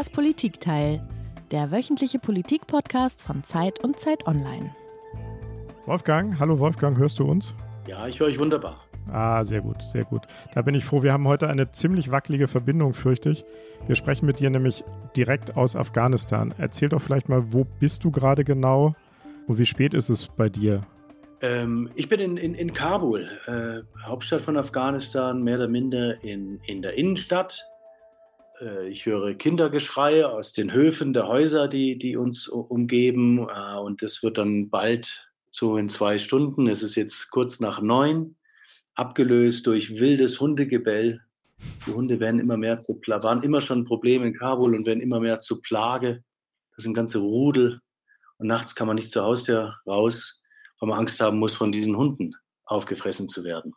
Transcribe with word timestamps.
Das 0.00 0.08
Politikteil, 0.08 1.06
der 1.50 1.70
wöchentliche 1.70 2.18
Politik-Podcast 2.18 3.20
von 3.20 3.44
Zeit 3.44 3.84
und 3.84 3.98
Zeit 3.98 4.26
Online. 4.26 4.74
Wolfgang, 5.84 6.38
hallo 6.38 6.58
Wolfgang, 6.58 6.96
hörst 6.96 7.18
du 7.18 7.26
uns? 7.26 7.54
Ja, 7.86 8.08
ich 8.08 8.18
höre 8.18 8.28
euch 8.28 8.38
wunderbar. 8.38 8.82
Ah, 9.12 9.44
sehr 9.44 9.60
gut, 9.60 9.82
sehr 9.82 10.04
gut. 10.04 10.22
Da 10.54 10.62
bin 10.62 10.74
ich 10.74 10.86
froh. 10.86 11.02
Wir 11.02 11.12
haben 11.12 11.28
heute 11.28 11.50
eine 11.50 11.70
ziemlich 11.72 12.10
wackelige 12.10 12.48
Verbindung, 12.48 12.94
fürchte 12.94 13.28
ich. 13.28 13.44
Wir 13.86 13.94
sprechen 13.94 14.24
mit 14.24 14.40
dir 14.40 14.48
nämlich 14.48 14.84
direkt 15.18 15.58
aus 15.58 15.76
Afghanistan. 15.76 16.54
Erzähl 16.56 16.88
doch 16.88 17.02
vielleicht 17.02 17.28
mal, 17.28 17.52
wo 17.52 17.66
bist 17.78 18.02
du 18.02 18.10
gerade 18.10 18.42
genau 18.42 18.94
und 19.48 19.58
wie 19.58 19.66
spät 19.66 19.92
ist 19.92 20.08
es 20.08 20.28
bei 20.28 20.48
dir? 20.48 20.80
Ähm, 21.42 21.90
ich 21.94 22.08
bin 22.08 22.20
in, 22.20 22.38
in, 22.38 22.54
in 22.54 22.72
Kabul, 22.72 23.28
äh, 23.46 23.82
Hauptstadt 24.02 24.40
von 24.40 24.56
Afghanistan, 24.56 25.42
mehr 25.42 25.56
oder 25.56 25.68
minder 25.68 26.24
in, 26.24 26.58
in 26.64 26.80
der 26.80 26.94
Innenstadt. 26.94 27.66
Äh, 28.60 28.88
ich 28.88 29.06
höre 29.06 29.34
Kindergeschrei 29.34 30.24
aus 30.26 30.52
den 30.52 30.72
Höfen 30.72 31.12
der 31.12 31.26
Häuser, 31.26 31.68
die, 31.68 31.98
die 31.98 32.16
uns 32.16 32.48
umgeben. 32.48 33.48
Äh, 33.48 33.78
und 33.78 34.02
das 34.02 34.22
wird 34.22 34.38
dann 34.38 34.70
bald 34.70 35.30
so 35.50 35.76
in 35.76 35.88
zwei 35.88 36.18
Stunden. 36.18 36.68
Es 36.68 36.82
ist 36.82 36.94
jetzt 36.94 37.30
kurz 37.30 37.60
nach 37.60 37.80
neun, 37.80 38.36
abgelöst 38.94 39.66
durch 39.66 39.98
wildes 40.00 40.40
Hundegebell. 40.40 41.20
Die 41.86 41.92
Hunde 41.92 42.20
werden 42.20 42.40
immer 42.40 42.56
mehr 42.56 42.78
zu 42.78 43.00
waren 43.06 43.42
immer 43.42 43.60
schon 43.60 43.80
ein 43.80 43.84
Problem 43.84 44.24
in 44.24 44.34
Kabul 44.34 44.74
und 44.74 44.86
werden 44.86 45.00
immer 45.00 45.20
mehr 45.20 45.40
zu 45.40 45.60
Plage. 45.60 46.24
Das 46.74 46.84
sind 46.84 46.94
ganze 46.94 47.18
Rudel. 47.18 47.80
Und 48.38 48.46
nachts 48.46 48.74
kann 48.74 48.86
man 48.86 48.96
nicht 48.96 49.10
zur 49.10 49.24
Haustür 49.24 49.76
raus 49.86 50.40
weil 50.80 50.88
man 50.88 50.98
Angst 50.98 51.20
haben 51.20 51.38
muss, 51.38 51.54
von 51.54 51.72
diesen 51.72 51.96
Hunden 51.96 52.34
aufgefressen 52.64 53.28
zu 53.28 53.44
werden. 53.44 53.74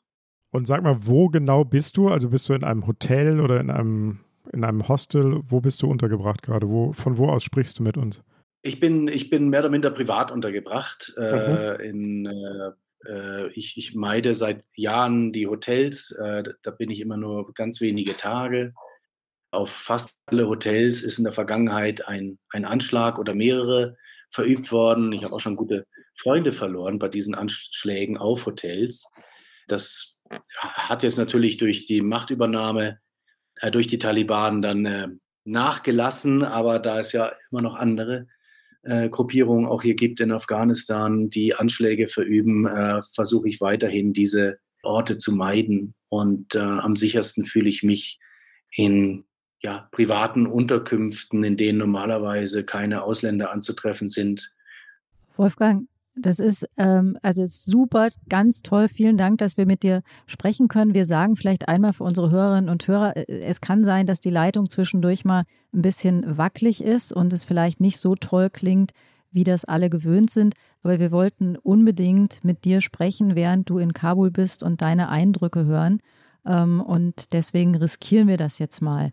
Und 0.51 0.67
sag 0.67 0.83
mal, 0.83 0.97
wo 1.05 1.29
genau 1.29 1.65
bist 1.65 1.97
du? 1.97 2.09
Also 2.09 2.29
bist 2.29 2.47
du 2.47 2.53
in 2.53 2.63
einem 2.63 2.87
Hotel 2.87 3.39
oder 3.39 3.59
in 3.59 3.69
einem, 3.69 4.19
in 4.53 4.63
einem 4.63 4.87
Hostel? 4.87 5.41
Wo 5.47 5.61
bist 5.61 5.81
du 5.81 5.89
untergebracht 5.89 6.41
gerade? 6.41 6.69
Wo, 6.69 6.93
von 6.93 7.17
wo 7.17 7.29
aus 7.29 7.43
sprichst 7.43 7.79
du 7.79 7.83
mit 7.83 7.97
uns? 7.97 8.23
Ich 8.61 8.79
bin, 8.79 9.07
ich 9.07 9.29
bin 9.29 9.49
mehr 9.49 9.59
oder 9.59 9.69
minder 9.69 9.91
privat 9.91 10.31
untergebracht. 10.31 11.13
Äh, 11.17 11.89
in, 11.89 12.25
äh, 12.25 12.71
äh, 13.05 13.47
ich, 13.53 13.77
ich 13.77 13.93
meide 13.93 14.33
seit 14.35 14.63
Jahren 14.75 15.33
die 15.33 15.47
Hotels. 15.47 16.11
Äh, 16.11 16.43
da 16.61 16.71
bin 16.71 16.89
ich 16.89 17.01
immer 17.01 17.17
nur 17.17 17.53
ganz 17.53 17.81
wenige 17.81 18.15
Tage. 18.15 18.73
Auf 19.51 19.69
fast 19.69 20.17
alle 20.27 20.47
Hotels 20.47 21.03
ist 21.03 21.17
in 21.17 21.25
der 21.25 21.33
Vergangenheit 21.33 22.07
ein, 22.07 22.39
ein 22.49 22.65
Anschlag 22.65 23.19
oder 23.19 23.35
mehrere 23.35 23.97
verübt 24.31 24.71
worden. 24.71 25.11
Ich 25.11 25.23
habe 25.23 25.33
auch 25.33 25.41
schon 25.41 25.55
gute 25.55 25.85
Freunde 26.15 26.51
verloren 26.51 26.99
bei 26.99 27.07
diesen 27.07 27.35
Anschlägen 27.35 28.17
auf 28.17 28.45
Hotels. 28.45 29.07
Das 29.67 30.17
hat 30.57 31.03
jetzt 31.03 31.17
natürlich 31.17 31.57
durch 31.57 31.85
die 31.85 32.01
Machtübernahme 32.01 32.99
äh, 33.63 33.71
durch 33.71 33.87
die 33.87 33.99
Taliban 33.99 34.61
dann 34.61 34.85
äh, 34.85 35.07
nachgelassen, 35.45 36.43
aber 36.43 36.79
da 36.79 36.99
es 36.99 37.13
ja 37.13 37.31
immer 37.49 37.61
noch 37.61 37.75
andere 37.75 38.27
äh, 38.83 39.09
Gruppierungen 39.09 39.65
auch 39.65 39.81
hier 39.81 39.95
gibt 39.95 40.19
in 40.19 40.31
Afghanistan, 40.31 41.29
die 41.29 41.55
Anschläge 41.55 42.07
verüben, 42.07 42.67
äh, 42.67 43.01
versuche 43.13 43.47
ich 43.47 43.61
weiterhin 43.61 44.11
diese 44.11 44.57
Orte 44.83 45.17
zu 45.17 45.31
meiden. 45.33 45.95
Und 46.09 46.55
äh, 46.55 46.59
am 46.59 46.95
sichersten 46.97 47.45
fühle 47.45 47.69
ich 47.69 47.83
mich 47.83 48.19
in 48.71 49.23
ja, 49.61 49.87
privaten 49.91 50.45
Unterkünften, 50.45 51.43
in 51.45 51.55
denen 51.55 51.79
normalerweise 51.79 52.65
keine 52.65 53.03
Ausländer 53.03 53.51
anzutreffen 53.51 54.09
sind. 54.09 54.51
Wolfgang, 55.37 55.87
das 56.15 56.39
ist 56.39 56.67
ähm, 56.77 57.17
also 57.21 57.43
ist 57.43 57.65
super, 57.65 58.09
ganz 58.29 58.61
toll. 58.61 58.87
Vielen 58.87 59.17
Dank, 59.17 59.39
dass 59.39 59.57
wir 59.57 59.65
mit 59.65 59.83
dir 59.83 60.03
sprechen 60.27 60.67
können. 60.67 60.93
Wir 60.93 61.05
sagen 61.05 61.35
vielleicht 61.35 61.67
einmal 61.67 61.93
für 61.93 62.03
unsere 62.03 62.29
Hörerinnen 62.29 62.69
und 62.69 62.87
Hörer, 62.87 63.17
äh, 63.17 63.25
es 63.41 63.61
kann 63.61 63.83
sein, 63.83 64.05
dass 64.05 64.19
die 64.19 64.29
Leitung 64.29 64.69
zwischendurch 64.69 65.25
mal 65.25 65.43
ein 65.73 65.81
bisschen 65.81 66.37
wackelig 66.37 66.83
ist 66.83 67.11
und 67.11 67.33
es 67.33 67.45
vielleicht 67.45 67.81
nicht 67.81 67.97
so 67.97 68.15
toll 68.15 68.49
klingt, 68.49 68.91
wie 69.31 69.43
das 69.43 69.65
alle 69.65 69.89
gewöhnt 69.89 70.29
sind. 70.29 70.53
Aber 70.83 70.99
wir 70.99 71.11
wollten 71.11 71.57
unbedingt 71.57 72.43
mit 72.43 72.65
dir 72.65 72.81
sprechen, 72.81 73.35
während 73.35 73.69
du 73.69 73.79
in 73.79 73.93
Kabul 73.93 74.29
bist 74.29 74.61
und 74.61 74.81
deine 74.81 75.09
Eindrücke 75.09 75.65
hören. 75.65 75.99
Ähm, 76.45 76.79
und 76.81 77.33
deswegen 77.33 77.75
riskieren 77.75 78.27
wir 78.27 78.37
das 78.37 78.59
jetzt 78.59 78.81
mal. 78.81 79.11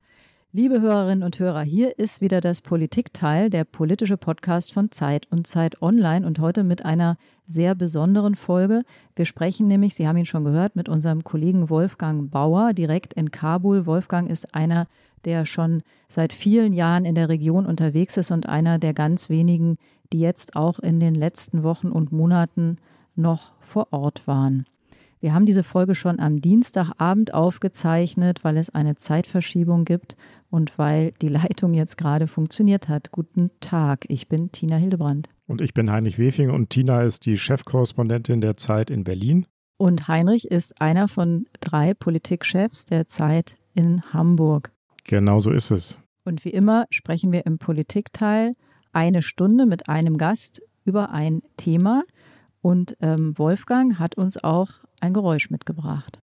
Liebe 0.53 0.81
Hörerinnen 0.81 1.22
und 1.22 1.38
Hörer, 1.38 1.62
hier 1.62 1.97
ist 1.97 2.21
wieder 2.21 2.41
das 2.41 2.61
Politikteil, 2.61 3.50
der 3.50 3.62
politische 3.62 4.16
Podcast 4.16 4.72
von 4.72 4.91
Zeit 4.91 5.28
und 5.31 5.47
Zeit 5.47 5.81
Online 5.81 6.27
und 6.27 6.41
heute 6.41 6.65
mit 6.65 6.84
einer 6.84 7.19
sehr 7.47 7.77
besonderen 7.77 8.34
Folge. 8.34 8.83
Wir 9.15 9.27
sprechen 9.27 9.69
nämlich, 9.69 9.94
Sie 9.94 10.09
haben 10.09 10.16
ihn 10.16 10.25
schon 10.25 10.43
gehört, 10.43 10.75
mit 10.75 10.89
unserem 10.89 11.22
Kollegen 11.22 11.71
Wolfgang 11.71 12.33
Bauer 12.33 12.72
direkt 12.72 13.15
in 13.15 13.31
Kabul. 13.31 13.87
Wolfgang 13.87 14.28
ist 14.28 14.53
einer, 14.53 14.89
der 15.25 15.47
schon 15.47 15.84
seit 16.09 16.33
vielen 16.33 16.72
Jahren 16.72 17.05
in 17.05 17.15
der 17.15 17.28
Region 17.28 17.65
unterwegs 17.65 18.16
ist 18.16 18.33
und 18.33 18.49
einer 18.49 18.81
der 18.81 18.93
ganz 18.93 19.31
wenigen, 19.31 19.77
die 20.12 20.19
jetzt 20.19 20.56
auch 20.56 20.81
in 20.81 20.99
den 20.99 21.15
letzten 21.15 21.62
Wochen 21.62 21.93
und 21.93 22.10
Monaten 22.10 22.78
noch 23.15 23.53
vor 23.60 23.93
Ort 23.93 24.27
waren. 24.27 24.66
Wir 25.21 25.34
haben 25.34 25.44
diese 25.44 25.62
Folge 25.62 25.94
schon 25.94 26.19
am 26.19 26.41
Dienstagabend 26.41 27.34
aufgezeichnet, 27.34 28.43
weil 28.43 28.56
es 28.56 28.71
eine 28.71 28.97
Zeitverschiebung 28.97 29.84
gibt 29.84 30.16
und 30.50 30.78
weil 30.78 31.12
die 31.22 31.28
Leitung 31.28 31.75
jetzt 31.75 31.97
gerade 31.97 32.27
funktioniert 32.27 32.88
hat. 32.88 33.12
Guten 33.12 33.50
Tag, 33.61 34.05
ich 34.09 34.28
bin 34.28 34.53
Tina 34.53 34.77
Hildebrand. 34.77 35.28
Und 35.47 35.61
ich 35.61 35.75
bin 35.75 35.91
Heinrich 35.91 36.19
Wefing 36.19 36.50
und 36.50 36.71
Tina 36.71 37.03
ist 37.03 37.27
die 37.27 37.38
Chefkorrespondentin 37.38 38.41
der 38.41 38.56
Zeit 38.56 38.91
in 38.91 39.05
Berlin. 39.05 39.47
Und 39.78 40.09
Heinrich 40.09 40.50
ist 40.50 40.81
einer 40.81 41.09
von 41.09 41.47
drei 41.60 41.94
Politikchefs 41.94 42.84
der 42.84 43.06
Zeit 43.06 43.56
in 43.72 44.03
Hamburg. 44.12 44.72
Genau 45.05 45.41
so 45.41 45.50
ist 45.50 45.71
es. 45.71 46.00
Und 46.25 46.44
wie 46.44 46.50
immer 46.50 46.84
sprechen 46.91 47.33
wir 47.33 47.47
im 47.47 47.59
Politikteil 47.59 48.53
eine 48.93 49.22
Stunde 49.22 49.66
mit 49.66 49.89
einem 49.89 50.19
Gast 50.19 50.60
über 50.84 51.10
ein 51.10 51.43
Thema. 51.56 52.05
Und 52.60 52.97
ähm, 53.00 53.39
Wolfgang 53.39 53.99
hat 53.99 54.16
uns 54.16 54.37
auch 54.43 54.69
ein 55.00 55.15
Geräusch 55.15 55.49
mitgebracht. 55.50 56.19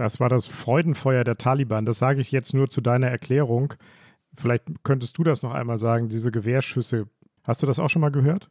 Das 0.00 0.18
war 0.18 0.30
das 0.30 0.46
Freudenfeuer 0.46 1.24
der 1.24 1.36
Taliban. 1.36 1.84
Das 1.84 1.98
sage 1.98 2.22
ich 2.22 2.32
jetzt 2.32 2.54
nur 2.54 2.68
zu 2.68 2.80
deiner 2.80 3.08
Erklärung. 3.08 3.74
Vielleicht 4.34 4.64
könntest 4.82 5.18
du 5.18 5.24
das 5.24 5.42
noch 5.42 5.52
einmal 5.52 5.78
sagen, 5.78 6.08
diese 6.08 6.30
Gewehrschüsse. 6.30 7.06
Hast 7.46 7.62
du 7.62 7.66
das 7.66 7.78
auch 7.78 7.90
schon 7.90 8.00
mal 8.00 8.10
gehört? 8.10 8.48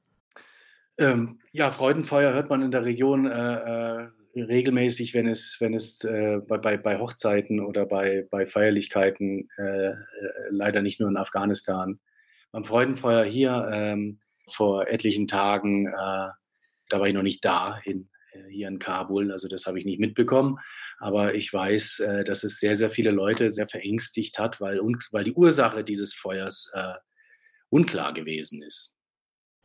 Ähm, 0.99 1.39
ja, 1.51 1.71
Freudenfeuer 1.71 2.33
hört 2.33 2.51
man 2.51 2.61
in 2.61 2.69
der 2.69 2.85
Region 2.85 3.25
äh, 3.25 4.01
äh, 4.01 4.07
regelmäßig, 4.35 5.15
wenn 5.15 5.27
es, 5.27 5.57
wenn 5.59 5.73
es 5.73 6.03
äh, 6.03 6.39
bei, 6.47 6.77
bei, 6.77 6.99
Hochzeiten 6.99 7.59
oder 7.61 7.87
bei, 7.87 8.27
bei 8.29 8.45
Feierlichkeiten, 8.45 9.49
äh, 9.57 9.87
äh, 9.87 9.95
leider 10.51 10.83
nicht 10.83 10.99
nur 10.99 11.09
in 11.09 11.17
Afghanistan. 11.17 11.99
Beim 12.51 12.63
Freudenfeuer 12.63 13.25
hier 13.25 13.67
ähm, 13.71 14.19
vor 14.47 14.87
etlichen 14.87 15.27
Tagen, 15.27 15.87
äh, 15.87 15.91
da 16.89 16.99
war 16.99 17.07
ich 17.07 17.15
noch 17.15 17.23
nicht 17.23 17.43
da, 17.43 17.79
in, 17.85 18.07
hier 18.51 18.67
in 18.67 18.77
Kabul, 18.77 19.31
also 19.31 19.47
das 19.47 19.65
habe 19.65 19.79
ich 19.79 19.85
nicht 19.85 19.99
mitbekommen. 19.99 20.59
Aber 20.99 21.33
ich 21.33 21.51
weiß, 21.51 22.01
äh, 22.01 22.23
dass 22.23 22.43
es 22.43 22.59
sehr, 22.59 22.75
sehr 22.75 22.89
viele 22.89 23.11
Leute 23.11 23.51
sehr 23.51 23.67
verängstigt 23.67 24.37
hat, 24.37 24.59
weil, 24.59 24.79
weil 25.11 25.23
die 25.23 25.33
Ursache 25.33 25.83
dieses 25.83 26.13
Feuers 26.13 26.71
äh, 26.73 26.93
unklar 27.69 28.13
gewesen 28.13 28.61
ist. 28.61 28.95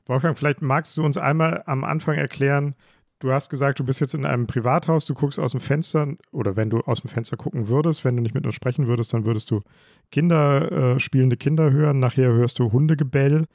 Wolfgang, 0.07 0.39
vielleicht 0.39 0.63
magst 0.63 0.97
du 0.97 1.05
uns 1.05 1.17
einmal 1.17 1.63
am 1.67 1.83
Anfang 1.83 2.17
erklären, 2.17 2.75
du 3.19 3.33
hast 3.33 3.49
gesagt, 3.49 3.79
du 3.79 3.85
bist 3.85 4.01
jetzt 4.01 4.15
in 4.15 4.27
einem 4.27 4.47
Privathaus, 4.47 5.07
du 5.07 5.15
guckst 5.15 5.41
aus 5.41 5.53
dem 5.53 5.61
Fenster 5.61 6.15
oder 6.31 6.57
wenn 6.57 6.71
du 6.71 6.81
aus 6.81 7.01
dem 7.01 7.09
Fenster 7.09 7.37
gucken 7.37 7.69
würdest, 7.69 8.05
wenn 8.05 8.17
du 8.17 8.23
nicht 8.23 8.35
mit 8.35 8.45
uns 8.45 8.55
sprechen 8.55 8.87
würdest, 8.87 9.15
dann 9.15 9.25
würdest 9.25 9.51
du 9.51 9.61
Kinder, 10.11 10.71
äh, 10.71 11.01
spielende 11.01 11.37
Kinder 11.37 11.73
hören, 11.73 12.01
nachher 12.01 12.33
hörst 12.33 12.59
du 12.59 12.71
Hundegebell. 12.71 13.47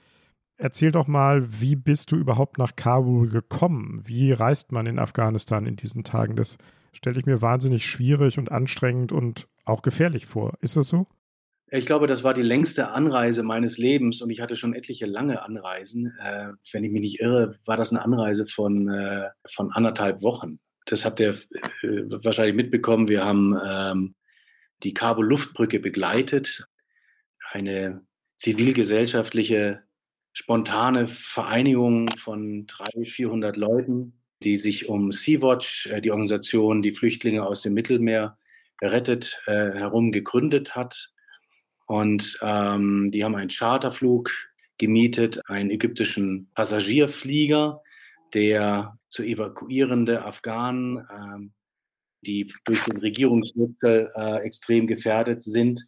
Erzähl 0.57 0.91
doch 0.91 1.07
mal, 1.07 1.61
wie 1.61 1.75
bist 1.75 2.11
du 2.11 2.17
überhaupt 2.17 2.57
nach 2.57 2.75
Kabul 2.75 3.29
gekommen? 3.29 4.01
Wie 4.05 4.33
reist 4.33 4.71
man 4.71 4.87
in 4.87 4.99
Afghanistan 4.99 5.65
in 5.65 5.77
diesen 5.77 6.03
Tagen? 6.03 6.35
Das 6.35 6.57
stelle 6.93 7.19
ich 7.19 7.25
mir 7.25 7.41
wahnsinnig 7.41 7.85
schwierig 7.85 8.37
und 8.37 8.51
anstrengend 8.51 9.11
und 9.11 9.47
auch 9.65 9.81
gefährlich 9.81 10.25
vor. 10.25 10.57
Ist 10.61 10.75
das 10.75 10.89
so? 10.89 11.07
Ich 11.71 11.85
glaube, 11.85 12.07
das 12.07 12.23
war 12.23 12.33
die 12.33 12.41
längste 12.41 12.89
Anreise 12.89 13.43
meines 13.43 13.77
Lebens 13.77 14.21
und 14.21 14.31
ich 14.31 14.41
hatte 14.41 14.55
schon 14.55 14.73
etliche 14.73 15.05
lange 15.05 15.43
Anreisen. 15.43 16.13
Äh, 16.19 16.53
wenn 16.71 16.83
ich 16.83 16.91
mich 16.91 17.01
nicht 17.01 17.19
irre, 17.19 17.59
war 17.65 17.77
das 17.77 17.91
eine 17.91 18.03
Anreise 18.03 18.47
von, 18.47 18.89
äh, 18.89 19.29
von 19.47 19.71
anderthalb 19.71 20.23
Wochen. 20.23 20.59
Das 20.85 21.05
habt 21.05 21.19
ihr 21.19 21.29
äh, 21.83 22.23
wahrscheinlich 22.23 22.55
mitbekommen. 22.55 23.07
Wir 23.07 23.23
haben 23.23 23.55
ähm, 23.63 24.15
die 24.81 24.95
Kabul-Luftbrücke 24.95 25.79
begleitet, 25.79 26.67
eine 27.51 28.01
zivilgesellschaftliche, 28.37 29.83
spontane 30.33 31.07
Vereinigung 31.07 32.07
von 32.17 32.65
300, 32.65 33.07
400 33.07 33.57
Leuten, 33.57 34.18
die 34.43 34.57
sich 34.57 34.89
um 34.89 35.11
Sea-Watch, 35.11 35.87
äh, 35.87 36.01
die 36.01 36.11
Organisation, 36.11 36.81
die 36.81 36.91
Flüchtlinge 36.91 37.45
aus 37.45 37.61
dem 37.61 37.73
Mittelmeer 37.73 38.37
rettet, 38.81 39.41
äh, 39.47 39.51
herum 39.51 40.11
gegründet 40.11 40.75
hat. 40.75 41.11
Und 41.85 42.39
ähm, 42.41 43.11
die 43.11 43.23
haben 43.23 43.35
einen 43.35 43.49
Charterflug 43.49 44.31
gemietet, 44.77 45.41
einen 45.49 45.71
ägyptischen 45.71 46.49
Passagierflieger, 46.53 47.81
der 48.33 48.97
zu 49.09 49.23
evakuierende 49.23 50.23
Afghanen, 50.23 51.05
ähm, 51.11 51.53
die 52.21 52.51
durch 52.65 52.83
den 52.85 52.99
Regierungswechsel 52.99 54.11
äh, 54.15 54.37
extrem 54.43 54.87
gefährdet 54.87 55.43
sind, 55.43 55.87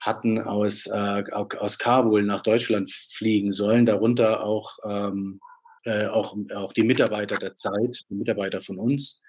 hatten 0.00 0.40
aus, 0.40 0.86
äh, 0.86 1.24
aus 1.32 1.78
Kabul 1.78 2.24
nach 2.24 2.42
Deutschland 2.42 2.90
fliegen 2.90 3.52
sollen, 3.52 3.86
darunter 3.86 4.42
auch, 4.44 4.78
ähm, 4.84 5.40
äh, 5.84 6.06
auch, 6.06 6.36
auch 6.54 6.72
die 6.72 6.84
Mitarbeiter 6.84 7.36
der 7.36 7.54
Zeit, 7.54 8.04
die 8.08 8.14
Mitarbeiter 8.14 8.60
von 8.60 8.78
uns. 8.78 9.22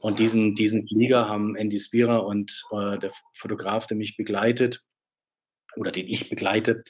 Und 0.00 0.18
diesen, 0.18 0.54
diesen 0.54 0.86
Flieger 0.86 1.28
haben 1.28 1.56
Andy 1.56 1.78
Spira 1.78 2.18
und 2.18 2.64
äh, 2.72 2.98
der 2.98 3.10
Fotograf, 3.34 3.86
der 3.86 3.96
mich 3.96 4.16
begleitet, 4.16 4.82
oder 5.76 5.90
den 5.90 6.06
ich 6.08 6.28
begleite, 6.28 6.82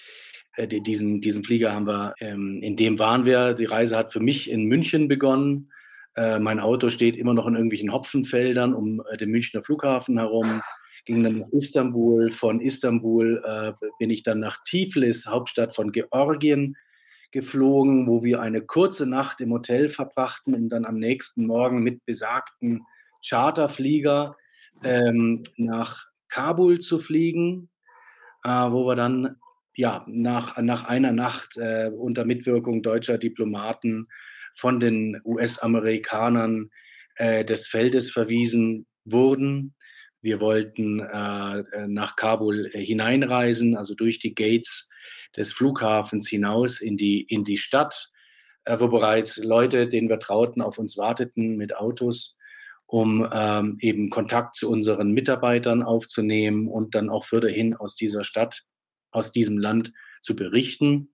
äh, 0.56 0.66
diesen, 0.66 1.20
diesen 1.20 1.44
Flieger 1.44 1.72
haben 1.72 1.86
wir, 1.86 2.14
ähm, 2.20 2.60
in 2.62 2.76
dem 2.76 2.98
waren 2.98 3.24
wir. 3.24 3.54
Die 3.54 3.64
Reise 3.64 3.96
hat 3.96 4.12
für 4.12 4.20
mich 4.20 4.50
in 4.50 4.64
München 4.64 5.08
begonnen. 5.08 5.70
Äh, 6.16 6.38
mein 6.38 6.60
Auto 6.60 6.90
steht 6.90 7.16
immer 7.16 7.34
noch 7.34 7.46
in 7.46 7.54
irgendwelchen 7.54 7.92
Hopfenfeldern 7.92 8.74
um 8.74 9.02
äh, 9.10 9.16
den 9.16 9.30
Münchner 9.30 9.62
Flughafen 9.62 10.18
herum. 10.18 10.62
Ging 11.06 11.22
dann 11.22 11.38
nach 11.38 11.48
Istanbul. 11.48 12.32
Von 12.32 12.60
Istanbul 12.60 13.42
äh, 13.44 13.72
bin 13.98 14.10
ich 14.10 14.22
dann 14.22 14.40
nach 14.40 14.58
Tiflis, 14.64 15.26
Hauptstadt 15.26 15.74
von 15.74 15.92
Georgien, 15.92 16.76
geflogen, 17.34 18.06
wo 18.06 18.22
wir 18.22 18.40
eine 18.40 18.62
kurze 18.62 19.06
Nacht 19.06 19.40
im 19.40 19.52
Hotel 19.52 19.88
verbrachten, 19.88 20.54
um 20.54 20.68
dann 20.68 20.86
am 20.86 21.00
nächsten 21.00 21.46
Morgen 21.46 21.82
mit 21.82 22.04
besagten 22.06 22.86
Charterflieger 23.26 24.36
ähm, 24.84 25.42
nach 25.56 26.06
Kabul 26.28 26.78
zu 26.78 27.00
fliegen, 27.00 27.70
äh, 28.44 28.48
wo 28.48 28.86
wir 28.86 28.94
dann 28.94 29.34
ja, 29.74 30.04
nach, 30.06 30.56
nach 30.58 30.84
einer 30.84 31.10
Nacht 31.10 31.56
äh, 31.56 31.90
unter 31.90 32.24
Mitwirkung 32.24 32.84
deutscher 32.84 33.18
Diplomaten 33.18 34.06
von 34.54 34.78
den 34.78 35.20
US-Amerikanern 35.24 36.70
äh, 37.16 37.44
des 37.44 37.66
Feldes 37.66 38.12
verwiesen 38.12 38.86
wurden. 39.04 39.74
Wir 40.22 40.40
wollten 40.40 41.00
äh, 41.00 41.88
nach 41.88 42.14
Kabul 42.14 42.70
äh, 42.72 42.84
hineinreisen, 42.84 43.76
also 43.76 43.96
durch 43.96 44.20
die 44.20 44.36
Gates 44.36 44.88
des 45.36 45.52
Flughafens 45.52 46.28
hinaus 46.28 46.80
in 46.80 46.96
die, 46.96 47.22
in 47.22 47.44
die 47.44 47.58
Stadt, 47.58 48.10
äh, 48.64 48.78
wo 48.78 48.88
bereits 48.88 49.36
Leute, 49.38 49.88
denen 49.88 50.08
wir 50.08 50.18
trauten, 50.18 50.62
auf 50.62 50.78
uns 50.78 50.96
warteten 50.96 51.56
mit 51.56 51.76
Autos 51.76 52.36
um 52.86 53.28
ähm, 53.32 53.76
eben 53.80 54.10
Kontakt 54.10 54.56
zu 54.56 54.70
unseren 54.70 55.12
Mitarbeitern 55.12 55.82
aufzunehmen 55.82 56.68
und 56.68 56.94
dann 56.94 57.10
auch 57.10 57.24
fürderhin 57.24 57.74
aus 57.74 57.96
dieser 57.96 58.24
Stadt, 58.24 58.62
aus 59.10 59.32
diesem 59.32 59.58
Land 59.58 59.92
zu 60.22 60.36
berichten. 60.36 61.12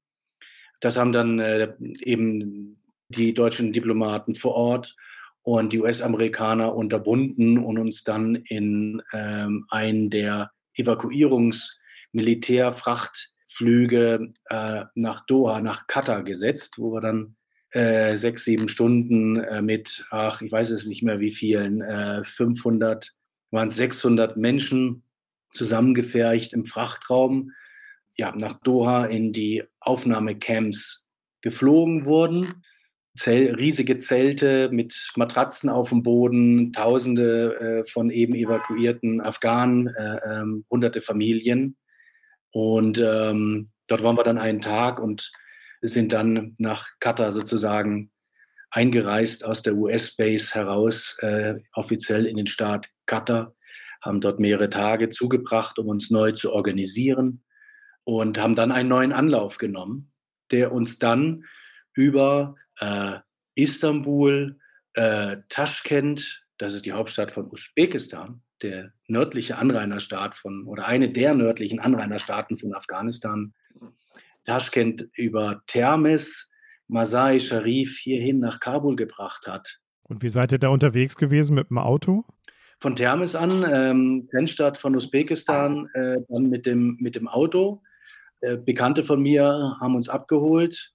Das 0.81 0.97
haben 0.97 1.13
dann 1.13 1.39
äh, 1.39 1.73
eben 1.81 2.77
die 3.09 3.35
deutschen 3.35 3.73
Diplomaten 3.73 4.35
vor 4.35 4.55
Ort 4.55 4.97
und 5.43 5.73
die 5.73 5.81
US-Amerikaner 5.81 6.75
unterbunden 6.75 7.59
und 7.59 7.79
uns 7.79 8.05
dann 8.05 8.35
in 8.35 9.03
ähm, 9.13 9.67
einen 9.71 10.11
der 10.11 10.51
Evakuierungsmilitärfrachtflüge 13.51 14.33
äh, 14.49 14.85
nach 14.95 15.27
Doha, 15.27 15.61
nach 15.61 15.87
Katar 15.87 16.23
gesetzt, 16.23 16.79
wo 16.79 16.93
wir 16.93 17.01
dann 17.01 17.37
äh, 17.73 18.17
sechs, 18.17 18.45
sieben 18.45 18.69
Stunden 18.69 19.37
äh, 19.37 19.63
mit, 19.63 20.05
ach, 20.11 20.43
ich 20.43 20.51
weiß 20.51 20.71
es 20.71 20.87
nicht 20.87 21.03
mehr 21.03 21.21
wie 21.21 21.31
vielen, 21.31 21.81
äh, 21.83 22.25
500, 22.25 23.15
waren 23.51 23.69
es 23.69 23.77
600 23.77 24.37
Menschen 24.37 25.03
zusammengefercht 25.53 26.53
im 26.53 26.65
Frachtraum, 26.65 27.53
ja, 28.17 28.35
nach 28.37 28.61
Doha 28.63 29.07
in 29.07 29.33
die 29.33 29.65
Aufnahmecamps 29.81 31.05
geflogen 31.43 32.05
wurden. 32.05 32.63
Zell, 33.17 33.55
riesige 33.55 33.99
Zelte 33.99 34.69
mit 34.71 35.13
Matratzen 35.17 35.69
auf 35.69 35.89
dem 35.89 36.03
Boden, 36.03 36.73
Tausende 36.73 37.83
äh, 37.85 37.91
von 37.91 38.11
eben 38.11 38.35
evakuierten 38.35 39.21
Afghanen, 39.21 39.89
äh, 39.89 40.19
ähm, 40.25 40.65
hunderte 40.71 41.03
Familien. 41.03 41.77
Und 42.53 42.99
ähm, 42.99 43.71
dort 43.87 44.03
waren 44.03 44.17
wir 44.17 44.25
dann 44.25 44.39
einen 44.39 44.61
Tag 44.61 45.01
und 45.01 45.31
sind 45.83 46.13
dann 46.13 46.55
nach 46.59 46.89
Katar 47.01 47.31
sozusagen 47.31 48.11
eingereist 48.71 49.45
aus 49.45 49.63
der 49.63 49.75
US-Base 49.75 50.55
heraus, 50.55 51.17
äh, 51.21 51.57
offiziell 51.75 52.27
in 52.27 52.37
den 52.37 52.47
Staat 52.47 52.89
Katar, 53.07 53.55
haben 54.01 54.21
dort 54.21 54.41
mehrere 54.41 54.71
Tage 54.71 55.11
zugebracht, 55.11 55.79
um 55.79 55.89
uns 55.89 56.11
neu 56.11 56.33
zu 56.33 56.53
organisieren 56.53 57.43
und 58.05 58.39
haben 58.39 58.55
dann 58.55 58.73
einen 58.73 58.89
neuen 58.89 59.13
Anlauf 59.13 59.59
genommen, 59.59 60.13
der 60.51 60.73
uns 60.73 60.99
dann 60.99 61.45
über 61.95 62.57
äh, 62.79 63.19
Istanbul, 63.55 64.59
äh, 64.95 65.39
Taschkent, 65.49 66.45
das 66.59 66.73
ist 66.75 66.87
die 66.87 66.93
Hauptstadt 66.93 67.31
von 67.31 67.51
Usbekistan, 67.51 68.43
der 68.63 68.93
nördliche 69.09 69.57
Anrainerstaat 69.59 70.35
von 70.35 70.67
oder 70.67 70.87
eine 70.87 71.11
der 71.11 71.35
nördlichen 71.35 71.81
Anrainerstaaten 71.81 72.57
von 72.57 72.75
Afghanistan, 72.75 73.55
Taschkent 74.45 75.09
über 75.15 75.63
Termes, 75.67 76.51
Masai 76.89 77.39
Sharif 77.39 77.99
hierhin 77.99 78.41
nach 78.41 78.61
Kabul 78.61 78.97
gebracht 78.97 79.47
hat. 79.47 79.79
Und 80.03 80.23
wie 80.23 80.29
seid 80.29 80.53
ihr 80.53 80.59
da 80.59 80.69
unterwegs 80.69 81.17
gewesen 81.17 81.55
mit 81.55 81.71
dem 81.71 81.79
Auto? 81.79 82.25
Von 82.81 82.97
Termes 82.97 83.37
an, 83.37 83.65
ähm, 83.71 84.29
Grenzstadt 84.31 84.79
von 84.79 84.97
Usbekistan, 84.97 85.89
äh, 85.93 86.17
dann 86.29 86.49
mit 86.49 86.67
dem, 86.67 86.97
mit 86.99 87.15
dem 87.15 87.29
Auto. 87.29 87.83
Äh, 88.41 88.57
Bekannte 88.57 89.05
von 89.05 89.23
mir 89.23 89.77
haben 89.81 89.95
uns 89.95 90.09
abgeholt. 90.09 90.95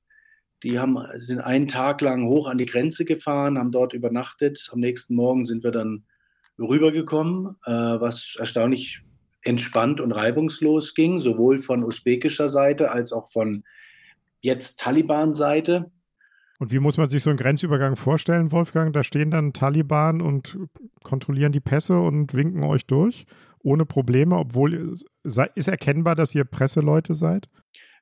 Die 0.63 0.79
haben, 0.79 0.97
sind 1.17 1.41
einen 1.41 1.67
Tag 1.67 2.01
lang 2.01 2.25
hoch 2.25 2.47
an 2.47 2.57
die 2.57 2.65
Grenze 2.65 3.05
gefahren, 3.05 3.57
haben 3.59 3.71
dort 3.71 3.93
übernachtet. 3.93 4.67
Am 4.71 4.79
nächsten 4.79 5.15
Morgen 5.15 5.45
sind 5.45 5.63
wir 5.63 5.71
dann 5.71 6.05
rübergekommen, 6.59 7.55
äh, 7.65 7.71
was 7.71 8.35
erstaunlich 8.39 9.01
entspannt 9.41 10.01
und 10.01 10.11
reibungslos 10.11 10.95
ging, 10.95 11.19
sowohl 11.19 11.59
von 11.59 11.83
usbekischer 11.83 12.49
Seite 12.49 12.91
als 12.91 13.13
auch 13.13 13.27
von 13.29 13.63
jetzt 14.41 14.79
Taliban-Seite. 14.79 15.91
Und 16.57 16.71
wie 16.71 16.79
muss 16.79 16.97
man 16.97 17.09
sich 17.09 17.21
so 17.21 17.29
einen 17.29 17.37
Grenzübergang 17.37 17.95
vorstellen, 17.95 18.51
Wolfgang? 18.51 18.93
Da 18.93 19.03
stehen 19.03 19.29
dann 19.29 19.53
Taliban 19.53 20.21
und 20.21 20.57
kontrollieren 21.03 21.51
die 21.51 21.59
Pässe 21.59 21.99
und 21.99 22.33
winken 22.33 22.63
euch 22.63 22.85
durch 22.85 23.25
ohne 23.65 23.85
Probleme, 23.85 24.37
obwohl 24.37 24.93
ist 25.23 25.67
erkennbar, 25.67 26.15
dass 26.15 26.35
ihr 26.35 26.45
Presseleute 26.45 27.15
seid? 27.15 27.49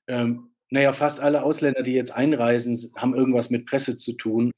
Ähm, 0.08 0.50
naja, 0.70 0.92
fast 0.92 1.22
alle 1.22 1.44
Ausländer, 1.44 1.84
die 1.84 1.94
jetzt 1.94 2.16
einreisen, 2.16 2.78
haben 2.98 3.16
irgendwas 3.16 3.50
mit 3.50 3.66
Presse 3.66 3.96
zu 3.96 4.13
tun. 4.13 4.51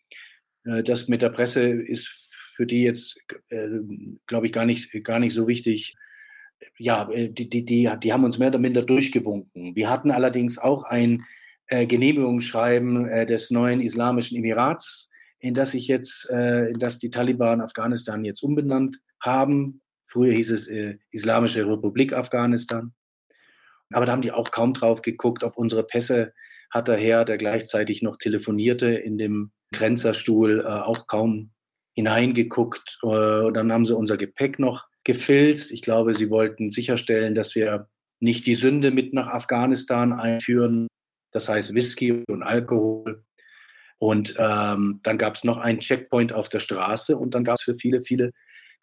Äh, 0.64 0.82
das 0.82 1.08
mit 1.08 1.22
der 1.22 1.30
Presse 1.30 1.62
ist 1.62 2.25
für 2.56 2.66
die 2.66 2.84
jetzt, 2.84 3.20
äh, 3.50 3.68
glaube 4.28 4.48
ich, 4.48 4.54
gar 4.54 4.66
nicht, 4.66 4.92
gar 5.04 5.20
nicht 5.20 5.34
so 5.34 5.48
wichtig 5.48 5.96
ja, 6.78 7.10
äh, 7.12 7.30
die, 7.30 7.50
die, 7.50 7.66
die, 7.66 7.90
die 8.02 8.14
haben 8.14 8.24
uns 8.24 8.38
mehr 8.38 8.50
oder 8.50 8.60
minder 8.60 8.82
durchgewunken. 8.82 9.76
Wir 9.76 9.90
hatten 9.90 10.12
allerdings 10.12 10.58
auch 10.58 10.84
ein 10.84 11.26
äh, 11.68 11.86
Genehmigungsschreiben 11.86 13.08
äh, 13.08 13.26
des 13.26 13.52
neuen 13.52 13.82
Islamischen 13.82 14.38
Emirats, 14.38 15.10
in 15.40 15.54
das 15.54 15.72
sich 15.72 15.88
jetzt, 15.88 16.30
äh, 16.30 16.70
in 16.70 16.80
das 16.80 17.00
die 17.00 17.10
Taliban 17.10 17.62
Afghanistan 17.62 18.26
jetzt 18.26 18.44
umbenannt 18.44 19.00
haben. 19.20 19.82
Früher 20.08 20.34
hieß 20.34 20.52
es 20.52 20.68
äh, 20.68 20.98
Islamische 21.12 21.68
Republik 21.68 22.14
Afghanistan. 22.14 22.94
Aber 23.92 24.06
da 24.06 24.12
haben 24.12 24.22
die 24.22 24.32
auch 24.32 24.52
kaum 24.52 24.74
drauf 24.74 25.02
geguckt. 25.02 25.44
Auf 25.44 25.58
unsere 25.58 25.84
Pässe 25.84 26.34
hat 26.72 26.88
der 26.88 26.98
Herr, 26.98 27.26
der 27.26 27.38
gleichzeitig 27.38 28.02
noch 28.02 28.18
telefonierte 28.18 28.90
in 28.90 29.18
dem 29.18 29.52
Grenzerstuhl, 29.72 30.66
auch 30.66 31.06
kaum 31.06 31.52
hineingeguckt. 31.96 33.00
und 33.02 33.54
dann 33.54 33.72
haben 33.72 33.86
sie 33.86 33.96
unser 33.96 34.18
Gepäck 34.18 34.60
noch 34.60 34.88
gefilzt. 35.04 35.72
Ich 35.72 35.82
glaube, 35.82 36.14
sie 36.14 36.30
wollten 36.30 36.72
sicherstellen, 36.72 37.36
dass 37.36 37.56
wir 37.56 37.88
nicht 38.20 38.46
die 38.46 38.56
Sünde 38.56 38.92
mit 38.92 39.14
nach 39.14 39.28
Afghanistan 39.28 40.14
einführen, 40.14 40.88
das 41.32 41.50
heißt 41.50 41.74
Whisky 41.74 42.24
und 42.28 42.44
Alkohol. 42.44 43.24
Und 43.98 44.36
ähm, 44.38 45.00
dann 45.04 45.18
gab 45.18 45.36
es 45.36 45.44
noch 45.44 45.58
einen 45.58 45.80
Checkpoint 45.80 46.34
auf 46.34 46.50
der 46.50 46.60
Straße 46.60 47.18
und 47.18 47.34
dann 47.34 47.44
gab 47.44 47.56
es 47.56 47.64
für 47.64 47.76
viele, 47.76 48.02
viele 48.02 48.32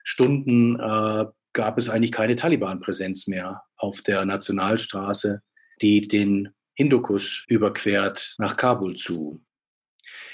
Stunden 0.05 0.79
äh, 0.81 1.27
gab 1.53 1.79
es 1.79 1.91
eigentlich 1.91 2.13
keine 2.13 2.37
Taliban-Präsenz 2.37 3.27
mehr 3.27 3.63
auf 3.77 4.01
der 4.01 4.25
Nationalstraße, 4.25 5.43
die 5.83 6.01
den 6.01 6.51
Hindukusch 6.75 7.45
überquert 7.49 8.37
nach 8.39 8.57
Kabul 8.57 8.95
zu. 8.95 9.43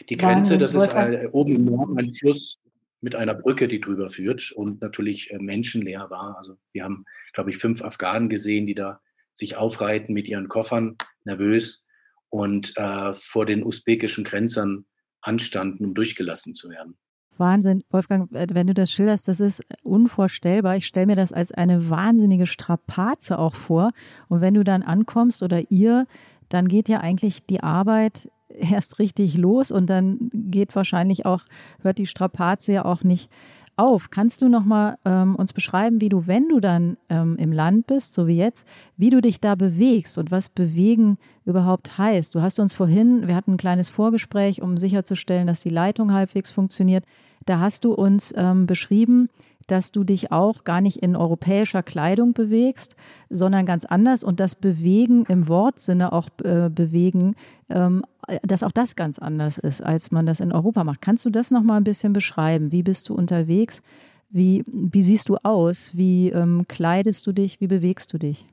Die 0.09 0.17
Grenze, 0.17 0.59
das 0.59 0.75
ist 0.75 0.93
äh, 0.93 1.29
oben 1.33 1.57
im 1.57 1.65
Norden 1.65 1.99
ein 1.99 2.13
Fluss, 2.13 2.61
mit 3.01 3.15
einer 3.15 3.35
Brücke, 3.35 3.69
die 3.69 3.81
drüber 3.81 4.11
führt 4.11 4.53
und 4.53 4.81
natürlich 4.81 5.31
äh, 5.31 5.39
menschenleer 5.39 6.11
war. 6.11 6.37
Also 6.39 6.57
wir 6.73 6.85
haben, 6.85 7.05
glaube 7.33 7.51
ich, 7.51 7.59
fünf 7.59 7.83
Afghanen 7.83 8.29
gesehen, 8.29 8.67
die 8.67 8.75
da 8.75 9.01
sich 9.33 9.57
aufreiten 9.57 10.15
mit 10.15 10.27
ihren 10.27 10.49
Koffern, 10.49 10.97
nervös 11.25 11.85
und 12.29 12.77
äh, 12.77 13.15
vor 13.15 13.47
den 13.47 13.63
usbekischen 13.63 14.25
Grenzern 14.25 14.85
anstanden, 15.21 15.85
um 15.85 15.95
durchgelassen 15.95 16.55
zu 16.55 16.69
werden. 16.71 16.97
Wahnsinn, 17.39 17.85
Wolfgang, 17.91 18.31
äh, 18.33 18.47
wenn 18.53 18.67
du 18.67 18.75
das 18.75 18.91
schilderst, 18.91 19.29
das 19.29 19.41
ist 19.41 19.63
unvorstellbar. 19.83 20.77
Ich 20.77 20.87
stelle 20.87 21.07
mir 21.07 21.17
das 21.17 21.33
als 21.33 21.53
eine 21.53 21.89
wahnsinnige 21.89 22.47
Strapaze 22.47 23.39
auch 23.39 23.55
vor. 23.55 23.93
Und 24.29 24.41
wenn 24.41 24.55
du 24.55 24.65
dann 24.65 24.83
ankommst 24.83 25.43
oder 25.43 25.71
ihr, 25.71 26.07
dann 26.49 26.69
geht 26.69 26.89
ja 26.89 27.01
eigentlich 27.01 27.47
die 27.47 27.63
Arbeit 27.63 28.31
erst 28.59 28.99
richtig 28.99 29.37
los 29.37 29.71
und 29.71 29.89
dann 29.91 30.31
geht 30.33 30.75
wahrscheinlich 30.77 31.27
auch, 31.27 31.43
hört 31.83 31.99
die 31.99 32.07
Strapaze 32.07 32.73
ja 32.73 32.85
auch 32.85 33.05
nicht 33.05 33.31
auf. 33.79 34.11
Kannst 34.11 34.43
du 34.43 34.49
noch 34.49 34.65
mal 34.65 34.99
ähm, 35.05 35.37
uns 35.37 35.53
beschreiben, 35.53 36.01
wie 36.01 36.09
du, 36.09 36.27
wenn 36.27 36.49
du 36.49 36.61
dann 36.61 36.97
ähm, 37.09 37.37
im 37.37 37.53
Land 37.53 37.87
bist, 37.87 38.13
so 38.13 38.27
wie 38.27 38.37
jetzt, 38.37 38.67
wie 38.97 39.11
du 39.11 39.21
dich 39.21 39.41
da 39.41 39.55
bewegst 39.55 40.19
und 40.19 40.31
was 40.31 40.49
bewegen 40.49 41.17
überhaupt 41.45 41.97
heißt? 41.97 42.35
Du 42.35 42.43
hast 42.43 42.59
uns 42.59 42.73
vorhin, 42.73 43.29
wir 43.29 43.37
hatten 43.37 43.53
ein 43.53 43.59
kleines 43.59 43.89
Vorgespräch, 43.89 44.61
um 44.63 44.77
sicherzustellen, 44.77 45.47
dass 45.47 45.61
die 45.61 45.69
Leitung 45.69 46.13
halbwegs 46.13 46.51
funktioniert. 46.51 47.05
Da 47.47 47.61
hast 47.61 47.85
du 47.85 47.93
uns 47.93 48.35
ähm, 48.37 48.67
beschrieben, 48.67 49.29
dass 49.69 49.93
du 49.93 50.03
dich 50.03 50.33
auch 50.33 50.65
gar 50.65 50.81
nicht 50.81 50.97
in 51.03 51.15
europäischer 51.15 51.83
Kleidung 51.83 52.33
bewegst, 52.33 52.97
sondern 53.31 53.67
ganz 53.67 53.85
anders 53.85 54.25
und 54.25 54.41
das 54.41 54.57
Bewegen 54.57 55.25
im 55.29 55.47
Wortsinne 55.47 56.13
auch 56.13 56.29
äh, 56.43 56.71
bewegen, 56.71 57.37
ähm, 57.69 58.03
dass 58.43 58.63
auch 58.63 58.73
das 58.73 58.97
ganz 58.97 59.19
anders 59.19 59.59
ist, 59.59 59.83
als 59.83 60.11
man 60.11 60.27
das 60.27 60.41
in 60.41 60.53
Europa 60.53 60.85
macht. 60.85 61.01
Kannst 61.01 61.25
du 61.25 61.31
das 61.31 61.51
noch 61.51 61.63
mal 61.63 61.77
ein 61.77 61.85
bisschen 61.85 62.13
beschreiben? 62.13 62.73
Wie 62.73 62.83
bist 62.83 63.09
du 63.09 63.15
unterwegs? 63.15 63.83
Wie, 64.31 64.65
wie 64.67 65.03
siehst 65.03 65.29
du 65.29 65.37
aus? 65.43 65.97
Wie 65.97 66.29
ähm, 66.31 66.67
kleidest 66.69 67.27
du 67.27 67.33
dich? 67.33 67.61
Wie 67.61 67.67
bewegst 67.67 68.13
du 68.13 68.19
dich? 68.19 68.47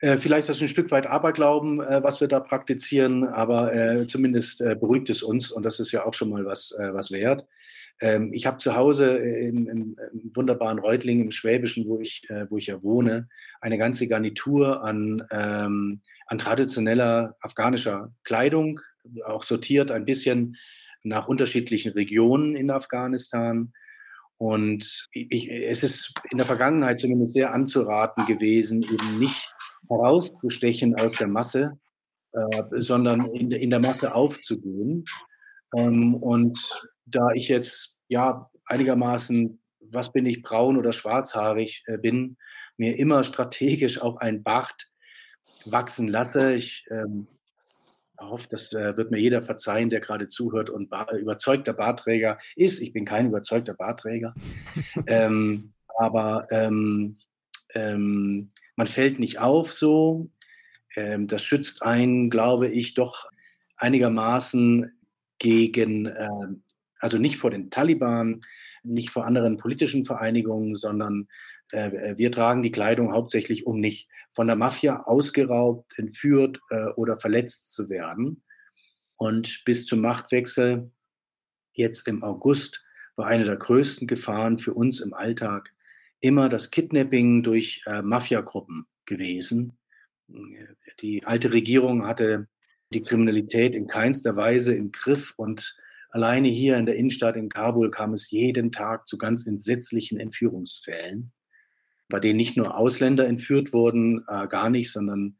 Äh, 0.00 0.18
vielleicht 0.18 0.48
ist 0.48 0.56
das 0.56 0.62
ein 0.62 0.68
Stück 0.68 0.90
weit 0.90 1.06
Aberglauben, 1.06 1.80
äh, 1.80 2.02
was 2.02 2.20
wir 2.20 2.28
da 2.28 2.40
praktizieren, 2.40 3.24
aber 3.24 3.74
äh, 3.74 4.06
zumindest 4.06 4.58
beruhigt 4.58 5.08
es 5.10 5.22
uns 5.22 5.50
und 5.50 5.62
das 5.62 5.80
ist 5.80 5.92
ja 5.92 6.04
auch 6.04 6.14
schon 6.14 6.30
mal 6.30 6.44
was, 6.44 6.74
was 6.78 7.10
wert. 7.10 7.46
Ähm, 8.00 8.32
ich 8.32 8.44
habe 8.46 8.58
zu 8.58 8.74
Hause 8.74 9.16
im, 9.16 9.68
im, 9.68 9.96
wunderbaren 10.34 10.78
Reutling 10.78 11.22
im 11.22 11.30
Schwäbischen, 11.30 11.86
wo 11.86 12.00
ich, 12.00 12.22
wo 12.48 12.58
ich 12.58 12.66
ja 12.66 12.82
wohne, 12.82 13.28
eine 13.60 13.78
ganze 13.78 14.08
Garnitur 14.08 14.82
an, 14.82 15.24
ähm, 15.30 16.00
an 16.26 16.38
traditioneller 16.38 17.36
afghanischer 17.40 18.12
Kleidung, 18.24 18.80
auch 19.26 19.42
sortiert 19.42 19.90
ein 19.90 20.04
bisschen 20.04 20.56
nach 21.02 21.28
unterschiedlichen 21.28 21.92
Regionen 21.92 22.56
in 22.56 22.70
Afghanistan. 22.70 23.72
Und 24.38 25.08
ich, 25.12 25.50
es 25.50 25.82
ist 25.82 26.14
in 26.30 26.38
der 26.38 26.46
Vergangenheit 26.46 26.98
zumindest 26.98 27.34
sehr 27.34 27.52
anzuraten 27.52 28.26
gewesen, 28.26 28.82
eben 28.82 29.18
nicht 29.18 29.54
herauszustechen 29.88 30.96
aus 30.96 31.14
der 31.14 31.28
Masse, 31.28 31.78
äh, 32.32 32.62
sondern 32.72 33.26
in, 33.26 33.50
in 33.52 33.70
der 33.70 33.80
Masse 33.80 34.14
aufzugehen. 34.14 35.04
Ähm, 35.76 36.14
und 36.14 36.58
da 37.06 37.30
ich 37.34 37.48
jetzt 37.48 37.98
ja 38.08 38.50
einigermaßen, 38.66 39.62
was 39.80 40.12
bin 40.12 40.26
ich, 40.26 40.42
braun 40.42 40.76
oder 40.76 40.92
schwarzhaarig 40.92 41.84
äh, 41.86 41.98
bin, 41.98 42.36
mir 42.76 42.98
immer 42.98 43.22
strategisch 43.22 44.00
auch 44.02 44.16
ein 44.16 44.42
Bart 44.42 44.90
wachsen 45.64 46.08
lasse. 46.08 46.54
Ich 46.54 46.86
ähm, 46.90 47.28
hoffe, 48.20 48.46
das 48.50 48.72
äh, 48.72 48.96
wird 48.96 49.10
mir 49.10 49.18
jeder 49.18 49.42
verzeihen, 49.42 49.90
der 49.90 50.00
gerade 50.00 50.28
zuhört 50.28 50.70
und 50.70 50.90
ba 50.90 51.06
überzeugter 51.16 51.72
Bartträger 51.72 52.38
ist. 52.56 52.80
Ich 52.80 52.92
bin 52.92 53.04
kein 53.04 53.26
überzeugter 53.26 53.74
Bartträger. 53.74 54.34
ähm, 55.06 55.72
aber 55.98 56.46
ähm, 56.50 57.18
ähm, 57.74 58.50
man 58.76 58.86
fällt 58.86 59.18
nicht 59.18 59.38
auf 59.38 59.72
so. 59.72 60.28
Ähm, 60.96 61.26
das 61.26 61.42
schützt 61.44 61.82
einen, 61.82 62.30
glaube 62.30 62.68
ich, 62.68 62.94
doch 62.94 63.30
einigermaßen 63.76 64.92
gegen, 65.38 66.06
äh, 66.06 66.28
also 67.00 67.18
nicht 67.18 67.36
vor 67.36 67.50
den 67.50 67.70
Taliban, 67.70 68.42
nicht 68.82 69.10
vor 69.10 69.26
anderen 69.26 69.56
politischen 69.56 70.04
Vereinigungen, 70.04 70.74
sondern 70.74 71.22
äh, 71.22 71.53
wir 71.74 72.32
tragen 72.32 72.62
die 72.62 72.70
Kleidung 72.70 73.12
hauptsächlich, 73.12 73.66
um 73.66 73.80
nicht 73.80 74.08
von 74.32 74.46
der 74.46 74.56
Mafia 74.56 75.02
ausgeraubt, 75.02 75.98
entführt 75.98 76.60
äh, 76.70 76.86
oder 76.96 77.18
verletzt 77.18 77.74
zu 77.74 77.88
werden. 77.88 78.42
Und 79.16 79.62
bis 79.64 79.86
zum 79.86 80.00
Machtwechsel 80.00 80.90
jetzt 81.72 82.08
im 82.08 82.22
August 82.22 82.84
war 83.16 83.26
eine 83.26 83.44
der 83.44 83.56
größten 83.56 84.06
Gefahren 84.06 84.58
für 84.58 84.74
uns 84.74 85.00
im 85.00 85.14
Alltag 85.14 85.72
immer 86.20 86.48
das 86.48 86.70
Kidnapping 86.70 87.42
durch 87.42 87.82
äh, 87.86 88.02
Mafiagruppen 88.02 88.86
gewesen. 89.04 89.78
Die 91.00 91.24
alte 91.24 91.52
Regierung 91.52 92.06
hatte 92.06 92.48
die 92.94 93.02
Kriminalität 93.02 93.74
in 93.74 93.86
keinster 93.86 94.34
Weise 94.36 94.74
im 94.74 94.90
Griff 94.90 95.34
und 95.36 95.76
alleine 96.08 96.48
hier 96.48 96.76
in 96.78 96.86
der 96.86 96.96
Innenstadt 96.96 97.36
in 97.36 97.50
Kabul 97.50 97.90
kam 97.90 98.14
es 98.14 98.30
jeden 98.30 98.72
Tag 98.72 99.06
zu 99.06 99.18
ganz 99.18 99.46
entsetzlichen 99.46 100.18
Entführungsfällen, 100.18 101.32
bei 102.08 102.20
denen 102.20 102.36
nicht 102.36 102.56
nur 102.56 102.76
Ausländer 102.76 103.26
entführt 103.26 103.72
wurden, 103.72 104.24
äh, 104.28 104.46
gar 104.46 104.70
nicht, 104.70 104.92
sondern 104.92 105.36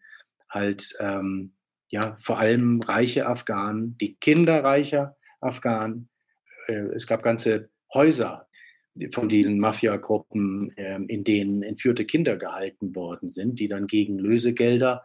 halt 0.49 0.97
ähm, 1.01 1.55
ja 1.89 2.17
vor 2.19 2.39
allem 2.39 2.81
reiche 2.81 3.27
Afghanen, 3.27 3.97
die 3.99 4.17
Kinder 4.17 4.65
reicher 4.65 5.17
Afghanen. 5.41 6.09
Äh, 6.67 6.95
es 6.95 7.07
gab 7.07 7.23
ganze 7.23 7.71
Häuser 7.93 8.49
von 9.13 9.29
diesen 9.29 9.59
Mafiagruppen, 9.59 10.77
äh, 10.77 11.01
in 11.09 11.25
denen 11.25 11.63
entführte 11.63 12.05
Kinder 12.05 12.37
gehalten 12.37 12.95
worden 12.95 13.31
sind, 13.31 13.59
die 13.59 13.69
dann 13.69 13.87
gegen 13.87 14.19
Lösegelder 14.19 15.05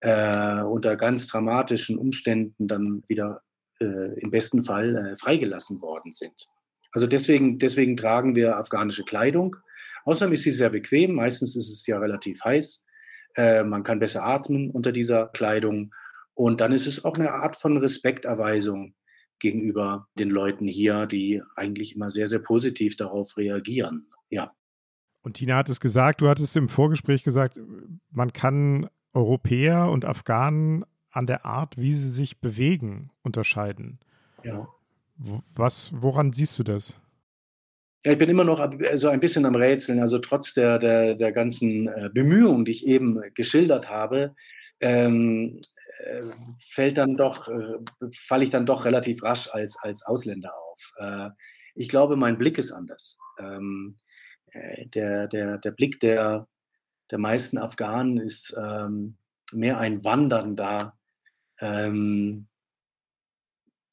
äh, 0.00 0.60
unter 0.60 0.96
ganz 0.96 1.26
dramatischen 1.26 1.98
Umständen 1.98 2.68
dann 2.68 3.02
wieder 3.08 3.42
äh, 3.80 4.18
im 4.20 4.30
besten 4.30 4.64
Fall 4.64 4.96
äh, 4.96 5.16
freigelassen 5.16 5.80
worden 5.80 6.12
sind. 6.12 6.48
Also 6.92 7.06
deswegen, 7.06 7.58
deswegen 7.58 7.96
tragen 7.96 8.36
wir 8.36 8.56
afghanische 8.56 9.04
Kleidung. 9.04 9.56
Außerdem 10.06 10.32
ist 10.32 10.44
sie 10.44 10.52
sehr 10.52 10.70
bequem. 10.70 11.14
Meistens 11.14 11.56
ist 11.56 11.68
es 11.68 11.86
ja 11.86 11.98
relativ 11.98 12.42
heiß. 12.44 12.86
Äh, 13.34 13.64
man 13.64 13.82
kann 13.82 13.98
besser 13.98 14.24
atmen 14.24 14.70
unter 14.70 14.92
dieser 14.92 15.26
Kleidung. 15.26 15.92
Und 16.32 16.60
dann 16.60 16.72
ist 16.72 16.86
es 16.86 17.04
auch 17.04 17.16
eine 17.16 17.32
Art 17.32 17.56
von 17.56 17.76
Respekterweisung 17.76 18.94
gegenüber 19.40 20.08
den 20.18 20.30
Leuten 20.30 20.68
hier, 20.68 21.06
die 21.06 21.42
eigentlich 21.56 21.96
immer 21.96 22.10
sehr, 22.10 22.28
sehr 22.28 22.38
positiv 22.38 22.96
darauf 22.96 23.36
reagieren. 23.36 24.06
Ja. 24.30 24.52
Und 25.22 25.34
Tina 25.34 25.56
hat 25.56 25.68
es 25.68 25.80
gesagt, 25.80 26.20
du 26.20 26.28
hattest 26.28 26.56
im 26.56 26.68
Vorgespräch 26.68 27.24
gesagt, 27.24 27.58
man 28.10 28.32
kann 28.32 28.88
Europäer 29.12 29.90
und 29.90 30.04
Afghanen 30.04 30.84
an 31.10 31.26
der 31.26 31.44
Art, 31.44 31.76
wie 31.78 31.92
sie 31.92 32.10
sich 32.10 32.40
bewegen, 32.40 33.10
unterscheiden. 33.22 33.98
Ja. 34.44 34.68
Was, 35.54 35.90
woran 35.96 36.32
siehst 36.32 36.58
du 36.58 36.62
das? 36.62 37.00
Ja, 38.04 38.12
ich 38.12 38.18
bin 38.18 38.30
immer 38.30 38.44
noch 38.44 38.60
so 38.94 39.08
ein 39.08 39.20
bisschen 39.20 39.46
am 39.46 39.56
Rätseln. 39.56 40.00
Also 40.00 40.18
trotz 40.18 40.54
der, 40.54 40.78
der, 40.78 41.14
der 41.14 41.32
ganzen 41.32 41.88
äh, 41.88 42.10
Bemühungen, 42.12 42.64
die 42.64 42.72
ich 42.72 42.86
eben 42.86 43.20
geschildert 43.34 43.90
habe, 43.90 44.34
ähm, 44.80 45.60
äh, 45.98 46.22
fällt 46.60 46.98
dann 46.98 47.16
doch, 47.16 47.48
äh, 47.48 47.78
falle 48.12 48.44
ich 48.44 48.50
dann 48.50 48.66
doch 48.66 48.84
relativ 48.84 49.22
rasch 49.22 49.48
als, 49.52 49.78
als 49.82 50.04
Ausländer 50.06 50.52
auf. 50.54 50.92
Ich 51.74 51.88
glaube, 51.88 52.16
mein 52.16 52.38
Blick 52.38 52.58
ist 52.58 52.72
anders. 52.72 53.18
Ähm, 53.38 53.96
äh, 54.52 54.86
der, 54.86 55.28
der, 55.28 55.58
der 55.58 55.70
Blick 55.70 56.00
der, 56.00 56.48
der 57.10 57.18
meisten 57.18 57.58
Afghanen 57.58 58.16
ist 58.16 58.56
ähm, 58.58 59.18
mehr 59.52 59.78
ein 59.78 60.02
Wandern 60.02 60.56
da. 60.56 60.98
Ähm, 61.60 62.48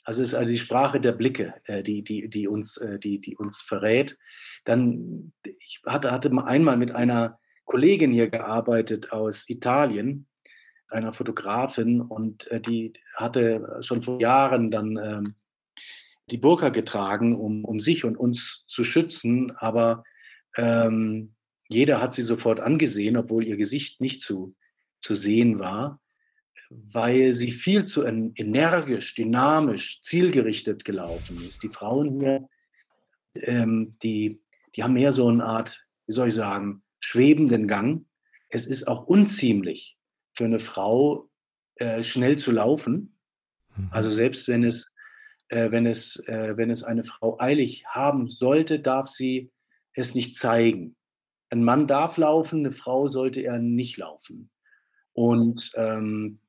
also 0.03 0.21
es 0.21 0.29
ist 0.29 0.35
also 0.35 0.49
die 0.49 0.57
Sprache 0.57 0.99
der 0.99 1.13
Blicke, 1.13 1.53
äh, 1.65 1.81
die, 1.81 2.03
die, 2.03 2.29
die, 2.29 2.47
uns, 2.47 2.77
äh, 2.77 2.99
die, 2.99 3.19
die 3.19 3.37
uns 3.37 3.61
verrät. 3.61 4.17
Dann, 4.65 5.33
ich 5.45 5.81
hatte, 5.85 6.11
hatte 6.11 6.31
einmal 6.45 6.77
mit 6.77 6.91
einer 6.91 7.39
Kollegin 7.65 8.11
hier 8.11 8.29
gearbeitet 8.29 9.11
aus 9.11 9.49
Italien, 9.49 10.27
einer 10.89 11.13
Fotografin, 11.13 12.01
und 12.01 12.47
äh, 12.51 12.59
die 12.59 12.93
hatte 13.15 13.79
schon 13.81 14.01
vor 14.01 14.19
Jahren 14.19 14.71
dann 14.71 14.97
ähm, 14.97 15.35
die 16.29 16.37
Burka 16.37 16.69
getragen, 16.69 17.35
um, 17.35 17.63
um 17.63 17.79
sich 17.79 18.03
und 18.05 18.17
uns 18.17 18.65
zu 18.67 18.83
schützen, 18.83 19.51
aber 19.57 20.03
ähm, 20.57 21.35
jeder 21.67 22.01
hat 22.01 22.13
sie 22.13 22.23
sofort 22.23 22.59
angesehen, 22.59 23.17
obwohl 23.17 23.45
ihr 23.45 23.57
Gesicht 23.57 24.01
nicht 24.01 24.21
zu, 24.21 24.55
zu 24.99 25.15
sehen 25.15 25.59
war, 25.59 25.99
weil 26.91 27.33
sie 27.33 27.51
viel 27.51 27.83
zu 27.83 28.03
energisch, 28.05 29.15
dynamisch, 29.15 30.01
zielgerichtet 30.01 30.85
gelaufen 30.85 31.37
ist. 31.47 31.63
Die 31.63 31.69
Frauen 31.69 32.19
hier, 32.19 32.47
ähm, 33.35 33.95
die, 34.03 34.41
die 34.75 34.83
haben 34.83 34.93
mehr 34.93 35.11
so 35.11 35.27
eine 35.27 35.45
Art, 35.45 35.85
wie 36.07 36.13
soll 36.13 36.29
ich 36.29 36.33
sagen, 36.33 36.83
schwebenden 36.99 37.67
Gang. 37.67 38.05
Es 38.49 38.65
ist 38.65 38.87
auch 38.87 39.05
unziemlich 39.05 39.97
für 40.33 40.45
eine 40.45 40.59
Frau, 40.59 41.29
äh, 41.75 42.03
schnell 42.03 42.37
zu 42.37 42.51
laufen. 42.51 43.17
Mhm. 43.75 43.89
Also 43.91 44.09
selbst 44.09 44.47
wenn 44.47 44.63
es, 44.63 44.87
äh, 45.49 45.71
wenn, 45.71 45.85
es, 45.85 46.17
äh, 46.27 46.57
wenn 46.57 46.69
es 46.69 46.83
eine 46.83 47.03
Frau 47.03 47.39
eilig 47.39 47.85
haben 47.87 48.29
sollte, 48.29 48.79
darf 48.79 49.09
sie 49.09 49.51
es 49.93 50.15
nicht 50.15 50.35
zeigen 50.35 50.95
ein 51.53 51.63
Mann 51.63 51.87
darf 51.87 52.17
laufen, 52.17 52.59
eine 52.59 52.71
Frau 52.71 53.07
sollte 53.07 53.41
er 53.41 53.59
nicht 53.59 53.97
laufen. 53.97 54.49
Und 55.13 55.71
ähm, 55.75 56.39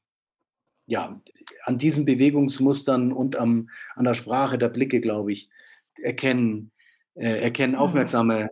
ja, 0.86 1.20
an 1.64 1.78
diesen 1.78 2.04
Bewegungsmustern 2.04 3.12
und 3.12 3.36
am, 3.36 3.70
an 3.94 4.04
der 4.04 4.14
Sprache 4.14 4.58
der 4.58 4.68
Blicke, 4.68 5.00
glaube 5.00 5.32
ich, 5.32 5.48
erkennen, 6.02 6.72
äh, 7.14 7.40
erkennen 7.40 7.74
aufmerksame 7.74 8.50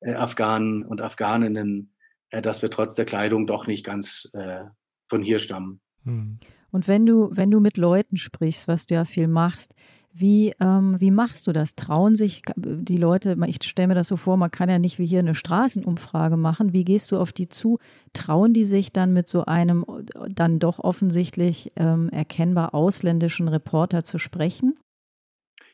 äh, 0.00 0.14
Afghanen 0.14 0.84
und 0.84 1.00
Afghaninnen, 1.00 1.94
äh, 2.30 2.42
dass 2.42 2.62
wir 2.62 2.70
trotz 2.70 2.94
der 2.94 3.04
Kleidung 3.04 3.46
doch 3.46 3.66
nicht 3.66 3.84
ganz 3.84 4.30
äh, 4.32 4.64
von 5.08 5.22
hier 5.22 5.38
stammen. 5.38 5.80
Hm. 6.04 6.38
Und 6.70 6.86
wenn 6.86 7.06
du, 7.06 7.30
wenn 7.32 7.50
du 7.50 7.60
mit 7.60 7.76
Leuten 7.76 8.16
sprichst, 8.16 8.68
was 8.68 8.86
du 8.86 8.94
ja 8.94 9.04
viel 9.04 9.28
machst, 9.28 9.74
wie, 10.12 10.54
ähm, 10.60 11.00
wie 11.00 11.10
machst 11.10 11.46
du 11.46 11.52
das? 11.52 11.74
Trauen 11.74 12.16
sich 12.16 12.42
die 12.56 12.96
Leute, 12.96 13.36
ich 13.46 13.62
stelle 13.62 13.88
mir 13.88 13.94
das 13.94 14.08
so 14.08 14.16
vor, 14.16 14.36
man 14.36 14.50
kann 14.50 14.68
ja 14.68 14.78
nicht 14.78 14.98
wie 14.98 15.06
hier 15.06 15.20
eine 15.20 15.34
Straßenumfrage 15.34 16.36
machen. 16.36 16.72
Wie 16.72 16.84
gehst 16.84 17.12
du 17.12 17.18
auf 17.18 17.32
die 17.32 17.48
zu? 17.48 17.78
Trauen 18.12 18.52
die 18.52 18.64
sich 18.64 18.92
dann 18.92 19.12
mit 19.12 19.28
so 19.28 19.44
einem 19.44 19.84
dann 20.28 20.58
doch 20.58 20.78
offensichtlich 20.78 21.72
ähm, 21.76 22.08
erkennbar 22.08 22.74
ausländischen 22.74 23.48
Reporter 23.48 24.02
zu 24.02 24.18
sprechen? 24.18 24.78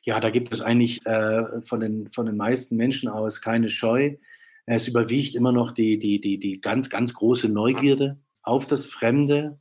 Ja, 0.02 0.20
da 0.20 0.28
gibt 0.30 0.52
es 0.52 0.60
eigentlich 0.60 1.06
äh, 1.06 1.62
von, 1.62 1.80
den, 1.80 2.10
von 2.10 2.26
den 2.26 2.36
meisten 2.36 2.76
Menschen 2.76 3.08
aus 3.08 3.40
keine 3.40 3.70
Scheu. 3.70 4.16
Es 4.66 4.88
überwiegt 4.88 5.34
immer 5.34 5.52
noch 5.52 5.72
die, 5.72 5.98
die, 5.98 6.20
die, 6.20 6.38
die 6.38 6.60
ganz, 6.60 6.90
ganz 6.90 7.14
große 7.14 7.48
Neugierde 7.48 8.18
auf 8.42 8.66
das 8.66 8.84
Fremde, 8.84 9.58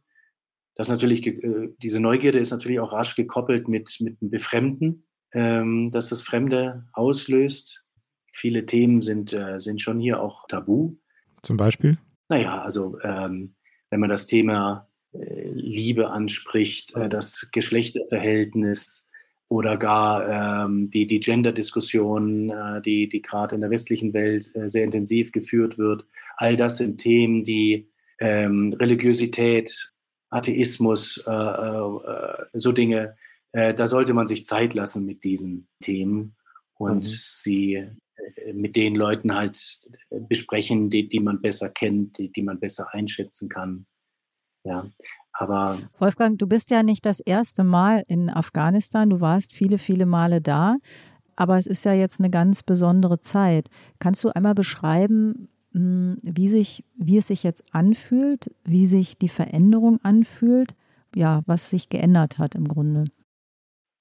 das 0.76 0.90
natürlich, 0.90 1.26
äh, 1.26 1.70
diese 1.82 2.00
Neugierde 2.00 2.40
ist 2.40 2.52
natürlich 2.52 2.80
auch 2.80 2.94
rasch 2.94 3.16
gekoppelt 3.16 3.68
mit, 3.68 3.98
mit 4.00 4.22
einem 4.22 4.32
Befremden, 4.32 5.06
ähm, 5.34 5.92
dass 5.92 6.10
das 6.10 6.22
Fremde 6.22 6.86
auslöst. 6.94 7.84
Viele 8.32 8.66
Themen 8.66 9.02
sind, 9.02 9.34
äh, 9.34 9.60
sind 9.60 9.82
schon 9.82 10.00
hier 10.00 10.22
auch 10.22 10.48
tabu. 10.48 10.96
Zum 11.44 11.58
Beispiel? 11.58 11.98
Naja, 12.30 12.62
also 12.62 12.98
ähm, 13.02 13.56
wenn 13.90 14.00
man 14.00 14.10
das 14.10 14.26
Thema 14.26 14.90
äh, 15.14 15.50
Liebe 15.52 16.10
anspricht, 16.10 16.96
äh, 16.96 17.10
das 17.10 17.50
Geschlechterverhältnis 17.52 19.08
oder 19.50 19.78
gar 19.78 20.66
ähm, 20.66 20.90
die, 20.90 21.06
die 21.06 21.20
Gender-Diskussion, 21.20 22.50
äh, 22.50 22.82
die, 22.82 23.08
die 23.08 23.22
gerade 23.22 23.54
in 23.54 23.62
der 23.62 23.70
westlichen 23.70 24.14
Welt 24.16 24.50
äh, 24.56 24.68
sehr 24.68 24.84
intensiv 24.84 25.32
geführt 25.32 25.78
wird, 25.78 26.08
all 26.38 26.56
das 26.56 26.78
sind 26.78 26.98
Themen, 26.98 27.44
die 27.44 27.88
ähm, 28.20 28.74
Religiosität, 28.80 29.93
Atheismus, 30.34 31.24
äh, 31.28 31.32
äh, 31.32 32.46
so 32.54 32.72
Dinge. 32.72 33.16
Äh, 33.52 33.74
da 33.74 33.88
sollte 33.88 34.14
man 34.14 34.28
sich 34.28 34.46
Zeit 34.46 34.74
lassen 34.74 35.06
mit 35.06 35.24
diesen 35.24 35.68
Themen 35.82 36.36
und 36.76 37.06
mhm. 37.06 37.10
sie 37.10 37.88
mit 38.54 38.76
den 38.76 38.96
Leuten 38.96 39.34
halt 39.34 39.90
besprechen, 40.10 40.90
die, 40.90 41.10
die 41.10 41.20
man 41.20 41.42
besser 41.42 41.70
kennt, 41.70 42.18
die, 42.18 42.32
die 42.32 42.42
man 42.44 42.60
besser 42.60 42.94
einschätzen 42.94 43.50
kann. 43.50 43.86
Ja, 44.64 44.86
aber. 45.34 45.80
Wolfgang, 46.00 46.38
du 46.40 46.48
bist 46.48 46.70
ja 46.70 46.84
nicht 46.84 47.06
das 47.06 47.20
erste 47.20 47.64
Mal 47.64 48.04
in 48.08 48.30
Afghanistan. 48.30 49.10
Du 49.10 49.20
warst 49.20 49.54
viele, 49.54 49.78
viele 49.78 50.06
Male 50.06 50.42
da. 50.42 50.78
Aber 51.36 51.58
es 51.58 51.66
ist 51.66 51.84
ja 51.86 51.94
jetzt 51.94 52.20
eine 52.20 52.30
ganz 52.30 52.64
besondere 52.64 53.20
Zeit. 53.20 53.70
Kannst 54.00 54.24
du 54.24 54.30
einmal 54.30 54.54
beschreiben, 54.54 55.50
wie, 55.74 56.48
sich, 56.48 56.84
wie 56.96 57.18
es 57.18 57.28
sich 57.28 57.44
jetzt 57.44 57.64
anfühlt, 57.74 58.54
wie 58.64 58.86
sich 58.86 59.18
die 59.18 59.30
Veränderung 59.30 60.00
anfühlt, 60.04 60.76
ja, 61.16 61.42
was 61.46 61.70
sich 61.70 61.90
geändert 61.90 62.38
hat 62.38 62.56
im 62.56 62.68
Grunde. 62.68 63.06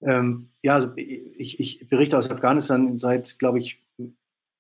Ähm, 0.03 0.51
ja, 0.63 0.75
also 0.75 0.93
ich, 0.97 1.61
ich 1.61 1.89
berichte 1.89 2.19
aus 2.19 2.31
Afghanistan 2.31 2.97
seit, 2.97 3.39
glaube 3.39 3.59
ich, 3.59 3.83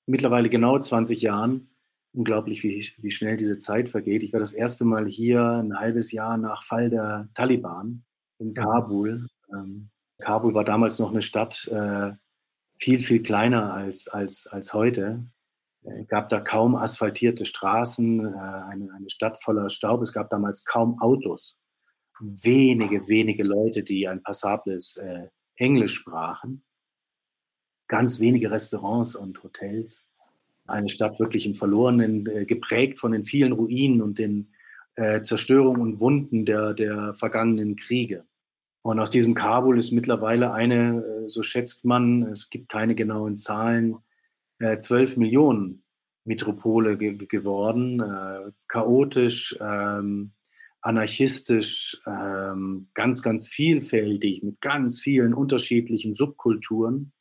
mittlerweile 0.06 0.48
genau 0.48 0.78
20 0.78 1.20
Jahren. 1.20 1.68
Unglaublich, 2.14 2.62
wie, 2.62 2.86
wie 2.98 3.10
schnell 3.10 3.36
diese 3.36 3.58
Zeit 3.58 3.88
vergeht. 3.88 4.22
Ich 4.22 4.32
war 4.32 4.40
das 4.40 4.52
erste 4.52 4.84
Mal 4.84 5.06
hier 5.06 5.42
ein 5.42 5.78
halbes 5.78 6.12
Jahr 6.12 6.36
nach 6.36 6.62
Fall 6.62 6.90
der 6.90 7.28
Taliban 7.34 8.04
in 8.38 8.54
Kabul. 8.54 9.28
Ähm, 9.52 9.90
Kabul 10.18 10.54
war 10.54 10.64
damals 10.64 10.98
noch 10.98 11.10
eine 11.10 11.22
Stadt 11.22 11.66
äh, 11.68 12.12
viel, 12.78 12.98
viel 12.98 13.22
kleiner 13.22 13.72
als, 13.72 14.08
als, 14.08 14.46
als 14.46 14.74
heute. 14.74 15.24
Es 15.84 16.08
gab 16.08 16.28
da 16.28 16.40
kaum 16.40 16.76
asphaltierte 16.76 17.44
Straßen, 17.44 18.24
äh, 18.24 18.28
eine, 18.28 18.92
eine 18.94 19.10
Stadt 19.10 19.42
voller 19.42 19.68
Staub. 19.68 20.02
Es 20.02 20.12
gab 20.12 20.30
damals 20.30 20.64
kaum 20.64 21.00
Autos. 21.00 21.58
Wenige, 22.20 23.08
wenige 23.08 23.42
Leute, 23.42 23.82
die 23.82 24.06
ein 24.06 24.22
passables 24.22 24.96
äh, 24.98 25.28
Englisch 25.56 25.94
sprachen. 25.94 26.64
Ganz 27.88 28.20
wenige 28.20 28.50
Restaurants 28.50 29.16
und 29.16 29.42
Hotels. 29.42 30.08
Eine 30.66 30.88
Stadt 30.88 31.18
wirklich 31.18 31.46
im 31.46 31.56
Verlorenen, 31.56 32.26
äh, 32.26 32.44
geprägt 32.44 33.00
von 33.00 33.12
den 33.12 33.24
vielen 33.24 33.52
Ruinen 33.52 34.02
und 34.02 34.18
den 34.18 34.52
äh, 34.94 35.20
Zerstörungen 35.22 35.80
und 35.80 36.00
Wunden 36.00 36.46
der, 36.46 36.74
der 36.74 37.14
vergangenen 37.14 37.74
Kriege. 37.76 38.24
Und 38.82 38.98
aus 38.98 39.10
diesem 39.10 39.34
Kabul 39.34 39.78
ist 39.78 39.90
mittlerweile 39.90 40.52
eine, 40.52 41.02
äh, 41.02 41.28
so 41.28 41.42
schätzt 41.42 41.84
man, 41.84 42.22
es 42.24 42.50
gibt 42.50 42.68
keine 42.68 42.94
genauen 42.94 43.36
Zahlen, 43.36 43.96
12 44.78 45.16
äh, 45.16 45.18
Millionen 45.18 45.82
Metropole 46.24 46.96
ge 46.96 47.16
geworden, 47.26 48.00
äh, 48.00 48.52
chaotisch, 48.68 49.56
ähm, 49.60 50.32
anarchistisch, 50.80 52.00
ähm, 52.06 52.88
ganz, 52.94 53.22
ganz 53.22 53.46
vielfältig, 53.46 54.42
mit 54.42 54.60
ganz 54.60 55.00
vielen 55.00 55.34
unterschiedlichen 55.34 56.14
Subkulturen. 56.14 57.12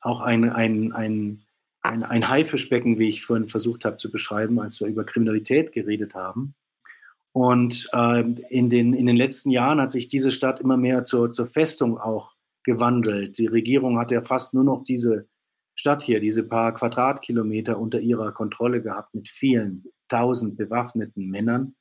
Auch 0.00 0.20
ein, 0.20 0.50
ein, 0.50 0.92
ein, 0.92 1.44
ein, 1.80 2.02
ein 2.02 2.28
Haifischbecken, 2.28 2.98
wie 2.98 3.08
ich 3.08 3.24
vorhin 3.24 3.46
versucht 3.46 3.84
habe 3.84 3.96
zu 3.96 4.10
beschreiben, 4.10 4.60
als 4.60 4.80
wir 4.80 4.88
über 4.88 5.04
Kriminalität 5.04 5.72
geredet 5.72 6.14
haben. 6.14 6.54
Und 7.32 7.88
äh, 7.92 8.20
in, 8.48 8.70
den, 8.70 8.92
in 8.92 9.06
den 9.06 9.16
letzten 9.16 9.50
Jahren 9.50 9.80
hat 9.80 9.90
sich 9.90 10.08
diese 10.08 10.30
Stadt 10.30 10.60
immer 10.60 10.76
mehr 10.76 11.04
zur, 11.04 11.32
zur 11.32 11.46
Festung 11.46 11.98
auch 11.98 12.32
gewandelt. 12.62 13.38
Die 13.38 13.46
Regierung 13.46 13.98
hat 13.98 14.10
ja 14.10 14.20
fast 14.20 14.54
nur 14.54 14.64
noch 14.64 14.84
diese 14.84 15.26
Stadt 15.74 16.02
hier 16.02 16.20
diese 16.20 16.44
paar 16.44 16.72
Quadratkilometer 16.72 17.78
unter 17.78 18.00
ihrer 18.00 18.32
Kontrolle 18.32 18.82
gehabt 18.82 19.14
mit 19.14 19.28
vielen 19.28 19.84
tausend 20.08 20.56
bewaffneten 20.56 21.28
Männern. 21.28 21.74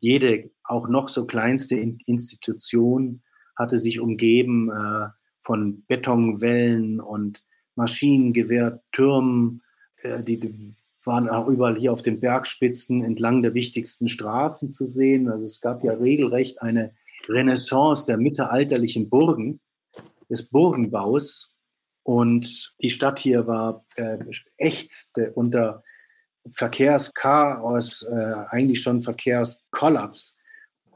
Jede, 0.00 0.50
auch 0.64 0.88
noch 0.88 1.08
so 1.08 1.26
kleinste 1.26 1.76
Institution 1.76 3.22
hatte 3.56 3.78
sich 3.78 4.00
umgeben 4.00 4.70
äh, 4.70 5.08
von 5.40 5.84
Betonwellen 5.86 7.00
und 7.00 7.44
Maschinengewehrtürmen. 7.74 9.62
Äh, 10.02 10.22
die, 10.22 10.38
die 10.40 10.74
waren 11.04 11.28
auch 11.28 11.48
überall 11.48 11.76
hier 11.76 11.92
auf 11.92 12.02
den 12.02 12.20
Bergspitzen 12.20 13.02
entlang 13.02 13.42
der 13.42 13.54
wichtigsten 13.54 14.08
Straßen 14.08 14.70
zu 14.70 14.84
sehen. 14.84 15.28
Also 15.28 15.46
es 15.46 15.60
gab 15.60 15.82
ja 15.82 15.94
regelrecht 15.94 16.62
eine 16.62 16.92
Renaissance 17.28 18.06
der 18.06 18.18
mittelalterlichen 18.18 19.08
Burgen, 19.08 19.60
des 20.28 20.48
Burgenbaus. 20.48 21.50
Und 22.08 22.74
die 22.80 22.88
Stadt 22.88 23.18
hier 23.18 23.46
war 23.46 23.84
äh, 23.96 24.16
ächzte 24.56 25.30
unter 25.34 25.84
Verkehrschaos, 26.50 28.02
äh, 28.04 28.34
eigentlich 28.48 28.80
schon 28.80 29.02
Verkehrskollaps. 29.02 30.34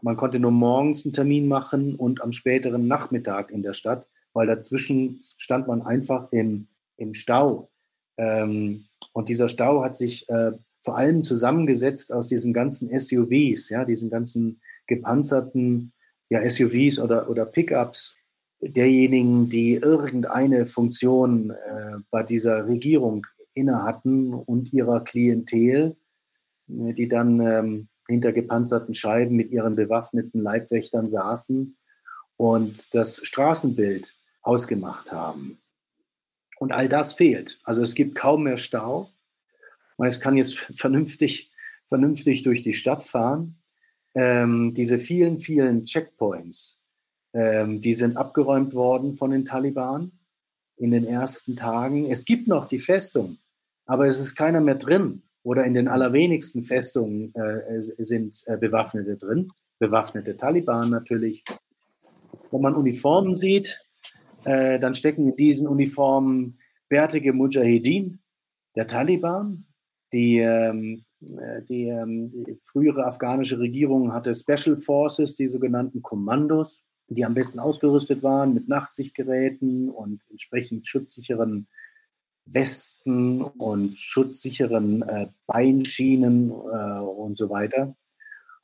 Man 0.00 0.16
konnte 0.16 0.38
nur 0.38 0.52
morgens 0.52 1.04
einen 1.04 1.12
Termin 1.12 1.48
machen 1.48 1.96
und 1.96 2.22
am 2.22 2.32
späteren 2.32 2.88
Nachmittag 2.88 3.50
in 3.50 3.62
der 3.62 3.74
Stadt, 3.74 4.06
weil 4.32 4.46
dazwischen 4.46 5.20
stand 5.36 5.68
man 5.68 5.82
einfach 5.82 6.32
im, 6.32 6.68
im 6.96 7.12
Stau. 7.12 7.70
Ähm, 8.16 8.86
und 9.12 9.28
dieser 9.28 9.50
Stau 9.50 9.84
hat 9.84 9.98
sich 9.98 10.26
äh, 10.30 10.52
vor 10.80 10.96
allem 10.96 11.22
zusammengesetzt 11.22 12.10
aus 12.10 12.28
diesen 12.28 12.54
ganzen 12.54 12.88
SUVs, 12.98 13.68
ja, 13.68 13.84
diesen 13.84 14.08
ganzen 14.08 14.62
gepanzerten 14.86 15.92
ja, 16.30 16.40
SUVs 16.48 16.98
oder, 16.98 17.28
oder 17.28 17.44
Pickups, 17.44 18.16
derjenigen, 18.62 19.48
die 19.48 19.74
irgendeine 19.74 20.66
Funktion 20.66 21.50
äh, 21.50 21.98
bei 22.10 22.22
dieser 22.22 22.66
Regierung 22.66 23.26
inne 23.54 23.82
hatten 23.82 24.32
und 24.32 24.72
ihrer 24.72 25.02
Klientel, 25.02 25.96
äh, 26.68 26.92
die 26.92 27.08
dann 27.08 27.40
ähm, 27.40 27.88
hinter 28.08 28.32
gepanzerten 28.32 28.94
Scheiben 28.94 29.36
mit 29.36 29.50
ihren 29.50 29.74
bewaffneten 29.74 30.40
Leibwächtern 30.40 31.08
saßen 31.08 31.76
und 32.36 32.94
das 32.94 33.24
Straßenbild 33.24 34.16
ausgemacht 34.42 35.12
haben. 35.12 35.58
Und 36.58 36.72
all 36.72 36.88
das 36.88 37.14
fehlt. 37.14 37.60
Also 37.64 37.82
es 37.82 37.94
gibt 37.94 38.14
kaum 38.14 38.44
mehr 38.44 38.56
Stau. 38.56 39.10
Man 39.96 40.10
kann 40.10 40.36
jetzt 40.36 40.58
vernünftig, 40.74 41.52
vernünftig 41.86 42.42
durch 42.42 42.62
die 42.62 42.74
Stadt 42.74 43.02
fahren. 43.02 43.58
Ähm, 44.14 44.74
diese 44.74 44.98
vielen, 44.98 45.38
vielen 45.38 45.84
Checkpoints, 45.84 46.81
ähm, 47.34 47.80
die 47.80 47.94
sind 47.94 48.16
abgeräumt 48.16 48.74
worden 48.74 49.14
von 49.14 49.30
den 49.30 49.44
Taliban 49.44 50.12
in 50.76 50.90
den 50.90 51.04
ersten 51.04 51.56
Tagen. 51.56 52.10
Es 52.10 52.24
gibt 52.24 52.48
noch 52.48 52.66
die 52.66 52.78
Festung, 52.78 53.38
aber 53.86 54.06
es 54.06 54.18
ist 54.18 54.36
keiner 54.36 54.60
mehr 54.60 54.74
drin. 54.76 55.22
Oder 55.44 55.64
in 55.64 55.74
den 55.74 55.88
allerwenigsten 55.88 56.62
Festungen 56.62 57.34
äh, 57.34 57.80
sind 57.80 58.44
äh, 58.46 58.56
Bewaffnete 58.56 59.16
drin, 59.16 59.50
bewaffnete 59.78 60.36
Taliban 60.36 60.88
natürlich. 60.90 61.42
Wenn 62.52 62.60
man 62.60 62.76
Uniformen 62.76 63.34
sieht, 63.34 63.84
äh, 64.44 64.78
dann 64.78 64.94
stecken 64.94 65.30
in 65.30 65.36
diesen 65.36 65.66
Uniformen 65.66 66.58
bärtige 66.88 67.32
Mujahedin 67.32 68.20
der 68.76 68.86
Taliban. 68.86 69.66
Die, 70.12 70.38
ähm, 70.38 71.04
äh, 71.20 71.62
die, 71.62 71.88
ähm, 71.88 72.30
die 72.30 72.58
frühere 72.62 73.06
afghanische 73.06 73.58
Regierung 73.58 74.12
hatte 74.12 74.34
Special 74.34 74.76
Forces, 74.76 75.34
die 75.34 75.48
sogenannten 75.48 76.02
Kommandos 76.02 76.84
die 77.14 77.24
am 77.24 77.34
besten 77.34 77.58
ausgerüstet 77.58 78.22
waren 78.22 78.54
mit 78.54 78.68
Nachtsichtgeräten 78.68 79.88
und 79.90 80.22
entsprechend 80.30 80.86
schutzsicheren 80.86 81.66
Westen 82.44 83.42
und 83.42 83.96
schutzsicheren 83.96 85.02
äh, 85.02 85.28
Beinschienen 85.46 86.50
äh, 86.50 87.00
und 87.00 87.36
so 87.36 87.50
weiter. 87.50 87.94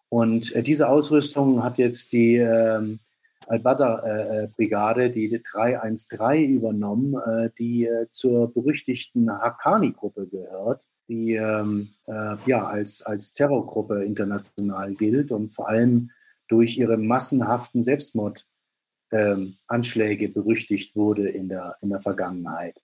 Und 0.08 0.54
äh, 0.54 0.62
diese 0.62 0.88
Ausrüstung 0.88 1.62
hat 1.62 1.78
jetzt 1.78 2.12
die 2.12 2.36
ähm, 2.36 3.00
Al-Badr-Brigade, 3.46 5.04
äh, 5.04 5.10
die 5.10 5.42
313 5.42 6.50
übernommen, 6.50 7.14
äh, 7.14 7.50
die 7.58 7.86
äh, 7.86 8.06
zur 8.10 8.52
berüchtigten 8.52 9.30
Haqqani-Gruppe 9.30 10.26
gehört, 10.26 10.86
die 11.08 11.34
ähm, 11.34 11.90
äh, 12.06 12.36
ja 12.46 12.64
als, 12.64 13.02
als 13.02 13.32
Terrorgruppe 13.32 14.04
international 14.04 14.92
gilt 14.94 15.30
und 15.30 15.50
vor 15.54 15.68
allem 15.68 16.10
durch 16.48 16.78
ihre 16.78 16.96
massenhaften 16.96 17.82
Selbstmordanschläge 17.82 20.24
ähm, 20.24 20.32
berüchtigt 20.32 20.96
wurde 20.96 21.28
in 21.28 21.48
der, 21.48 21.76
in 21.80 21.90
der 21.90 22.00
Vergangenheit. 22.00 22.82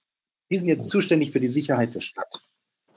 Die 0.50 0.59
sind 0.59 0.68
jetzt 0.68 0.90
zuständig 0.90 1.33
für 1.33 1.40
die 1.40 1.48
Sicherheit 1.48 1.94
der 1.94 2.00
Stadt. 2.00 2.42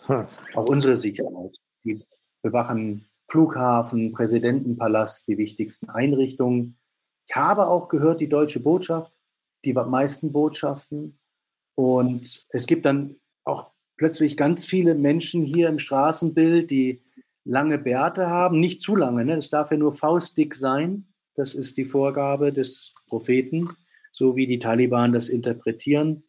Hm. 0.05 0.25
Auch 0.53 0.69
unsere 0.69 0.97
Sicherheit. 0.97 1.57
Die 1.83 2.03
bewachen 2.41 3.07
Flughafen, 3.29 4.11
Präsidentenpalast, 4.11 5.27
die 5.27 5.37
wichtigsten 5.37 5.89
Einrichtungen. 5.89 6.77
Ich 7.27 7.35
habe 7.35 7.67
auch 7.67 7.89
gehört, 7.89 8.21
die 8.21 8.29
deutsche 8.29 8.61
Botschaft, 8.61 9.11
die 9.65 9.73
meisten 9.73 10.31
Botschaften. 10.31 11.19
Und 11.75 12.45
es 12.49 12.67
gibt 12.67 12.85
dann 12.85 13.17
auch 13.43 13.71
plötzlich 13.97 14.37
ganz 14.37 14.65
viele 14.65 14.95
Menschen 14.95 15.43
hier 15.43 15.67
im 15.67 15.79
Straßenbild, 15.79 16.71
die 16.71 17.03
lange 17.47 17.77
Bärte 17.77 18.27
haben, 18.27 18.59
nicht 18.59 18.81
zu 18.81 18.95
lange, 18.95 19.25
ne? 19.25 19.35
es 19.35 19.49
darf 19.49 19.71
ja 19.71 19.77
nur 19.77 19.93
faustdick 19.93 20.53
sein. 20.53 21.07
Das 21.35 21.53
ist 21.53 21.77
die 21.77 21.85
Vorgabe 21.85 22.51
des 22.51 22.95
Propheten, 23.07 23.67
so 24.11 24.35
wie 24.35 24.47
die 24.47 24.59
Taliban 24.59 25.11
das 25.11 25.29
interpretieren. 25.29 26.23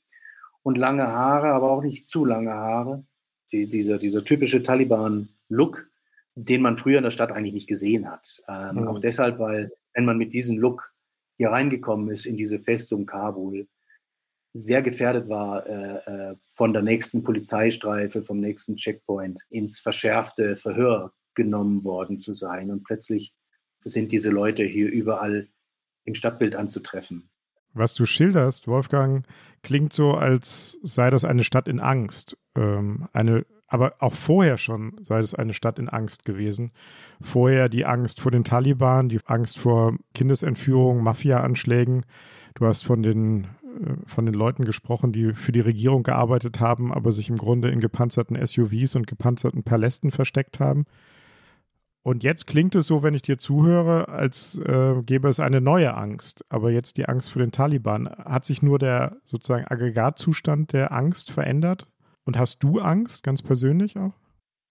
Und 0.63 0.77
lange 0.77 1.07
Haare, 1.07 1.49
aber 1.49 1.71
auch 1.71 1.83
nicht 1.83 2.09
zu 2.09 2.25
lange 2.25 2.53
Haare. 2.53 3.05
Die, 3.53 3.67
dieser, 3.67 3.99
dieser 3.99 4.25
typische 4.25 4.63
Taliban-Look, 4.63 5.89
den 6.35 6.61
man 6.61 6.77
früher 6.77 6.99
in 6.99 7.05
der 7.05 7.11
Stadt 7.11 7.33
eigentlich 7.33 7.55
nicht 7.55 7.69
gesehen 7.69 8.11
hat. 8.11 8.43
Ähm, 8.47 8.83
mhm. 8.83 8.89
Auch 8.89 8.99
deshalb, 8.99 9.39
weil 9.39 9.73
wenn 9.95 10.05
man 10.05 10.19
mit 10.19 10.35
diesem 10.35 10.59
Look 10.59 10.93
hier 11.35 11.51
reingekommen 11.51 12.11
ist 12.11 12.27
in 12.27 12.37
diese 12.37 12.59
Festung 12.59 13.07
Kabul, 13.07 13.67
sehr 14.51 14.83
gefährdet 14.83 15.29
war, 15.29 15.67
äh, 15.67 16.31
äh, 16.31 16.37
von 16.51 16.73
der 16.73 16.83
nächsten 16.83 17.23
Polizeistreife, 17.23 18.23
vom 18.23 18.41
nächsten 18.41 18.77
Checkpoint 18.77 19.41
ins 19.51 19.79
verschärfte 19.79 20.57
Verhör 20.57 21.13
genommen 21.35 21.85
worden 21.85 22.19
zu 22.19 22.35
sein. 22.35 22.71
Und 22.71 22.85
plötzlich 22.85 23.35
sind 23.85 24.13
diese 24.13 24.31
Leute 24.31 24.65
hier 24.65 24.91
überall 24.91 25.49
im 26.05 26.15
Stadtbild 26.15 26.57
anzutreffen. 26.57 27.31
Was 27.75 27.95
du 27.95 28.07
schilderst, 28.07 28.67
Wolfgang, 28.67 29.27
klingt 29.63 29.93
so, 29.93 30.13
als 30.13 30.79
sei 30.83 31.11
das 31.11 31.25
eine 31.25 31.45
Stadt 31.45 31.69
in 31.69 31.81
Angst. 31.81 32.37
Ähm, 32.57 33.09
eine 33.13 33.45
aber 33.69 33.97
auch 33.99 34.15
vorher 34.15 34.57
schon 34.57 34.97
sei 35.03 35.21
es 35.21 35.35
eine 35.35 35.53
Stadt 35.53 35.79
in 35.79 35.91
Angst 35.91 36.25
gewesen. 36.25 36.73
Vorher 37.21 37.69
die 37.69 37.85
Angst 37.85 38.21
vor 38.21 38.33
den 38.33 38.43
Taliban, 38.43 39.11
die 39.11 39.21
Angst 39.27 39.59
vor 39.59 39.97
Kindesentführungen, 40.15 41.05
Mafia-Anschlägen. 41.05 42.07
Du 42.55 42.67
hast 42.67 42.83
von 42.83 43.03
den, 43.03 43.47
von 44.07 44.27
den 44.27 44.35
Leuten 44.35 44.65
gesprochen, 44.65 45.13
die 45.13 45.33
für 45.35 45.53
die 45.53 45.61
Regierung 45.61 46.03
gearbeitet 46.03 46.61
haben, 46.61 46.93
aber 46.93 47.13
sich 47.13 47.29
im 47.31 47.37
Grunde 47.37 47.71
in 47.71 47.81
gepanzerten 47.81 48.37
SUVs 48.45 48.97
und 48.97 49.07
gepanzerten 49.07 49.63
Palästen 49.63 50.11
versteckt 50.11 50.61
haben. 50.61 50.85
Und 52.03 52.25
jetzt 52.25 52.47
klingt 52.47 52.75
es 52.75 52.87
so, 52.87 53.03
wenn 53.03 53.15
ich 53.15 53.23
dir 53.23 53.39
zuhöre, 53.39 54.09
als 54.09 54.59
äh, 54.65 54.95
gäbe 55.05 55.29
es 55.29 55.41
eine 55.41 55.61
neue 55.61 55.95
Angst. 55.95 56.45
Aber 56.49 56.71
jetzt 56.71 56.97
die 56.97 57.07
Angst 57.07 57.31
vor 57.31 57.41
den 57.41 57.53
Taliban. 57.53 58.09
Hat 58.09 58.45
sich 58.45 58.63
nur 58.63 58.79
der 58.79 59.19
sozusagen 59.25 59.67
Aggregatzustand 59.67 60.73
der 60.73 60.93
Angst 60.93 61.31
verändert? 61.31 61.87
Und 62.25 62.39
hast 62.39 62.63
du 62.63 62.81
Angst, 62.81 63.25
ganz 63.25 63.43
persönlich 63.43 63.99
auch? 63.99 64.15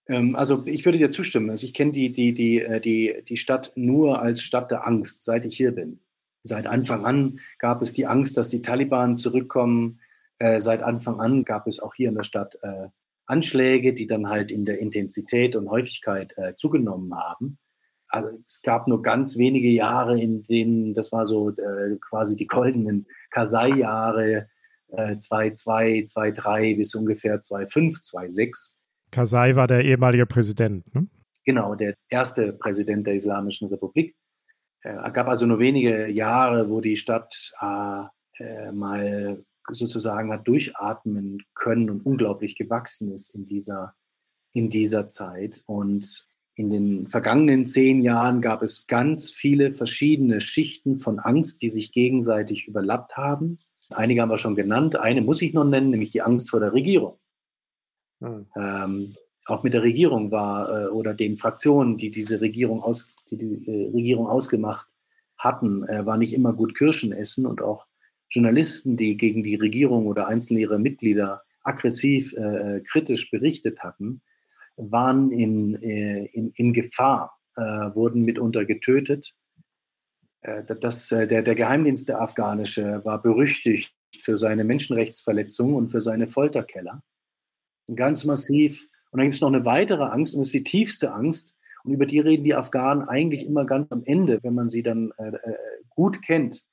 Ähm, 0.08 0.34
also 0.34 0.66
ich 0.66 0.84
würde 0.84 0.98
dir 0.98 1.10
zustimmen. 1.10 1.50
Also 1.50 1.64
ich 1.64 1.74
kenne 1.74 1.92
die, 1.92 2.10
die, 2.10 2.32
die, 2.32 2.60
äh, 2.60 2.80
die, 2.80 3.22
die 3.28 3.36
Stadt 3.36 3.72
nur 3.76 4.20
als 4.20 4.42
Stadt 4.42 4.70
der 4.70 4.86
Angst, 4.86 5.22
seit 5.22 5.44
ich 5.44 5.56
hier 5.56 5.72
bin. 5.72 6.00
Seit 6.42 6.66
Anfang 6.66 7.04
an 7.04 7.40
gab 7.58 7.82
es 7.82 7.92
die 7.92 8.06
Angst, 8.06 8.36
dass 8.36 8.48
die 8.48 8.62
Taliban 8.62 9.16
zurückkommen. 9.16 10.00
Äh, 10.38 10.60
seit 10.60 10.82
Anfang 10.82 11.20
an 11.20 11.44
gab 11.44 11.66
es 11.66 11.80
auch 11.80 11.94
hier 11.94 12.08
in 12.08 12.14
der 12.14 12.22
Stadt 12.22 12.58
äh, 12.62 12.88
Anschläge, 13.26 13.92
die 13.92 14.06
dann 14.06 14.28
halt 14.28 14.50
in 14.50 14.64
der 14.64 14.78
Intensität 14.78 15.56
und 15.56 15.68
Häufigkeit 15.68 16.32
äh, 16.36 16.54
zugenommen 16.54 17.14
haben. 17.14 17.58
Also 18.08 18.30
es 18.46 18.62
gab 18.62 18.88
nur 18.88 19.02
ganz 19.02 19.36
wenige 19.36 19.68
Jahre, 19.68 20.18
in 20.18 20.42
denen, 20.44 20.94
das 20.94 21.12
war 21.12 21.26
so 21.26 21.50
äh, 21.50 21.96
quasi 22.00 22.36
die 22.36 22.46
goldenen 22.46 23.06
Kasai-Jahre, 23.30 24.48
2,2, 24.90 25.82
äh, 25.82 26.02
2,3 26.02 26.76
bis 26.76 26.94
ungefähr 26.94 27.38
2,5, 27.38 28.02
2,6. 28.14 28.76
Kasai 29.10 29.56
war 29.56 29.66
der 29.66 29.84
ehemalige 29.84 30.26
Präsident, 30.26 30.94
ne? 30.94 31.06
Genau, 31.44 31.74
der 31.74 31.94
erste 32.08 32.52
Präsident 32.52 33.06
der 33.06 33.14
Islamischen 33.14 33.68
Republik. 33.68 34.14
Es 34.88 35.08
äh, 35.08 35.10
gab 35.12 35.28
also 35.28 35.46
nur 35.46 35.58
wenige 35.58 36.08
Jahre, 36.08 36.70
wo 36.70 36.80
die 36.80 36.96
Stadt 36.96 37.52
äh, 37.60 38.04
äh, 38.42 38.72
mal 38.72 39.44
sozusagen 39.70 40.32
hat 40.32 40.48
durchatmen 40.48 41.42
können 41.54 41.90
und 41.90 42.06
unglaublich 42.06 42.56
gewachsen 42.56 43.12
ist 43.12 43.34
in 43.34 43.44
dieser, 43.44 43.94
in 44.54 44.70
dieser 44.70 45.06
Zeit. 45.06 45.62
Und 45.66 46.28
in 46.54 46.70
den 46.70 47.06
vergangenen 47.06 47.66
zehn 47.66 48.00
Jahren 48.00 48.40
gab 48.40 48.62
es 48.62 48.86
ganz 48.86 49.30
viele 49.30 49.72
verschiedene 49.72 50.40
Schichten 50.40 50.98
von 50.98 51.18
Angst, 51.18 51.60
die 51.60 51.70
sich 51.70 51.92
gegenseitig 51.92 52.66
überlappt 52.66 53.16
haben. 53.16 53.58
Einige 53.90 54.22
haben 54.22 54.30
wir 54.30 54.38
schon 54.38 54.56
genannt. 54.56 54.96
Eine 54.96 55.20
muss 55.20 55.42
ich 55.42 55.52
noch 55.52 55.64
nennen, 55.64 55.90
nämlich 55.90 56.10
die 56.10 56.22
Angst 56.22 56.50
vor 56.50 56.60
der 56.60 56.72
Regierung. 56.72 57.18
Hm. 58.20 58.46
Ähm, 58.56 59.14
auch 59.48 59.62
mit 59.62 59.74
der 59.74 59.82
Regierung 59.82 60.30
war 60.30 60.84
äh, 60.84 60.86
oder 60.88 61.14
den 61.14 61.36
Fraktionen, 61.36 61.96
die 61.96 62.10
diese 62.10 62.40
Regierung, 62.40 62.80
aus, 62.80 63.08
die, 63.30 63.36
die 63.36 63.66
äh, 63.66 63.90
Regierung 63.90 64.26
ausgemacht 64.26 64.88
hatten, 65.36 65.84
äh, 65.84 66.04
war 66.06 66.16
nicht 66.16 66.34
immer 66.34 66.52
gut 66.52 66.76
Kirschen 66.76 67.12
essen 67.12 67.46
und 67.46 67.62
auch 67.62 67.86
Journalisten, 68.28 68.96
die 68.96 69.16
gegen 69.16 69.42
die 69.42 69.54
Regierung 69.54 70.06
oder 70.06 70.28
einzelne 70.28 70.60
ihrer 70.60 70.78
Mitglieder 70.78 71.42
aggressiv 71.62 72.34
äh, 72.34 72.80
kritisch 72.80 73.30
berichtet 73.30 73.80
hatten, 73.80 74.20
waren 74.76 75.30
in, 75.32 75.82
äh, 75.82 76.26
in, 76.26 76.52
in 76.54 76.72
Gefahr, 76.72 77.38
äh, 77.56 77.62
wurden 77.62 78.22
mitunter 78.22 78.64
getötet 78.64 79.34
äh, 80.42 80.62
das, 80.64 81.10
äh, 81.12 81.26
der, 81.26 81.42
der 81.42 81.54
Geheimdienst 81.54 82.08
der 82.08 82.20
afghanische 82.20 83.04
war 83.04 83.20
berüchtigt 83.20 83.94
für 84.20 84.36
seine 84.36 84.64
Menschenrechtsverletzungen 84.64 85.74
und 85.74 85.90
für 85.90 86.00
seine 86.00 86.26
Folterkeller. 86.26 87.02
Ganz 87.94 88.24
massiv. 88.24 88.86
Und 89.10 89.18
dann 89.18 89.26
gibt 89.26 89.34
es 89.34 89.40
noch 89.40 89.52
eine 89.52 89.64
weitere 89.64 90.04
Angst, 90.04 90.34
und 90.34 90.40
das 90.40 90.48
ist 90.48 90.54
die 90.54 90.64
tiefste 90.64 91.12
Angst. 91.12 91.56
Und 91.84 91.92
über 91.92 92.06
die 92.06 92.18
reden 92.18 92.44
die 92.44 92.54
Afghanen 92.54 93.08
eigentlich 93.08 93.46
immer 93.46 93.64
ganz 93.64 93.90
am 93.90 94.02
Ende, 94.04 94.42
wenn 94.42 94.54
man 94.54 94.68
sie 94.68 94.82
dann 94.82 95.12
äh, 95.18 95.28
äh 95.28 95.56
gut 95.90 96.22
kennt. 96.22 96.64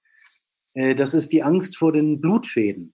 Äh, 0.73 0.93
das 0.95 1.13
ist 1.13 1.31
die 1.31 1.43
Angst 1.43 1.77
vor 1.77 1.91
den 1.91 2.19
Blutfäden. 2.21 2.93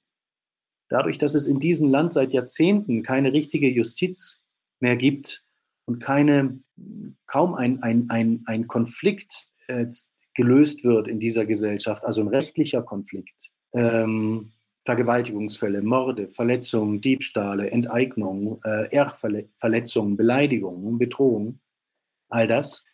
Dadurch, 0.89 1.17
dass 1.17 1.35
es 1.35 1.47
in 1.47 1.59
diesem 1.59 1.89
Land 1.89 2.13
seit 2.13 2.33
Jahrzehnten 2.33 3.01
keine 3.01 3.33
richtige 3.33 3.69
Justiz 3.69 4.41
mehr 4.79 4.97
gibt 4.97 5.43
und 5.85 5.99
keine, 5.99 6.59
kaum 7.25 7.53
ein, 7.53 7.81
ein, 7.81 8.09
ein, 8.09 8.43
ein 8.45 8.67
Konflikt 8.67 9.33
äh, 9.67 9.87
gelöst 10.33 10.83
wird 10.83 11.07
in 11.07 11.19
dieser 11.19 11.45
Gesellschaft, 11.45 12.03
also 12.05 12.21
ein 12.21 12.27
rechtlicher 12.27 12.81
Konflikt, 12.81 13.51
ähm, 13.73 14.53
Vergewaltigungsfälle, 14.83 15.81
Morde, 15.81 16.27
Verletzungen, 16.27 17.01
Diebstahle, 17.01 17.69
Enteignungen, 17.69 18.59
äh, 18.63 18.93
Erbverletzungen, 18.95 20.17
Beleidigungen, 20.17 20.97
Bedrohungen, 20.97 21.59
all 22.29 22.47
das, 22.47 22.85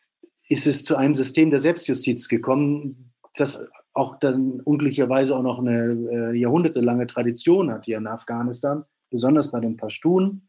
ist 0.50 0.67
es 0.67 0.84
zu 0.84 0.95
einem 0.95 1.15
System 1.15 1.50
der 1.50 1.60
Selbstjustiz 1.60 2.28
gekommen, 2.28 3.13
das 3.36 3.67
auch 3.93 4.19
dann 4.19 4.62
unglücklicherweise 4.62 5.36
auch 5.36 5.41
noch 5.41 5.60
eine 5.60 6.32
äh, 6.34 6.38
jahrhundertelange 6.38 7.08
Tradition 7.08 7.71
hat 7.71 7.86
hier 7.86 7.97
in 7.97 8.08
Afghanistan, 8.08 8.84
besonders 9.10 9.52
bei 9.52 9.60
den 9.60 9.78
Pashtun, 9.78 10.47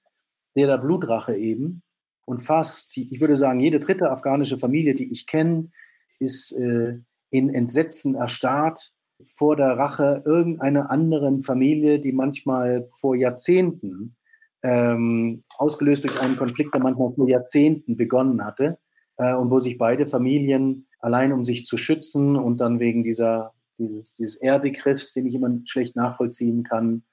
der 0.56 0.66
der 0.66 0.78
Blutrache 0.78 1.36
eben. 1.36 1.82
Und 2.24 2.40
fast, 2.40 2.96
ich 2.96 3.20
würde 3.20 3.36
sagen, 3.36 3.60
jede 3.60 3.80
dritte 3.80 4.10
afghanische 4.10 4.58
Familie, 4.58 4.94
die 4.94 5.10
ich 5.10 5.26
kenne, 5.26 5.70
ist 6.18 6.52
äh, 6.52 6.98
in 7.30 7.48
Entsetzen 7.54 8.16
erstarrt 8.16 8.92
vor 9.20 9.56
der 9.56 9.76
Rache 9.76 10.22
irgendeiner 10.24 10.90
anderen 10.90 11.40
Familie, 11.40 12.00
die 12.00 12.12
manchmal 12.12 12.88
vor 13.00 13.16
Jahrzehnten, 13.16 14.16
ähm, 14.62 15.44
ausgelöst 15.56 16.04
durch 16.04 16.20
einen 16.20 16.36
Konflikt, 16.36 16.74
der 16.74 16.80
manchmal 16.80 17.12
vor 17.12 17.28
Jahrzehnten 17.28 17.96
begonnen 17.96 18.44
hatte 18.44 18.78
äh, 19.16 19.34
und 19.34 19.50
wo 19.50 19.60
sich 19.60 19.78
beide 19.78 20.06
Familien 20.06 20.86
allein 21.00 21.32
um 21.32 21.44
sich 21.44 21.66
zu 21.66 21.76
schützen 21.76 22.36
und 22.36 22.58
dann 22.58 22.80
wegen 22.80 23.04
dieser, 23.04 23.54
dieses, 23.78 24.14
dieses 24.14 24.36
Ehrbegriffs, 24.36 25.12
den 25.12 25.26
ich 25.26 25.34
immer 25.34 25.50
schlecht 25.64 25.96
nachvollziehen 25.96 26.64
kann, 26.64 27.04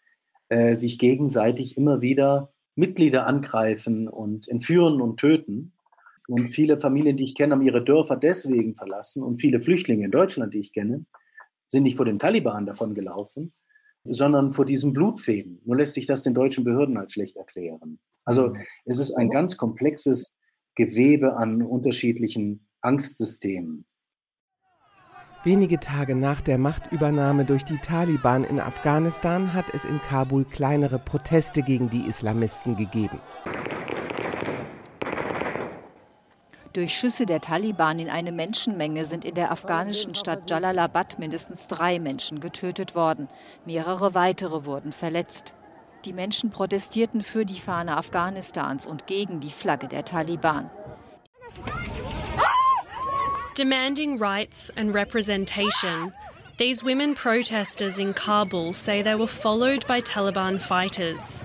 äh, 0.49 0.73
sich 0.75 0.97
gegenseitig 0.97 1.77
immer 1.77 2.01
wieder 2.01 2.51
Mitglieder 2.75 3.25
angreifen 3.27 4.07
und 4.07 4.47
entführen 4.47 5.01
und 5.01 5.17
töten. 5.17 5.73
Und 6.27 6.49
viele 6.49 6.79
Familien, 6.79 7.17
die 7.17 7.23
ich 7.23 7.35
kenne, 7.35 7.53
haben 7.53 7.61
ihre 7.61 7.83
Dörfer 7.83 8.17
deswegen 8.17 8.75
verlassen. 8.75 9.23
Und 9.23 9.37
viele 9.37 9.59
Flüchtlinge 9.59 10.05
in 10.05 10.11
Deutschland, 10.11 10.53
die 10.53 10.59
ich 10.59 10.73
kenne, 10.73 11.05
sind 11.67 11.83
nicht 11.83 11.97
vor 11.97 12.05
den 12.05 12.19
Taliban 12.19 12.65
davon 12.65 12.93
gelaufen, 12.93 13.53
sondern 14.03 14.51
vor 14.51 14.65
diesen 14.65 14.93
Blutfäden. 14.93 15.61
Nur 15.65 15.77
lässt 15.77 15.93
sich 15.93 16.05
das 16.05 16.23
den 16.23 16.33
deutschen 16.33 16.63
Behörden 16.63 16.97
als 16.97 17.13
schlecht 17.13 17.37
erklären. 17.37 17.99
Also 18.23 18.49
mhm. 18.49 18.57
es 18.85 18.99
ist 18.99 19.13
ein 19.13 19.29
ganz 19.29 19.57
komplexes 19.57 20.37
Gewebe 20.75 21.37
an 21.37 21.61
unterschiedlichen 21.61 22.67
Angstsystem. 22.81 23.85
Wenige 25.43 25.79
Tage 25.79 26.15
nach 26.15 26.41
der 26.41 26.57
Machtübernahme 26.57 27.45
durch 27.45 27.63
die 27.63 27.77
Taliban 27.77 28.43
in 28.43 28.59
Afghanistan 28.59 29.53
hat 29.53 29.65
es 29.73 29.85
in 29.85 29.99
Kabul 30.09 30.43
kleinere 30.43 30.97
Proteste 30.97 31.61
gegen 31.61 31.91
die 31.91 32.07
Islamisten 32.07 32.75
gegeben. 32.77 33.19
Durch 36.75 36.93
Schüsse 36.93 37.25
der 37.25 37.39
Taliban 37.39 37.99
in 37.99 38.09
eine 38.09 38.33
Menschenmenge 38.33 39.05
sind 39.05 39.23
in 39.23 39.33
der 39.33 39.49
afghanischen 39.49 40.13
Stadt 40.13 40.49
Jalalabad 40.49 41.17
mindestens 41.19 41.67
drei 41.67 41.99
Menschen 41.99 42.41
getötet 42.41 42.95
worden. 42.95 43.29
Mehrere 43.65 44.13
weitere 44.13 44.65
wurden 44.65 44.91
verletzt. 44.91 45.53
Die 46.03 46.11
Menschen 46.11 46.49
protestierten 46.49 47.23
für 47.23 47.45
die 47.45 47.61
Fahne 47.61 47.95
Afghanistans 47.95 48.85
und 48.85 49.07
gegen 49.07 49.39
die 49.39 49.51
Flagge 49.51 49.87
der 49.87 50.03
Taliban. 50.03 50.69
demanding 53.55 54.17
rights 54.17 54.69
and 54.75 54.93
representation. 54.93 56.11
These 56.57 56.83
women 56.83 57.15
protesters 57.15 57.97
in 57.97 58.13
Kabul 58.13 58.73
say 58.73 59.01
they 59.01 59.15
were 59.15 59.27
followed 59.27 59.87
by 59.87 60.01
Taliban 60.01 60.59
fighters, 60.59 61.41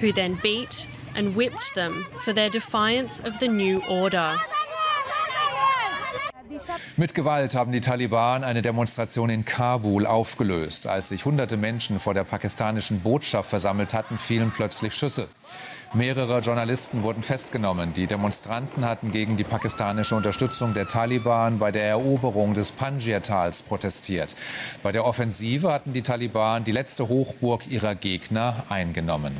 who 0.00 0.12
then 0.12 0.38
beat 0.42 0.86
and 1.16 1.34
whipped 1.34 1.74
them 1.74 2.06
for 2.22 2.32
their 2.32 2.50
defiance 2.50 3.18
of 3.18 3.40
the 3.40 3.48
new 3.48 3.82
order. 3.88 4.36
Mit 6.96 7.14
Gewalt 7.14 7.54
haben 7.54 7.72
die 7.72 7.80
Taliban 7.80 8.44
eine 8.44 8.62
Demonstration 8.62 9.30
in 9.30 9.44
Kabul 9.44 10.06
aufgelöst. 10.06 10.86
Als 10.86 11.08
sich 11.08 11.24
hunderte 11.24 11.56
Menschen 11.56 12.00
vor 12.00 12.14
der 12.14 12.24
pakistanischen 12.24 13.00
Botschaft 13.00 13.50
versammelt 13.50 13.94
hatten, 13.94 14.18
fielen 14.18 14.50
plötzlich 14.50 14.94
Schüsse. 14.94 15.28
Mehrere 15.92 16.38
Journalisten 16.38 17.02
wurden 17.02 17.24
festgenommen. 17.24 17.92
Die 17.94 18.06
Demonstranten 18.06 18.84
hatten 18.84 19.10
gegen 19.10 19.36
die 19.36 19.42
pakistanische 19.42 20.14
Unterstützung 20.14 20.72
der 20.72 20.86
Taliban 20.86 21.58
bei 21.58 21.72
der 21.72 21.84
Eroberung 21.84 22.54
des 22.54 22.70
Panjir-Tals 22.70 23.62
protestiert. 23.62 24.36
Bei 24.84 24.92
der 24.92 25.04
Offensive 25.04 25.72
hatten 25.72 25.92
die 25.92 26.02
Taliban 26.02 26.62
die 26.62 26.70
letzte 26.70 27.08
Hochburg 27.08 27.66
ihrer 27.68 27.96
Gegner 27.96 28.64
eingenommen. 28.68 29.36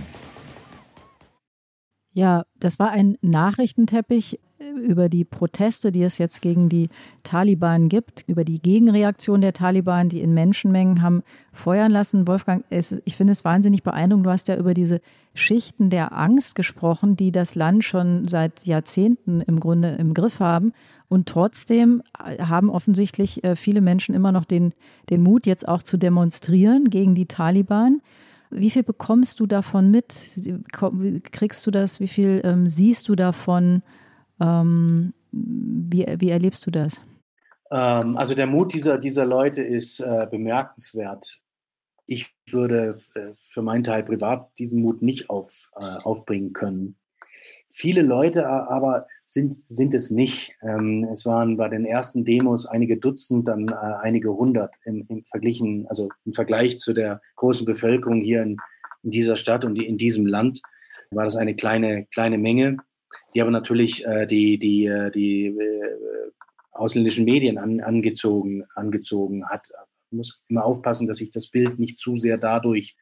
Ja, 2.12 2.44
das 2.56 2.80
war 2.80 2.90
ein 2.90 3.16
Nachrichtenteppich 3.22 4.40
über 4.80 5.08
die 5.08 5.24
Proteste, 5.24 5.92
die 5.92 6.02
es 6.02 6.18
jetzt 6.18 6.42
gegen 6.42 6.68
die 6.68 6.88
Taliban 7.22 7.88
gibt, 7.88 8.24
über 8.26 8.44
die 8.44 8.60
Gegenreaktion 8.60 9.40
der 9.40 9.52
Taliban, 9.52 10.08
die 10.08 10.20
in 10.20 10.34
Menschenmengen 10.34 11.02
haben 11.02 11.22
feuern 11.52 11.90
lassen. 11.90 12.26
Wolfgang, 12.26 12.64
es, 12.70 12.94
ich 13.04 13.16
finde 13.16 13.32
es 13.32 13.44
wahnsinnig 13.44 13.82
beeindruckend. 13.82 14.26
Du 14.26 14.30
hast 14.30 14.48
ja 14.48 14.56
über 14.56 14.74
diese 14.74 15.00
Schichten 15.34 15.90
der 15.90 16.16
Angst 16.16 16.54
gesprochen, 16.54 17.16
die 17.16 17.32
das 17.32 17.54
Land 17.54 17.84
schon 17.84 18.26
seit 18.28 18.66
Jahrzehnten 18.66 19.40
im 19.40 19.60
Grunde 19.60 19.90
im 19.98 20.14
Griff 20.14 20.40
haben. 20.40 20.72
Und 21.08 21.28
trotzdem 21.28 22.02
haben 22.18 22.70
offensichtlich 22.70 23.42
äh, 23.42 23.56
viele 23.56 23.80
Menschen 23.80 24.14
immer 24.14 24.32
noch 24.32 24.44
den, 24.44 24.72
den 25.10 25.22
Mut, 25.22 25.44
jetzt 25.46 25.66
auch 25.66 25.82
zu 25.82 25.96
demonstrieren 25.96 26.84
gegen 26.84 27.14
die 27.14 27.26
Taliban. 27.26 28.00
Wie 28.50 28.70
viel 28.70 28.82
bekommst 28.82 29.38
du 29.40 29.46
davon 29.46 29.90
mit? 29.90 30.14
Kriegst 31.30 31.66
du 31.66 31.70
das? 31.70 32.00
Wie 32.00 32.08
viel 32.08 32.40
ähm, 32.44 32.68
siehst 32.68 33.08
du 33.08 33.14
davon? 33.14 33.82
Ähm, 34.40 35.12
wie, 35.32 36.06
wie 36.18 36.30
erlebst 36.30 36.66
du 36.66 36.70
das? 36.70 37.02
Ähm, 37.70 38.16
also 38.16 38.34
der 38.34 38.46
Mut 38.46 38.74
dieser, 38.74 38.98
dieser 38.98 39.24
Leute 39.24 39.62
ist 39.62 40.00
äh, 40.00 40.26
bemerkenswert. 40.30 41.42
Ich 42.06 42.34
würde 42.50 42.98
äh, 43.14 43.32
für 43.36 43.62
meinen 43.62 43.84
Teil 43.84 44.02
privat 44.02 44.50
diesen 44.58 44.82
Mut 44.82 45.02
nicht 45.02 45.30
auf, 45.30 45.70
äh, 45.76 45.84
aufbringen 45.84 46.52
können. 46.52 46.96
Viele 47.72 48.02
Leute 48.02 48.48
aber 48.48 49.06
sind, 49.22 49.54
sind 49.54 49.94
es 49.94 50.10
nicht. 50.10 50.56
Ähm, 50.60 51.06
es 51.12 51.24
waren 51.24 51.56
bei 51.56 51.68
den 51.68 51.84
ersten 51.84 52.24
Demos 52.24 52.66
einige 52.66 52.96
Dutzend, 52.96 53.46
dann 53.46 53.68
äh, 53.68 53.74
einige 53.74 54.32
hundert 54.34 54.74
im, 54.84 55.06
im, 55.08 55.24
Verglichen, 55.24 55.86
also 55.88 56.08
im 56.24 56.32
Vergleich 56.32 56.80
zu 56.80 56.92
der 56.92 57.20
großen 57.36 57.64
Bevölkerung 57.64 58.20
hier 58.20 58.42
in, 58.42 58.56
in 59.04 59.12
dieser 59.12 59.36
Stadt 59.36 59.64
und 59.64 59.80
in 59.80 59.98
diesem 59.98 60.26
Land 60.26 60.60
war 61.12 61.24
das 61.24 61.36
eine 61.36 61.54
kleine, 61.54 62.06
kleine 62.06 62.38
Menge 62.38 62.78
die 63.34 63.42
aber 63.42 63.50
natürlich 63.50 64.04
äh, 64.06 64.26
die, 64.26 64.58
die, 64.58 64.86
äh, 64.86 65.10
die 65.10 65.46
äh, 65.46 66.30
ausländischen 66.72 67.24
Medien 67.24 67.58
an, 67.58 67.80
angezogen, 67.80 68.64
angezogen 68.74 69.48
hat. 69.48 69.68
Man 70.10 70.18
muss 70.18 70.42
immer 70.48 70.64
aufpassen, 70.64 71.06
dass 71.06 71.18
sich 71.18 71.30
das 71.30 71.48
Bild 71.48 71.78
nicht 71.78 71.98
zu 71.98 72.16
sehr 72.16 72.38
dadurch 72.38 72.96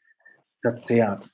verzerrt. 0.61 1.33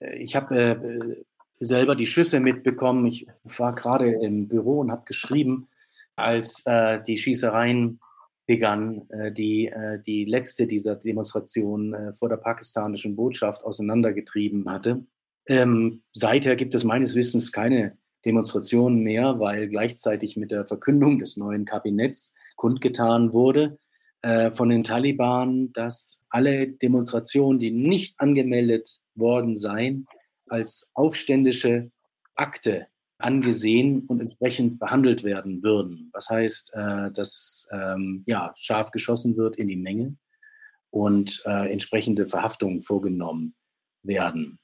Äh, 0.00 0.18
ich 0.18 0.36
habe 0.36 1.24
äh, 1.60 1.64
selber 1.64 1.94
die 1.94 2.06
Schüsse 2.06 2.40
mitbekommen. 2.40 3.06
Ich 3.06 3.26
war 3.44 3.74
gerade 3.74 4.10
im 4.10 4.48
Büro 4.48 4.80
und 4.80 4.90
habe 4.90 5.04
geschrieben, 5.04 5.68
als 6.16 6.64
äh, 6.66 7.02
die 7.02 7.16
Schießereien 7.16 8.00
begannen, 8.46 9.08
die 9.32 9.72
die 10.06 10.26
letzte 10.26 10.66
dieser 10.66 10.96
Demonstrationen 10.96 12.12
vor 12.12 12.28
der 12.28 12.36
pakistanischen 12.36 13.16
Botschaft 13.16 13.64
auseinandergetrieben 13.64 14.68
hatte. 14.68 15.06
Ähm, 15.46 16.02
seither 16.12 16.54
gibt 16.54 16.74
es 16.74 16.84
meines 16.84 17.14
Wissens 17.14 17.52
keine 17.52 17.96
Demonstrationen 18.24 19.00
mehr, 19.00 19.38
weil 19.38 19.66
gleichzeitig 19.68 20.36
mit 20.36 20.50
der 20.50 20.66
Verkündung 20.66 21.18
des 21.18 21.36
neuen 21.36 21.64
Kabinetts 21.64 22.34
kundgetan 22.56 23.32
wurde 23.32 23.78
äh, 24.22 24.50
von 24.50 24.68
den 24.68 24.84
Taliban, 24.84 25.72
dass 25.72 26.22
alle 26.30 26.68
Demonstrationen, 26.68 27.58
die 27.58 27.70
nicht 27.70 28.18
angemeldet 28.18 29.00
worden 29.14 29.56
seien, 29.56 30.06
als 30.48 30.90
aufständische 30.94 31.90
Akte 32.34 32.86
angesehen 33.18 34.04
und 34.06 34.20
entsprechend 34.20 34.78
behandelt 34.78 35.24
werden 35.24 35.62
würden. 35.62 36.10
Was 36.12 36.28
heißt, 36.28 36.72
äh, 36.74 37.10
dass 37.12 37.68
ähm, 37.72 38.24
ja, 38.26 38.52
scharf 38.56 38.90
geschossen 38.90 39.36
wird 39.36 39.56
in 39.56 39.68
die 39.68 39.76
Menge 39.76 40.16
und 40.90 41.42
äh, 41.44 41.70
entsprechende 41.70 42.26
Verhaftungen 42.26 42.80
vorgenommen 42.80 43.54
werden. 44.02 44.58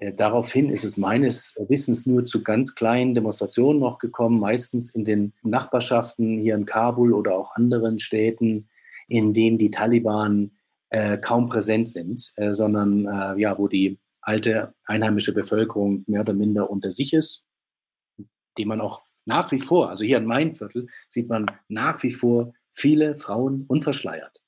Äh, 0.00 0.14
daraufhin 0.14 0.70
ist 0.70 0.84
es 0.84 0.96
meines 0.96 1.62
Wissens 1.68 2.06
nur 2.06 2.24
zu 2.24 2.42
ganz 2.42 2.74
kleinen 2.74 3.14
Demonstrationen 3.14 3.80
noch 3.80 3.98
gekommen, 3.98 4.40
meistens 4.40 4.94
in 4.94 5.04
den 5.04 5.32
Nachbarschaften 5.42 6.40
hier 6.40 6.54
in 6.54 6.64
Kabul 6.64 7.12
oder 7.12 7.36
auch 7.36 7.54
anderen 7.54 7.98
Städten, 7.98 8.68
in 9.06 9.32
denen 9.34 9.58
die 9.58 9.70
Taliban 9.70 10.52
äh, 10.88 11.18
kaum 11.18 11.48
präsent 11.48 11.88
sind, 11.88 12.32
äh, 12.36 12.52
sondern 12.52 13.06
äh, 13.06 13.40
ja, 13.40 13.58
wo 13.58 13.68
die 13.68 13.98
alte 14.22 14.74
einheimische 14.84 15.34
Bevölkerung 15.34 16.04
mehr 16.06 16.22
oder 16.22 16.32
minder 16.32 16.70
unter 16.70 16.90
sich 16.90 17.12
ist, 17.12 17.46
die 18.58 18.64
man 18.64 18.80
auch 18.80 19.02
nach 19.26 19.52
wie 19.52 19.60
vor, 19.60 19.90
also 19.90 20.02
hier 20.02 20.18
in 20.18 20.24
meinem 20.24 20.52
Viertel, 20.52 20.88
sieht 21.08 21.28
man 21.28 21.46
nach 21.68 22.02
wie 22.02 22.10
vor 22.10 22.54
viele 22.70 23.16
Frauen 23.16 23.64
unverschleiert, 23.68 24.42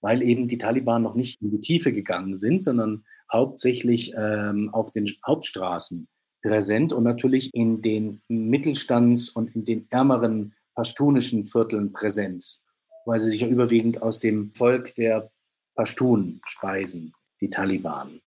weil 0.00 0.22
eben 0.22 0.48
die 0.48 0.58
Taliban 0.58 1.02
noch 1.02 1.14
nicht 1.14 1.40
in 1.40 1.50
die 1.50 1.60
Tiefe 1.60 1.92
gegangen 1.92 2.34
sind, 2.34 2.64
sondern 2.64 3.04
hauptsächlich 3.32 4.14
ähm, 4.16 4.70
auf 4.72 4.92
den 4.92 5.10
Hauptstraßen 5.26 6.08
präsent 6.42 6.92
und 6.92 7.04
natürlich 7.04 7.52
in 7.54 7.82
den 7.82 8.20
Mittelstands- 8.28 9.30
und 9.30 9.54
in 9.54 9.64
den 9.64 9.86
ärmeren 9.90 10.54
pashtunischen 10.74 11.44
Vierteln 11.44 11.92
präsent, 11.92 12.60
weil 13.04 13.18
sie 13.18 13.30
sich 13.30 13.40
ja 13.40 13.48
überwiegend 13.48 14.02
aus 14.02 14.18
dem 14.20 14.52
Volk 14.54 14.94
der 14.94 15.30
Pashtun 15.74 16.40
speisen, 16.44 17.12
die 17.40 17.50
Taliban. 17.50 18.20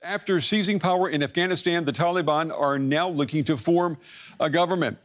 After 0.00 0.38
seizing 0.38 0.78
power 0.78 1.10
in 1.10 1.24
Afghanistan, 1.24 1.84
the 1.84 1.92
Taliban 1.92 2.52
are 2.52 2.78
now 2.78 3.08
looking 3.08 3.42
to 3.44 3.56
form 3.56 3.98
a 4.38 4.48
government. 4.48 4.96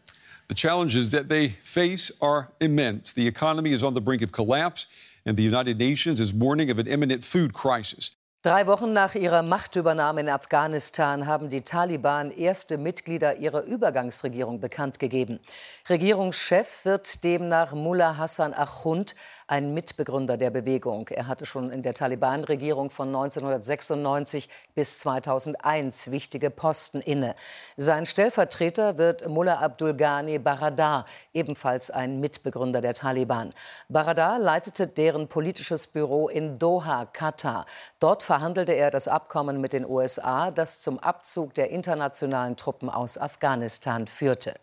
The 0.50 0.54
challenges 0.54 1.10
that 1.12 1.30
they 1.30 1.50
face 1.50 2.12
are 2.22 2.52
immense. 2.60 3.14
The 3.14 3.28
economy 3.28 3.72
is 3.74 3.82
on 3.82 3.96
the 3.96 4.02
brink 4.02 4.22
of 4.22 4.32
collapse, 4.32 4.86
and 5.26 5.36
the 5.36 5.42
United 5.42 5.80
Nations 5.80 6.20
is 6.20 6.32
warning 6.32 6.70
of 6.70 6.78
an 6.78 6.86
imminent 6.86 7.24
food 7.24 7.54
crisis. 7.54 8.12
Drei 8.46 8.68
Wochen 8.68 8.92
nach 8.92 9.16
ihrer 9.16 9.42
Machtübernahme 9.42 10.20
in 10.20 10.28
Afghanistan 10.28 11.28
haben 11.28 11.48
die 11.48 11.62
Taliban 11.62 12.30
erste 12.30 12.78
Mitglieder 12.78 13.38
ihrer 13.38 13.64
Übergangsregierung 13.64 14.60
bekannt 14.60 15.00
gegeben. 15.00 15.40
Regierungschef 15.88 16.84
wird 16.84 17.24
demnach 17.24 17.72
Mullah 17.72 18.18
Hassan 18.18 18.54
Achund, 18.54 19.16
ein 19.48 19.74
Mitbegründer 19.74 20.38
der 20.38 20.50
Bewegung. 20.52 21.08
Er 21.10 21.28
hatte 21.28 21.46
schon 21.46 21.72
in 21.72 21.84
der 21.84 21.94
Taliban-Regierung 21.94 22.90
von 22.90 23.08
1996 23.10 24.50
bis 24.76 25.00
2001 25.00 26.12
wichtige 26.12 26.50
Posten 26.50 27.02
inne. 27.02 27.36
Sein 27.78 28.06
Stellvertreter 28.06 28.98
wird 28.98 29.28
Mullah 29.28 29.60
Abdul 29.60 29.94
Ghani 29.94 30.40
Baradar, 30.40 31.06
ebenfalls 31.34 31.92
ein 31.92 32.20
Mitbegründer 32.20 32.82
der 32.82 32.94
Taliban. 32.94 33.54
Baradar 33.90 34.40
leitete 34.40 34.88
deren 34.88 35.28
politisches 35.28 35.88
Büro 35.88 36.28
in 36.30 36.58
Doha, 36.58 37.06
Katar. 37.06 37.66
Dort 38.00 38.24
verhandelte 38.24 38.74
er 38.74 38.92
das 38.92 39.08
Abkommen 39.08 39.62
mit 39.62 39.74
den 39.74 39.86
USA, 39.86 40.52
das 40.52 40.82
zum 40.82 41.00
Abzug 41.00 41.54
der 41.54 41.70
internationalen 41.70 42.56
Truppen 42.56 42.90
aus 42.90 43.18
Afghanistan 43.18 44.08
führte. 44.08 44.56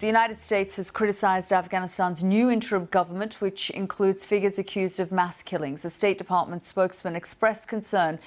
The 0.00 0.06
United 0.06 0.40
States 0.40 0.76
has 0.76 0.90
criticized 0.90 1.52
Afghanistan's 1.52 2.22
new 2.22 2.48
interim 2.48 2.86
government, 2.86 3.42
which 3.42 3.68
includes 3.68 4.24
figures 4.24 4.58
accused 4.58 4.98
of 4.98 5.12
mass 5.12 5.42
killings. 5.42 5.84
A 5.84 5.90
State 5.90 6.16
Department 6.16 6.64
spokesman 6.64 7.14
expressed 7.14 7.68
concern 7.68 8.18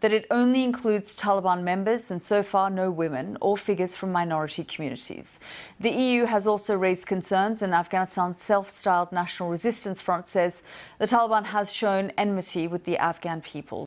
that 0.00 0.12
it 0.12 0.26
only 0.32 0.64
includes 0.64 1.14
Taliban 1.14 1.62
members 1.62 2.10
and 2.10 2.20
so 2.20 2.42
far 2.42 2.68
no 2.68 2.90
women 2.90 3.38
or 3.40 3.56
figures 3.56 3.94
from 3.94 4.10
minority 4.10 4.64
communities. 4.64 5.38
The 5.78 5.90
EU 5.90 6.24
has 6.24 6.48
also 6.48 6.76
raised 6.76 7.06
concerns, 7.06 7.62
and 7.62 7.72
Afghanistan's 7.74 8.42
self 8.42 8.68
styled 8.68 9.12
National 9.12 9.50
Resistance 9.50 10.00
Front 10.00 10.26
says 10.26 10.64
the 10.98 11.06
Taliban 11.06 11.44
has 11.44 11.72
shown 11.72 12.10
enmity 12.18 12.66
with 12.66 12.82
the 12.82 12.98
Afghan 12.98 13.40
people. 13.40 13.86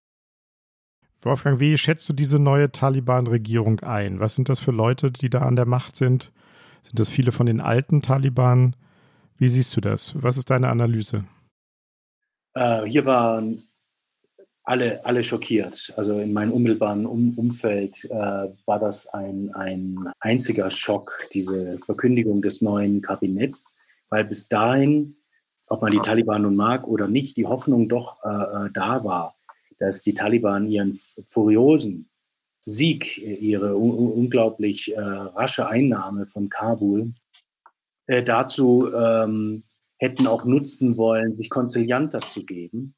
Wolfgang, 1.23 1.59
wie 1.59 1.77
schätzt 1.77 2.07
du 2.07 2.13
diese 2.13 2.39
neue 2.39 2.71
Taliban-Regierung 2.71 3.81
ein? 3.81 4.21
Was 4.21 4.35
sind 4.35 4.47
das 4.47 4.59
für 4.59 4.71
Leute, 4.71 5.11
die 5.11 5.29
da 5.29 5.39
an 5.39 5.57
der 5.57 5.65
Macht 5.65 5.97
sind? 5.97 6.31
Sind 6.83 6.99
das 6.99 7.09
viele 7.09 7.31
von 7.31 7.45
den 7.45 7.61
alten 7.61 8.01
Taliban? 8.01 8.75
Wie 9.37 9.47
siehst 9.47 9.75
du 9.75 9.81
das? 9.81 10.21
Was 10.21 10.37
ist 10.37 10.49
deine 10.49 10.69
Analyse? 10.69 11.25
Äh, 12.53 12.83
hier 12.85 13.05
waren 13.05 13.63
alle, 14.63 15.03
alle 15.05 15.23
schockiert. 15.23 15.93
Also 15.97 16.19
in 16.19 16.33
meinem 16.33 16.51
unmittelbaren 16.51 17.05
um 17.05 17.37
Umfeld 17.37 18.05
äh, 18.05 18.11
war 18.11 18.79
das 18.79 19.07
ein, 19.07 19.53
ein 19.55 20.11
einziger 20.19 20.69
Schock, 20.69 21.27
diese 21.33 21.79
Verkündigung 21.79 22.41
des 22.41 22.61
neuen 22.61 23.01
Kabinetts, 23.01 23.75
weil 24.09 24.25
bis 24.25 24.47
dahin, 24.47 25.15
ob 25.67 25.81
man 25.81 25.91
die 25.91 25.99
Taliban 25.99 26.43
nun 26.43 26.55
mag 26.55 26.87
oder 26.87 27.07
nicht, 27.07 27.37
die 27.37 27.45
Hoffnung 27.45 27.89
doch 27.89 28.23
äh, 28.23 28.67
äh 28.67 28.69
da 28.73 29.03
war, 29.03 29.35
dass 29.79 30.01
die 30.01 30.13
Taliban 30.13 30.69
ihren 30.69 30.93
furiosen 31.27 32.09
Sieg, 32.65 33.17
ihre 33.17 33.75
unglaublich 33.75 34.93
äh, 34.93 34.99
rasche 34.99 35.67
Einnahme 35.67 36.25
von 36.25 36.49
Kabul 36.49 37.13
äh, 38.07 38.23
dazu 38.23 38.89
ähm, 38.93 39.63
hätten 39.97 40.27
auch 40.27 40.43
nutzen 40.43 40.97
wollen, 40.97 41.33
sich 41.33 41.49
konzilianter 41.49 42.19
zu 42.19 42.45
geben 42.45 42.95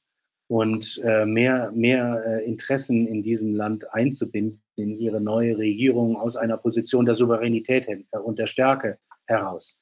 und 0.47 1.01
äh, 1.04 1.25
mehr, 1.25 1.71
mehr 1.71 2.23
äh, 2.25 2.45
Interessen 2.45 3.08
in 3.08 3.21
diesem 3.21 3.54
Land 3.54 3.93
einzubinden 3.93 4.62
in 4.75 4.99
ihre 4.99 5.21
neue 5.21 5.58
Regierung 5.58 6.17
aus 6.17 6.36
einer 6.36 6.58
Position 6.58 7.06
der 7.06 7.15
Souveränität 7.15 7.88
und 8.12 8.39
der 8.39 8.47
Stärke 8.47 8.99
heraus. 9.25 9.78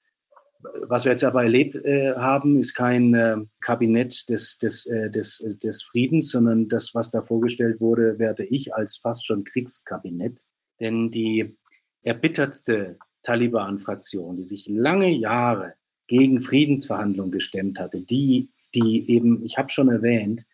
Was 0.88 1.06
wir 1.06 1.12
jetzt 1.12 1.24
aber 1.24 1.44
erlebt 1.44 1.76
äh, 1.76 2.14
haben, 2.16 2.60
ist 2.60 2.74
kein 2.74 3.14
äh, 3.14 3.38
Kabinett 3.60 4.30
des, 4.30 4.58
des, 4.58 4.86
äh, 4.86 5.10
des, 5.10 5.38
des 5.62 5.84
Friedens, 5.84 6.30
sondern 6.30 6.68
das, 6.68 6.96
was 6.96 7.12
da 7.12 7.22
vorgestellt 7.22 7.82
wurde, 7.82 8.18
werte 8.20 8.44
ich 8.44 8.74
als 8.74 8.98
fast 8.98 9.26
schon 9.26 9.44
Kriegskabinett. 9.44 10.46
Denn 10.80 11.12
die 11.12 11.58
erbittertste 12.02 12.98
Taliban-Fraktion, 13.24 14.38
die 14.38 14.44
sich 14.44 14.68
lange 14.68 15.10
Jahre 15.10 15.74
gegen 16.08 16.42
Friedensverhandlungen 16.42 17.32
gestemmt 17.32 17.80
hatte, 17.80 18.02
die, 18.02 18.50
die 18.76 19.10
eben, 19.10 19.44
ich 19.44 19.58
habe 19.58 19.70
schon 19.70 19.90
erwähnt, 19.90 20.46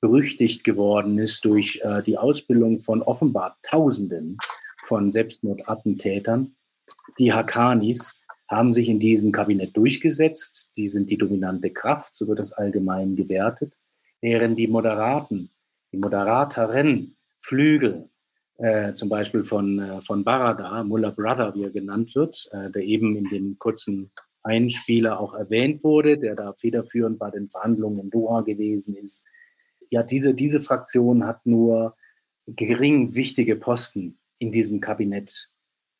berüchtigt 0.00 0.64
geworden 0.64 1.18
ist 1.18 1.44
durch 1.44 1.80
äh, 1.82 2.02
die 2.02 2.18
Ausbildung 2.18 2.80
von 2.80 3.02
offenbar 3.02 3.58
Tausenden 3.62 4.38
von 4.84 5.10
Selbstmordattentätern, 5.10 6.54
die 7.18 7.32
Hakanis, 7.32 8.20
haben 8.48 8.72
sich 8.72 8.88
in 8.88 9.00
diesem 9.00 9.32
Kabinett 9.32 9.76
durchgesetzt. 9.76 10.70
Die 10.76 10.86
sind 10.86 11.10
die 11.10 11.18
dominante 11.18 11.70
Kraft, 11.70 12.14
so 12.14 12.28
wird 12.28 12.38
das 12.38 12.52
allgemein 12.52 13.16
gewertet, 13.16 13.74
während 14.20 14.58
die 14.58 14.68
Moderaten, 14.68 15.50
die 15.92 15.98
Moderateren 15.98 17.16
Flügel, 17.40 18.08
äh, 18.58 18.94
zum 18.94 19.08
Beispiel 19.08 19.44
von, 19.44 19.78
äh, 19.78 20.00
von 20.00 20.24
Barada, 20.24 20.82
Mullah 20.84 21.10
Brother, 21.10 21.54
wie 21.54 21.64
er 21.64 21.70
genannt 21.70 22.14
wird, 22.14 22.48
äh, 22.52 22.70
der 22.70 22.82
eben 22.82 23.16
in 23.16 23.28
dem 23.28 23.58
kurzen 23.58 24.10
Einspieler 24.42 25.20
auch 25.20 25.34
erwähnt 25.34 25.82
wurde, 25.84 26.18
der 26.18 26.36
da 26.36 26.54
federführend 26.54 27.18
bei 27.18 27.30
den 27.30 27.48
Verhandlungen 27.48 28.00
in 28.00 28.10
Doha 28.10 28.42
gewesen 28.42 28.96
ist. 28.96 29.24
Ja, 29.90 30.02
diese, 30.02 30.34
diese 30.34 30.60
Fraktion 30.60 31.26
hat 31.26 31.44
nur 31.44 31.96
gering 32.46 33.14
wichtige 33.14 33.56
Posten 33.56 34.18
in 34.38 34.52
diesem 34.52 34.80
Kabinett 34.80 35.50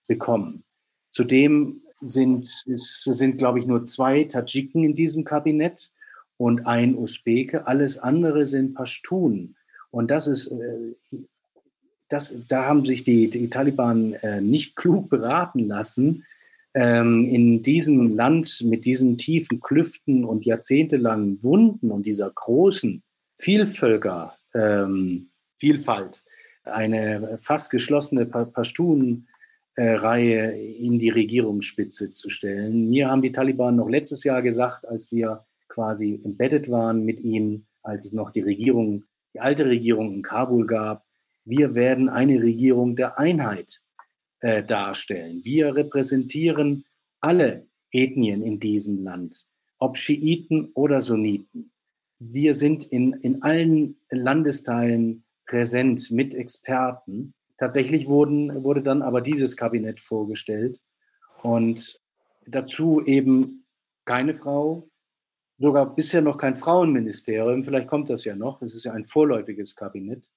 bekommen. 0.06 0.64
Zudem 1.10 1.82
sind, 2.00 2.64
es 2.66 3.02
sind, 3.04 3.38
glaube 3.38 3.58
ich, 3.58 3.66
nur 3.66 3.84
zwei 3.86 4.24
Tadschiken 4.24 4.84
in 4.84 4.94
diesem 4.94 5.24
Kabinett 5.24 5.90
und 6.36 6.66
ein 6.66 6.96
Usbeke. 6.96 7.66
Alles 7.66 7.98
andere 7.98 8.46
sind 8.46 8.74
Pashtun. 8.74 9.56
Und 9.90 10.10
das 10.10 10.26
ist, 10.26 10.48
äh, 10.48 10.94
das, 12.08 12.42
da 12.46 12.66
haben 12.66 12.84
sich 12.84 13.02
die, 13.02 13.30
die 13.30 13.48
Taliban 13.48 14.12
äh, 14.14 14.40
nicht 14.40 14.76
klug 14.76 15.08
beraten 15.08 15.66
lassen, 15.66 16.24
ähm, 16.74 17.24
in 17.24 17.62
diesem 17.62 18.14
Land 18.14 18.62
mit 18.64 18.84
diesen 18.84 19.16
tiefen 19.16 19.60
Klüften 19.60 20.24
und 20.24 20.44
jahrzehntelangen 20.44 21.42
Wunden 21.42 21.90
und 21.90 22.04
dieser 22.04 22.30
großen 22.30 23.02
Vielvölker, 23.34 24.36
ähm, 24.54 25.30
eine 26.64 27.38
fast 27.40 27.70
geschlossene 27.70 28.26
Pashtun 28.26 29.26
äh, 29.76 29.92
Reihe 29.92 30.52
in 30.52 30.98
die 30.98 31.10
Regierungsspitze 31.10 32.10
zu 32.10 32.30
stellen. 32.30 32.88
Mir 32.88 33.08
haben 33.08 33.22
die 33.22 33.32
Taliban 33.32 33.76
noch 33.76 33.88
letztes 33.88 34.24
Jahr 34.24 34.42
gesagt, 34.42 34.86
als 34.88 35.12
wir 35.12 35.44
quasi 35.68 36.20
embedded 36.24 36.70
waren 36.70 37.04
mit 37.04 37.20
ihnen, 37.20 37.66
als 37.82 38.04
es 38.04 38.12
noch 38.12 38.30
die 38.30 38.40
Regierung, 38.40 39.04
die 39.34 39.40
alte 39.40 39.66
Regierung 39.66 40.14
in 40.14 40.22
Kabul 40.22 40.66
gab, 40.66 41.04
wir 41.44 41.74
werden 41.74 42.08
eine 42.08 42.42
Regierung 42.42 42.96
der 42.96 43.18
Einheit 43.18 43.82
äh, 44.40 44.64
darstellen. 44.64 45.44
Wir 45.44 45.76
repräsentieren 45.76 46.84
alle 47.20 47.66
Ethnien 47.92 48.42
in 48.42 48.58
diesem 48.58 49.04
Land, 49.04 49.46
ob 49.78 49.96
Schiiten 49.96 50.70
oder 50.74 51.00
Sunniten. 51.00 51.70
Wir 52.18 52.54
sind 52.54 52.84
in, 52.84 53.12
in 53.12 53.42
allen 53.42 54.00
Landesteilen 54.10 55.24
präsent 55.44 56.10
mit 56.10 56.34
Experten 56.34 57.34
Tatsächlich 57.58 58.06
wurden, 58.06 58.64
wurde 58.64 58.82
dann 58.82 59.02
aber 59.02 59.20
dieses 59.20 59.56
Kabinett 59.56 60.00
vorgestellt 60.00 60.80
und 61.42 62.00
dazu 62.46 63.02
eben 63.02 63.64
keine 64.04 64.34
Frau, 64.34 64.88
sogar 65.58 65.94
bisher 65.94 66.22
noch 66.22 66.38
kein 66.38 66.56
Frauenministerium, 66.56 67.64
vielleicht 67.64 67.88
kommt 67.88 68.10
das 68.10 68.24
ja 68.24 68.36
noch, 68.36 68.62
es 68.62 68.74
ist 68.74 68.84
ja 68.84 68.92
ein 68.92 69.04
vorläufiges 69.04 69.74
Kabinett. 69.74 70.28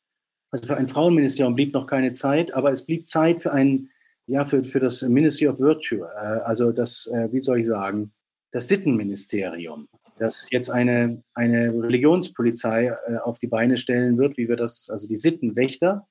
Also 0.51 0.65
für 0.65 0.77
ein 0.77 0.87
Frauenministerium 0.87 1.55
blieb 1.55 1.73
noch 1.73 1.85
keine 1.85 2.13
Zeit, 2.13 2.53
aber 2.53 2.71
es 2.71 2.85
blieb 2.85 3.07
Zeit 3.07 3.41
für 3.41 3.51
ein, 3.51 3.89
ja, 4.25 4.45
für, 4.45 4.63
für 4.63 4.79
das 4.79 5.01
Ministry 5.01 5.47
of 5.47 5.59
Virtue, 5.59 6.07
äh, 6.07 6.41
also 6.41 6.71
das, 6.71 7.07
äh, 7.07 7.31
wie 7.31 7.41
soll 7.41 7.59
ich 7.59 7.67
sagen, 7.67 8.13
das 8.51 8.67
Sittenministerium, 8.67 9.87
das 10.17 10.47
jetzt 10.51 10.71
eine, 10.71 11.23
eine 11.33 11.71
Religionspolizei 11.71 12.95
äh, 13.07 13.17
auf 13.17 13.39
die 13.39 13.47
Beine 13.47 13.77
stellen 13.77 14.17
wird, 14.17 14.37
wie 14.37 14.49
wir 14.49 14.55
das, 14.55 14.89
also 14.89 15.07
die 15.07 15.15
Sittenwächter, 15.15 16.07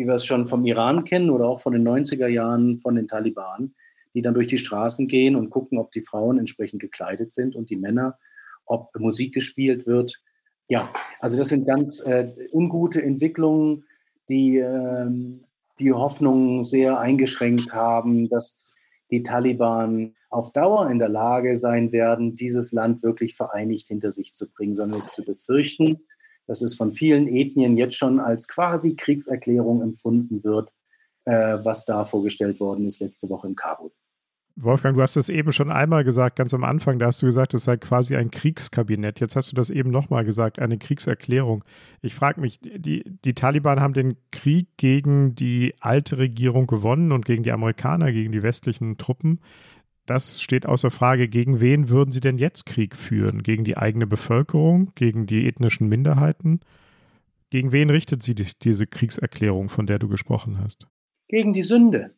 wie 0.00 0.06
wir 0.06 0.14
es 0.14 0.24
schon 0.24 0.46
vom 0.46 0.64
Iran 0.64 1.04
kennen 1.04 1.28
oder 1.28 1.46
auch 1.46 1.60
von 1.60 1.74
den 1.74 1.86
90er 1.86 2.26
Jahren 2.26 2.78
von 2.78 2.94
den 2.94 3.06
Taliban, 3.06 3.74
die 4.14 4.22
dann 4.22 4.32
durch 4.32 4.46
die 4.46 4.56
Straßen 4.56 5.08
gehen 5.08 5.36
und 5.36 5.50
gucken, 5.50 5.78
ob 5.78 5.92
die 5.92 6.00
Frauen 6.00 6.38
entsprechend 6.38 6.80
gekleidet 6.80 7.30
sind 7.30 7.54
und 7.54 7.68
die 7.68 7.76
Männer, 7.76 8.18
ob 8.64 8.98
Musik 8.98 9.34
gespielt 9.34 9.86
wird. 9.86 10.22
Ja, 10.68 10.90
also 11.20 11.36
das 11.36 11.48
sind 11.48 11.66
ganz 11.66 12.00
äh, 12.06 12.24
ungute 12.50 13.02
Entwicklungen, 13.02 13.84
die 14.30 14.56
äh, 14.56 15.10
die 15.78 15.92
Hoffnung 15.92 16.64
sehr 16.64 16.98
eingeschränkt 16.98 17.74
haben, 17.74 18.30
dass 18.30 18.76
die 19.10 19.22
Taliban 19.22 20.14
auf 20.30 20.52
Dauer 20.52 20.88
in 20.90 20.98
der 20.98 21.08
Lage 21.08 21.56
sein 21.56 21.92
werden, 21.92 22.36
dieses 22.36 22.72
Land 22.72 23.02
wirklich 23.02 23.34
vereinigt 23.34 23.88
hinter 23.88 24.10
sich 24.10 24.32
zu 24.32 24.50
bringen, 24.50 24.74
sondern 24.74 25.00
es 25.00 25.12
zu 25.12 25.24
befürchten, 25.24 26.00
dass 26.50 26.62
es 26.62 26.74
von 26.74 26.90
vielen 26.90 27.28
Ethnien 27.28 27.76
jetzt 27.76 27.94
schon 27.94 28.18
als 28.18 28.48
quasi 28.48 28.96
Kriegserklärung 28.96 29.82
empfunden 29.82 30.42
wird, 30.42 30.72
äh, 31.24 31.58
was 31.62 31.84
da 31.84 32.04
vorgestellt 32.04 32.58
worden 32.58 32.86
ist 32.86 32.98
letzte 33.00 33.30
Woche 33.30 33.46
in 33.46 33.54
Kabul. 33.54 33.92
Wolfgang, 34.56 34.96
du 34.96 35.02
hast 35.02 35.14
es 35.14 35.28
eben 35.28 35.52
schon 35.52 35.70
einmal 35.70 36.02
gesagt, 36.02 36.34
ganz 36.34 36.52
am 36.52 36.64
Anfang, 36.64 36.98
da 36.98 37.06
hast 37.06 37.22
du 37.22 37.26
gesagt, 37.26 37.54
es 37.54 37.64
sei 37.64 37.76
quasi 37.76 38.16
ein 38.16 38.32
Kriegskabinett. 38.32 39.20
Jetzt 39.20 39.36
hast 39.36 39.52
du 39.52 39.54
das 39.54 39.70
eben 39.70 39.90
nochmal 39.90 40.24
gesagt, 40.24 40.58
eine 40.58 40.76
Kriegserklärung. 40.76 41.64
Ich 42.02 42.16
frage 42.16 42.40
mich, 42.40 42.58
die, 42.60 43.04
die 43.24 43.34
Taliban 43.34 43.78
haben 43.78 43.94
den 43.94 44.16
Krieg 44.32 44.76
gegen 44.76 45.36
die 45.36 45.74
alte 45.78 46.18
Regierung 46.18 46.66
gewonnen 46.66 47.12
und 47.12 47.24
gegen 47.24 47.44
die 47.44 47.52
Amerikaner, 47.52 48.10
gegen 48.10 48.32
die 48.32 48.42
westlichen 48.42 48.98
Truppen 48.98 49.38
das 50.10 50.42
steht 50.42 50.66
außer 50.66 50.90
Frage. 50.90 51.28
Gegen 51.28 51.60
wen 51.60 51.88
würden 51.88 52.10
Sie 52.10 52.20
denn 52.20 52.36
jetzt 52.36 52.66
Krieg 52.66 52.96
führen? 52.96 53.42
Gegen 53.42 53.64
die 53.64 53.76
eigene 53.76 54.06
Bevölkerung? 54.06 54.90
Gegen 54.96 55.26
die 55.26 55.46
ethnischen 55.46 55.88
Minderheiten? 55.88 56.60
Gegen 57.50 57.72
wen 57.72 57.90
richtet 57.90 58.22
sie 58.22 58.34
diese 58.34 58.86
Kriegserklärung, 58.86 59.68
von 59.68 59.86
der 59.86 59.98
du 59.98 60.08
gesprochen 60.08 60.58
hast? 60.62 60.88
Gegen 61.28 61.52
die 61.52 61.62
Sünde. 61.62 62.10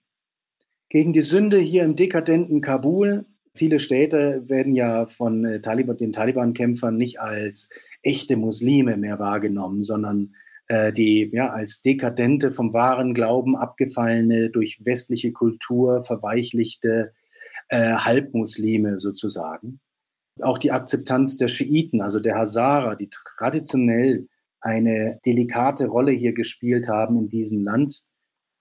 Gegen 0.88 1.12
die 1.12 1.20
Sünde 1.20 1.58
hier 1.58 1.84
im 1.84 1.96
dekadenten 1.96 2.60
Kabul. 2.62 3.26
Viele 3.54 3.78
Städte 3.78 4.42
werden 4.48 4.74
ja 4.74 5.06
von 5.06 5.44
äh, 5.44 5.60
Taliban, 5.60 5.96
den 5.98 6.12
Taliban-Kämpfern 6.12 6.96
nicht 6.96 7.20
als 7.20 7.68
echte 8.02 8.36
Muslime 8.36 8.96
mehr 8.96 9.18
wahrgenommen, 9.18 9.82
sondern 9.82 10.34
äh, 10.66 10.92
die 10.92 11.30
ja 11.32 11.50
als 11.50 11.82
dekadente, 11.82 12.50
vom 12.50 12.72
wahren 12.72 13.12
Glauben 13.12 13.56
abgefallene, 13.56 14.48
durch 14.48 14.80
westliche 14.84 15.32
Kultur 15.32 16.00
verweichlichte 16.00 17.12
äh, 17.72 17.94
Halbmuslime 17.96 18.98
sozusagen. 18.98 19.80
Auch 20.40 20.58
die 20.58 20.72
Akzeptanz 20.72 21.38
der 21.38 21.48
Schiiten, 21.48 22.02
also 22.02 22.20
der 22.20 22.36
Hazara, 22.36 22.96
die 22.96 23.08
traditionell 23.08 24.28
eine 24.60 25.18
delikate 25.24 25.86
Rolle 25.86 26.12
hier 26.12 26.34
gespielt 26.34 26.86
haben 26.86 27.18
in 27.18 27.28
diesem 27.30 27.64
Land. 27.64 28.02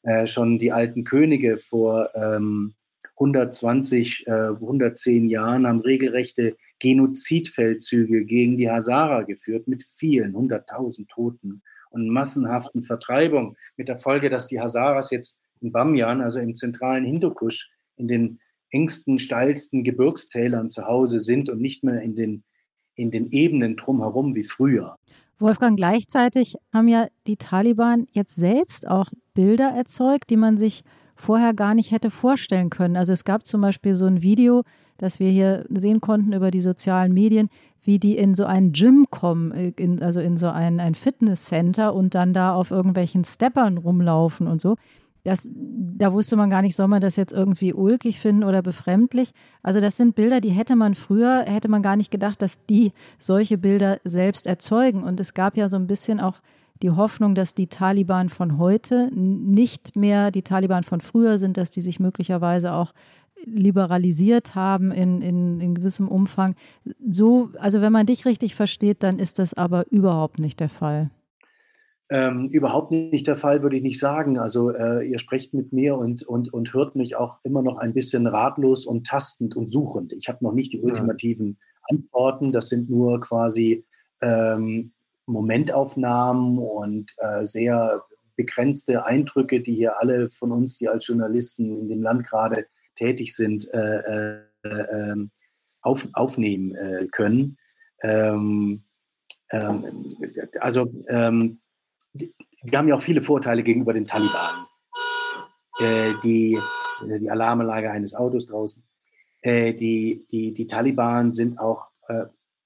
Äh, 0.04 0.26
schon 0.26 0.60
die 0.60 0.72
alten 0.72 1.04
Könige 1.04 1.58
vor 1.58 2.10
ähm, 2.16 2.74
120, 3.16 4.28
äh, 4.28 4.32
110 4.32 5.28
Jahren 5.28 5.68
haben 5.68 5.82
regelrechte 5.82 6.56
Genozidfeldzüge 6.80 8.24
gegen 8.24 8.58
die 8.58 8.72
Hazara 8.72 9.24
geführt 9.24 9.68
mit 9.68 9.84
vielen, 9.84 10.36
100.000 10.36 11.08
Toten 11.10 11.64
und 11.90 12.08
massenhaften 12.08 12.82
Vertreibung 12.82 13.58
mit 13.76 13.90
der 13.90 13.98
Folge, 13.98 14.30
dass 14.30 14.48
die 14.48 14.62
Hazaras 14.62 15.12
jetzt 15.12 15.42
in 15.60 15.74
Bamyan, 15.74 16.22
also 16.22 16.40
im 16.40 16.56
zentralen 16.56 17.04
Hindukusch, 17.04 17.72
in 17.98 18.08
den 18.08 18.40
engsten, 18.72 19.20
steilsten 19.20 19.84
Gebirgstälern 19.84 20.70
zu 20.70 20.86
Hause 20.86 21.22
sind 21.22 21.50
und 21.50 21.62
nicht 21.62 21.84
mehr 21.84 22.02
in 22.02 22.16
den, 22.16 22.44
in 22.96 23.12
den 23.12 23.30
Ebenen 23.32 23.76
drumherum 23.76 24.36
wie 24.36 24.44
früher. 24.44 24.96
Wolfgang, 25.38 25.76
gleichzeitig 25.76 26.56
haben 26.72 26.88
ja 26.88 27.08
die 27.28 27.38
Taliban 27.38 28.06
jetzt 28.12 28.36
selbst 28.36 28.88
auch 28.88 29.10
Bilder 29.34 29.70
erzeugt, 29.70 30.30
die 30.30 30.38
man 30.38 30.58
sich 30.58 30.84
vorher 31.16 31.54
gar 31.54 31.74
nicht 31.74 31.92
hätte 31.92 32.10
vorstellen 32.10 32.70
können. 32.70 32.96
Also 32.96 33.14
es 33.14 33.24
gab 33.24 33.46
zum 33.46 33.62
Beispiel 33.62 33.96
so 33.96 34.06
ein 34.06 34.22
Video, 34.22 34.64
das 34.98 35.20
wir 35.20 35.30
hier 35.30 35.66
sehen 35.70 36.02
konnten 36.02 36.34
über 36.34 36.52
die 36.52 36.62
sozialen 36.62 37.14
Medien, 37.14 37.50
wie 37.84 37.98
die 37.98 38.18
in 38.18 38.36
so 38.36 38.46
ein 38.46 38.72
Gym 38.72 39.08
kommen, 39.10 39.52
äh, 39.52 39.74
in, 39.78 40.02
also 40.02 40.20
in 40.20 40.38
so 40.38 40.48
ein, 40.50 40.80
ein 40.80 40.96
Fitnesscenter 40.96 41.94
und 41.94 42.14
dann 42.14 42.34
da 42.34 42.54
auf 42.54 42.72
irgendwelchen 42.72 43.24
Steppern 43.24 43.78
rumlaufen 43.78 44.48
und 44.48 44.62
so. 44.62 44.76
Das, 45.24 45.50
da 45.54 46.14
wusste 46.14 46.36
man 46.36 46.50
gar 46.50 46.62
nicht, 46.62 46.76
soll 46.76 46.88
man 46.88 47.02
das 47.02 47.16
jetzt 47.16 47.32
irgendwie 47.32 47.74
ulkig 47.74 48.20
finden 48.20 48.44
oder 48.44 48.62
befremdlich. 48.62 49.32
Also 49.62 49.80
das 49.80 49.98
sind 49.98 50.16
Bilder, 50.16 50.42
die 50.42 50.50
hätte 50.50 50.76
man 50.76 50.96
früher, 50.96 51.44
hätte 51.46 51.70
man 51.70 51.84
gar 51.84 51.96
nicht 51.96 52.12
gedacht, 52.12 52.42
dass 52.42 52.66
die 52.66 52.92
solche 53.20 53.58
Bilder 53.58 54.00
selbst 54.04 54.48
erzeugen. 54.48 55.04
Und 55.04 55.20
es 55.20 55.34
gab 55.34 55.58
ja 55.58 55.70
so 55.70 55.76
ein 55.76 55.88
bisschen 55.88 56.20
auch 56.20 56.40
die 56.82 56.92
Hoffnung, 56.92 57.36
dass 57.36 57.54
die 57.54 57.68
Taliban 57.68 58.30
von 58.30 58.58
heute 58.58 59.12
nicht 59.14 59.96
mehr 59.96 60.32
die 60.32 60.42
Taliban 60.42 60.84
von 60.84 61.02
früher 61.02 61.38
sind, 61.38 61.58
dass 61.58 61.70
die 61.70 61.82
sich 61.82 62.00
möglicherweise 62.00 62.74
auch 62.74 62.94
liberalisiert 63.46 64.56
haben 64.56 64.92
in, 64.92 65.22
in, 65.22 65.60
in 65.60 65.76
gewissem 65.76 66.08
Umfang. 66.08 66.56
So, 67.10 67.50
also 67.60 67.82
wenn 67.82 67.92
man 67.92 68.06
dich 68.06 68.26
richtig 68.26 68.56
versteht, 68.56 69.04
dann 69.04 69.20
ist 69.20 69.40
das 69.40 69.54
aber 69.54 69.92
überhaupt 69.92 70.40
nicht 70.40 70.60
der 70.60 70.70
Fall. 70.70 71.10
Ähm, 72.14 72.50
überhaupt 72.50 72.92
nicht 72.92 73.26
der 73.26 73.38
Fall, 73.38 73.64
würde 73.64 73.78
ich 73.78 73.84
nicht 73.84 73.98
sagen. 73.98 74.38
Also 74.38 74.70
äh, 74.70 75.08
ihr 75.08 75.18
sprecht 75.18 75.54
mit 75.54 75.72
mir 75.72 75.98
und, 75.98 76.24
und, 76.24 76.54
und 76.54 76.74
hört 76.74 76.94
mich 76.98 77.16
auch 77.16 77.40
immer 77.44 77.62
noch 77.62 77.78
ein 77.78 77.94
bisschen 77.94 78.28
ratlos 78.28 78.86
und 78.86 79.08
tastend 79.08 79.56
und 79.56 79.70
suchend. 79.70 80.12
Ich 80.12 80.28
habe 80.28 80.40
noch 80.42 80.52
nicht 80.52 80.74
die 80.74 80.82
ultimativen 80.82 81.58
Antworten. 81.90 82.52
Das 82.52 82.68
sind 82.68 82.90
nur 82.90 83.22
quasi 83.22 83.86
ähm, 84.22 84.92
Momentaufnahmen 85.26 86.58
und 86.58 87.16
äh, 87.20 87.46
sehr 87.46 88.04
begrenzte 88.36 89.06
Eindrücke, 89.06 89.62
die 89.62 89.76
hier 89.76 90.02
alle 90.02 90.30
von 90.32 90.52
uns, 90.52 90.78
die 90.78 90.90
als 90.90 91.08
Journalisten 91.08 91.80
in 91.80 91.88
dem 91.88 92.02
Land 92.02 92.28
gerade 92.28 92.66
tätig 92.96 93.38
sind, 93.38 93.74
äh, 93.74 94.34
äh, 94.34 94.42
ähm, 94.66 95.32
auf, 95.82 96.10
aufnehmen 96.12 96.76
äh, 96.76 97.08
können. 97.10 97.58
Ähm, 98.02 98.84
ähm, 99.50 100.06
also 100.60 100.94
ähm, 101.08 101.61
wir 102.14 102.78
haben 102.78 102.88
ja 102.88 102.96
auch 102.96 103.02
viele 103.02 103.22
Vorteile 103.22 103.64
gegenüber 103.64 103.94
den 103.94 104.06
Taliban. 104.06 104.66
Äh, 105.80 106.14
die, 106.24 106.60
die 107.04 107.30
Alarmanlage 107.30 107.90
eines 107.90 108.14
Autos 108.14 108.46
draußen. 108.46 108.84
Äh, 109.42 109.74
die, 109.74 110.26
die, 110.32 110.54
die 110.54 110.68
Taliban 110.68 111.34
sind 111.34 111.60
auch 111.60 111.88
äh, 112.08 112.26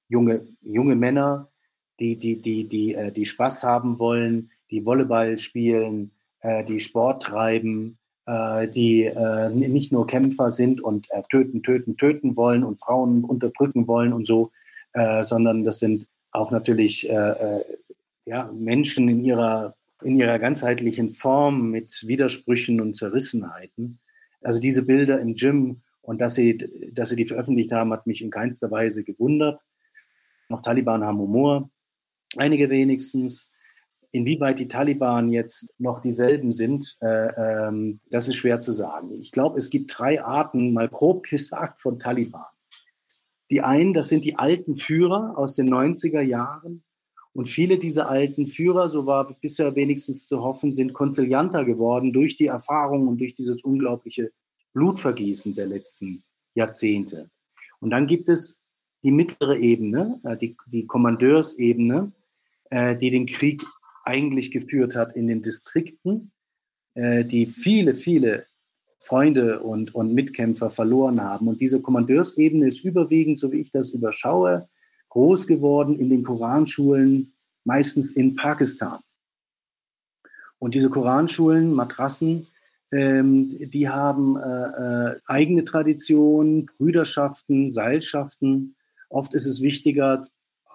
junge, 0.10 0.48
junge 0.62 0.96
Männer, 0.96 1.50
die, 2.00 2.18
die, 2.18 2.42
die, 2.42 2.68
die, 2.68 2.94
äh, 2.94 3.12
die 3.12 3.26
Spaß 3.26 3.64
haben 3.64 4.00
wollen, 4.00 4.52
die 4.72 4.86
Volleyball 4.86 5.38
spielen, 5.38 6.12
äh, 6.42 6.64
die 6.64 6.80
Sport 6.80 7.24
treiben, 7.24 7.98
äh, 8.26 8.68
die 8.68 9.10
nicht 9.54 9.92
nur 9.92 10.08
Kämpfer 10.08 10.52
sind 10.52 10.82
und 10.82 11.08
töten, 11.30 11.64
töten, 11.64 11.96
töten 11.96 12.36
wollen 12.36 12.64
und 12.64 12.80
Frauen 12.80 13.24
unterdrücken 13.24 13.88
wollen 13.88 14.14
und 14.14 14.26
so, 14.26 14.52
sondern 15.22 15.66
das 15.66 15.80
sind 15.80 16.08
auch 16.32 16.52
natürlich 16.52 17.10
ja, 18.26 18.52
Menschen 18.52 19.08
in 19.08 19.24
ihrer, 19.24 19.76
in 20.02 20.18
ihrer 20.18 20.40
ganzheitlichen 20.40 21.14
Form 21.14 21.70
mit 21.72 22.04
Widersprüchen 22.08 22.82
und 22.82 22.96
Zerrissenheiten. 22.96 24.00
Also 24.42 24.60
diese 24.60 24.84
Bilder 24.84 25.20
im 25.20 25.36
Gym 25.36 25.82
und 26.02 26.20
dass 26.20 26.36
sie, 26.36 26.58
dass 26.92 27.10
sie 27.10 27.16
die 27.16 27.26
veröffentlicht 27.26 27.72
haben, 27.72 27.92
hat 27.92 28.08
mich 28.08 28.22
in 28.22 28.30
keinster 28.30 28.70
Weise 28.70 29.04
gewundert. 29.04 29.62
Noch 30.50 30.62
Taliban 30.62 31.04
haben 31.04 31.20
Humor, 31.20 31.70
einige 32.38 32.70
wenigstens. 32.70 33.52
Inwieweit 34.12 34.60
die 34.60 34.70
Taliban 34.70 35.30
jetzt 35.30 35.74
noch 35.78 36.00
dieselben 36.00 36.52
sind, 36.52 36.98
äh, 37.02 37.68
ähm, 37.68 38.00
das 38.10 38.30
ist 38.30 38.36
schwer 38.36 38.60
zu 38.60 38.72
sagen. 38.72 39.12
Ich 39.20 39.32
glaube, 39.32 39.58
es 39.58 39.70
gibt 39.70 39.92
drei 39.98 40.24
Arten, 40.24 40.72
mal 40.72 40.88
grob 40.88 41.24
gesagt, 41.24 41.82
von 41.82 42.00
Taliban. 42.00 42.46
Die 43.52 43.62
einen, 43.62 43.94
das 43.94 44.08
sind 44.08 44.24
die 44.24 44.38
alten 44.38 44.76
Führer 44.76 45.38
aus 45.38 45.56
den 45.56 45.70
90er 45.70 46.22
Jahren, 46.22 46.84
und 47.36 47.48
viele 47.48 47.78
dieser 47.78 48.10
alten 48.10 48.48
Führer, 48.48 48.88
so 48.88 49.06
war 49.06 49.36
bisher 49.42 49.76
wenigstens 49.76 50.26
zu 50.26 50.42
hoffen, 50.42 50.72
sind 50.72 50.94
konzilianter 50.94 51.66
geworden 51.66 52.14
durch 52.14 52.38
die 52.38 52.46
Erfahrung 52.46 53.10
und 53.10 53.20
durch 53.20 53.34
dieses 53.34 53.62
unglaubliche 53.62 54.32
Blutvergießen 54.74 55.54
der 55.54 55.68
letzten 55.68 56.24
Jahrzehnte. 56.54 57.30
Und 57.82 57.90
dann 57.90 58.08
gibt 58.08 58.30
es 58.30 58.62
die 59.04 59.12
mittlere 59.12 59.58
Ebene, 59.58 60.22
äh, 60.24 60.38
die, 60.38 60.56
die 60.68 60.88
Kommandeursebene, 60.88 62.14
äh, 62.70 62.96
die 62.96 63.10
den 63.10 63.26
Krieg 63.26 63.66
eigentlich 64.06 64.52
geführt 64.52 64.96
hat 64.96 65.14
in 65.14 65.28
den 65.28 65.42
Distrikten, 65.42 66.32
äh, 66.94 67.26
die 67.26 67.48
viele, 67.48 67.96
viele 67.96 68.46
Freunde 68.98 69.60
und, 69.60 69.94
und 69.94 70.14
Mitkämpfer 70.14 70.70
verloren 70.70 71.22
haben. 71.22 71.50
Und 71.50 71.60
diese 71.60 71.82
Kommandeursebene 71.82 72.70
ist 72.70 72.86
überwiegend, 72.86 73.40
so 73.40 73.52
wie 73.52 73.60
ich 73.60 73.72
das 73.72 73.90
überschaue, 73.90 74.70
groß 75.16 75.48
geworden 75.48 75.98
in 75.98 76.10
den 76.10 76.24
Koranschulen, 76.24 77.34
meistens 77.64 78.12
in 78.12 78.36
Pakistan. 78.36 79.00
Und 80.60 80.76
diese 80.76 80.90
Koranschulen, 80.90 81.72
Matrassen, 81.72 82.48
ähm, 82.92 83.48
die 83.70 83.88
haben 83.88 84.36
äh, 84.36 84.42
äh, 84.42 85.20
eigene 85.26 85.64
Traditionen, 85.64 86.66
Brüderschaften, 86.66 87.72
Seilschaften. 87.72 88.76
Oft 89.10 89.34
ist 89.34 89.46
es 89.46 89.62
wichtiger, 89.62 90.22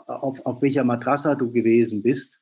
auf, 0.07 0.45
auf 0.47 0.63
welcher 0.63 0.85
Madrassa 0.85 1.35
du 1.35 1.53
gewesen 1.53 2.03
bist, 2.03 2.41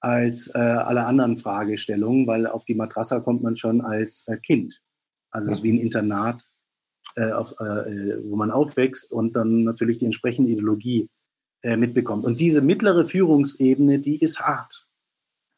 als 0.00 0.54
äh, 0.54 0.58
alle 0.58 1.06
anderen 1.06 1.38
Fragestellungen, 1.38 2.26
weil 2.26 2.46
auf 2.46 2.66
die 2.66 2.74
Madrassa 2.74 3.20
kommt 3.20 3.42
man 3.42 3.56
schon 3.56 3.80
als 3.80 4.28
äh, 4.28 4.36
Kind. 4.36 4.82
Also 5.30 5.50
es 5.50 5.58
ist 5.58 5.64
wie 5.64 5.72
ein 5.72 5.80
Internat, 5.80 6.46
äh, 7.16 7.32
auf, 7.32 7.52
äh, 7.52 8.22
wo 8.22 8.36
man 8.36 8.50
aufwächst 8.50 9.10
und 9.10 9.34
dann 9.34 9.64
natürlich 9.64 9.96
die 9.96 10.04
entsprechende 10.04 10.52
Ideologie 10.52 11.08
äh, 11.62 11.76
mitbekommt. 11.76 12.24
Und 12.24 12.40
diese 12.40 12.62
mittlere 12.62 13.04
Führungsebene, 13.04 13.98
die 13.98 14.22
ist 14.22 14.40
hart. 14.40 14.86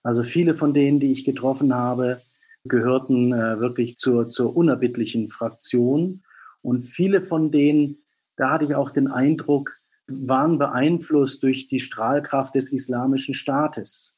Also 0.03 0.23
viele 0.23 0.55
von 0.55 0.73
denen, 0.73 0.99
die 0.99 1.13
ich 1.13 1.25
getroffen 1.25 1.75
habe, 1.75 2.23
gehörten 2.65 3.33
äh, 3.33 3.61
wirklich 3.61 3.99
zur, 3.99 4.29
zur 4.29 4.57
unerbittlichen 4.57 5.29
Fraktion. 5.29 6.23
Und 6.63 6.85
viele 6.85 7.21
von 7.21 7.51
denen, 7.51 7.99
da 8.37 8.51
hatte 8.51 8.65
ich 8.65 8.75
auch 8.75 8.91
den 8.91 9.09
Eindruck, 9.09 9.79
waren 10.07 10.59
beeinflusst 10.59 11.43
durch 11.43 11.69
die 11.69 11.81
Strahlkraft 11.81 12.55
des 12.55 12.73
islamischen 12.73 13.35
Staates, 13.35 14.15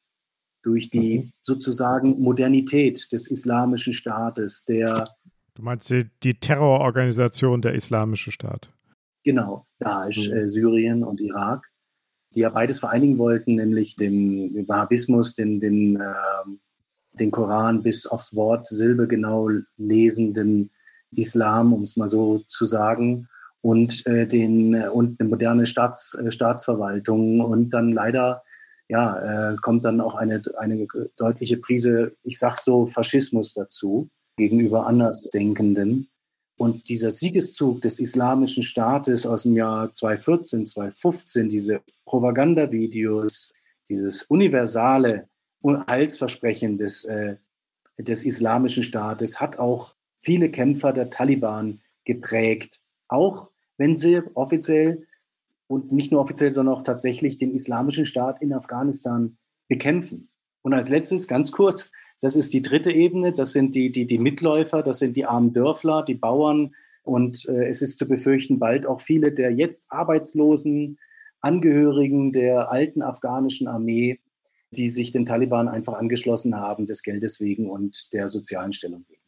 durch 0.63 0.89
die 0.89 1.19
mhm. 1.19 1.31
sozusagen 1.41 2.19
Modernität 2.19 3.11
des 3.11 3.29
islamischen 3.29 3.93
Staates, 3.93 4.65
der. 4.65 5.09
Du 5.55 5.63
meinst 5.63 5.89
die, 5.89 6.09
die 6.23 6.33
Terrororganisation 6.33 7.61
der 7.61 7.75
Islamische 7.75 8.31
Staat? 8.31 8.71
Genau, 9.23 9.67
Daesh, 9.79 10.29
mhm. 10.29 10.33
äh, 10.33 10.49
Syrien 10.49 11.03
und 11.03 11.21
Irak 11.21 11.72
die 12.35 12.41
ja 12.41 12.49
beides 12.49 12.79
vereinigen 12.79 13.17
wollten, 13.17 13.55
nämlich 13.55 13.95
den 13.95 14.67
Wahhabismus, 14.67 15.35
den, 15.35 15.59
den, 15.59 15.99
äh, 15.99 16.13
den 17.13 17.31
Koran 17.31 17.83
bis 17.83 18.05
aufs 18.05 18.35
Wort 18.35 18.67
Silbe 18.67 19.07
genau 19.07 19.49
lesenden 19.77 20.71
Islam, 21.11 21.73
um 21.73 21.83
es 21.83 21.95
mal 21.95 22.07
so 22.07 22.39
zu 22.47 22.65
sagen, 22.65 23.27
und, 23.61 24.05
äh, 24.05 24.27
den, 24.27 24.75
und 24.89 25.19
eine 25.19 25.29
moderne 25.29 25.65
Staats, 25.65 26.15
äh, 26.15 26.31
Staatsverwaltung. 26.31 27.39
Und 27.39 27.69
dann 27.69 27.91
leider 27.91 28.43
ja, 28.89 29.51
äh, 29.53 29.55
kommt 29.61 29.85
dann 29.85 30.01
auch 30.01 30.15
eine, 30.15 30.41
eine 30.57 30.85
deutliche 31.15 31.57
Prise, 31.57 32.15
ich 32.23 32.39
sag 32.39 32.57
so, 32.57 32.85
Faschismus 32.85 33.53
dazu 33.53 34.09
gegenüber 34.37 34.85
Andersdenkenden. 34.85 36.09
Und 36.63 36.87
dieser 36.87 37.11
Siegeszug 37.11 37.81
des 37.81 37.99
Islamischen 37.99 38.63
Staates 38.63 39.25
aus 39.25 39.43
dem 39.43 39.57
Jahr 39.57 39.91
2014, 39.91 40.65
2015, 40.65 41.49
diese 41.49 41.81
Propagandavideos, 42.05 43.51
dieses 43.89 44.23
universale 44.23 45.27
Heilsversprechen 45.61 46.77
des, 46.77 47.03
äh, 47.03 47.35
des 47.97 48.23
Islamischen 48.23 48.81
Staates 48.81 49.41
hat 49.41 49.59
auch 49.59 49.95
viele 50.15 50.49
Kämpfer 50.49 50.93
der 50.93 51.09
Taliban 51.09 51.81
geprägt. 52.05 52.79
auch 53.09 53.49
wenn 53.77 53.97
sie 53.97 54.21
offiziell 54.33 55.05
und 55.67 55.91
nicht 55.91 56.13
nur 56.13 56.21
offiziell, 56.21 56.49
sondern 56.49 56.75
auch 56.75 56.83
tatsächlich 56.83 57.37
den 57.37 57.51
islamischen 57.51 58.05
Staat 58.05 58.41
in 58.41 58.53
Afghanistan 58.53 59.37
bekämpfen. 59.67 60.29
Und 60.61 60.73
als 60.73 60.87
letztes, 60.87 61.27
ganz 61.27 61.51
kurz, 61.51 61.91
das 62.23 62.37
ist 62.37 62.53
die 62.53 62.61
dritte 62.61 62.89
Ebene, 62.89 63.33
das 63.33 63.51
sind 63.51 63.75
die, 63.75 63.91
die, 63.91 64.07
die 64.07 64.17
Mitläufer, 64.17 64.81
das 64.81 64.99
sind 64.99 65.17
die 65.17 65.25
armen 65.25 65.51
Dörfler, 65.51 66.03
die 66.03 66.15
Bauern. 66.15 66.73
Und 67.03 67.45
äh, 67.49 67.65
es 67.65 67.81
ist 67.81 67.97
zu 67.97 68.07
befürchten, 68.07 68.59
bald 68.59 68.85
auch 68.85 69.01
viele 69.01 69.33
der 69.33 69.51
jetzt 69.51 69.91
arbeitslosen 69.91 70.99
Angehörigen 71.41 72.31
der 72.31 72.71
alten 72.71 73.01
afghanischen 73.01 73.67
Armee, 73.67 74.21
die 74.71 74.87
sich 74.87 75.11
den 75.11 75.25
Taliban 75.25 75.67
einfach 75.67 75.95
angeschlossen 75.95 76.55
haben, 76.55 76.85
des 76.85 77.03
Geldes 77.03 77.41
wegen 77.41 77.69
und 77.69 78.13
der 78.13 78.29
sozialen 78.29 78.71
Stellung 78.71 79.03
wegen. 79.09 79.21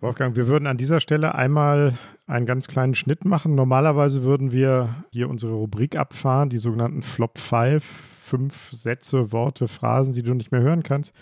Wolfgang, 0.00 0.36
wir 0.36 0.46
würden 0.46 0.66
an 0.66 0.76
dieser 0.76 1.00
Stelle 1.00 1.34
einmal 1.34 1.94
einen 2.26 2.44
ganz 2.44 2.68
kleinen 2.68 2.94
Schnitt 2.94 3.24
machen. 3.24 3.54
Normalerweise 3.54 4.24
würden 4.24 4.52
wir 4.52 5.06
hier 5.10 5.30
unsere 5.30 5.54
Rubrik 5.54 5.96
abfahren, 5.96 6.50
die 6.50 6.58
sogenannten 6.58 7.00
Flop 7.00 7.38
5, 7.38 7.82
fünf 7.82 8.70
Sätze, 8.72 9.32
Worte, 9.32 9.68
Phrasen, 9.68 10.12
die 10.12 10.22
du 10.22 10.34
nicht 10.34 10.52
mehr 10.52 10.60
hören 10.60 10.82
kannst. 10.82 11.14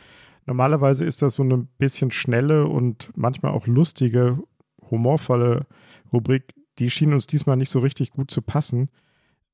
Normalerweise 0.48 1.04
ist 1.04 1.20
das 1.20 1.34
so 1.34 1.42
eine 1.42 1.58
bisschen 1.76 2.10
schnelle 2.10 2.68
und 2.68 3.12
manchmal 3.14 3.52
auch 3.52 3.66
lustige, 3.66 4.38
humorvolle 4.90 5.66
Rubrik. 6.10 6.54
Die 6.78 6.88
schien 6.88 7.12
uns 7.12 7.26
diesmal 7.26 7.58
nicht 7.58 7.68
so 7.68 7.80
richtig 7.80 8.12
gut 8.12 8.30
zu 8.30 8.40
passen. 8.40 8.88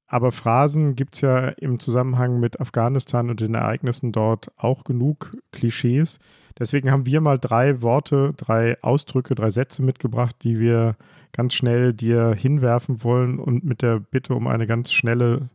Aber 0.07 0.31
Phrasen 0.31 0.95
gibt 0.95 1.17
es 1.17 1.23
ja 1.23 1.49
im 1.49 1.81
Zusammenhang 1.81 2.39
mit 2.39 2.61
Afghanistan 2.61 3.29
und 3.29 3.41
den 3.41 3.55
Ereignissen 3.55 4.13
dort 4.13 4.53
auch 4.57 4.85
genug 4.85 5.37
Klischees. 5.51 6.21
Deswegen 6.61 6.93
haben 6.93 7.07
wir 7.07 7.21
mal 7.21 7.41
drei 7.41 7.83
Worte, 7.83 8.33
drei 8.37 8.81
Ausdrücke, 8.81 9.35
drei 9.35 9.51
Sätze 9.51 9.83
mitgebracht, 9.83 10.37
die 10.43 10.61
wir 10.61 10.95
ganz 11.33 11.55
schnell 11.55 11.93
dir 11.93 12.37
hinwerfen 12.37 13.03
wollen 13.03 13.41
und 13.41 13.65
mit 13.65 13.83
der 13.83 13.99
Bitte 13.99 14.37
um 14.37 14.47
eine 14.47 14.69
ganz 14.69 14.93
schnelle, 14.93 15.49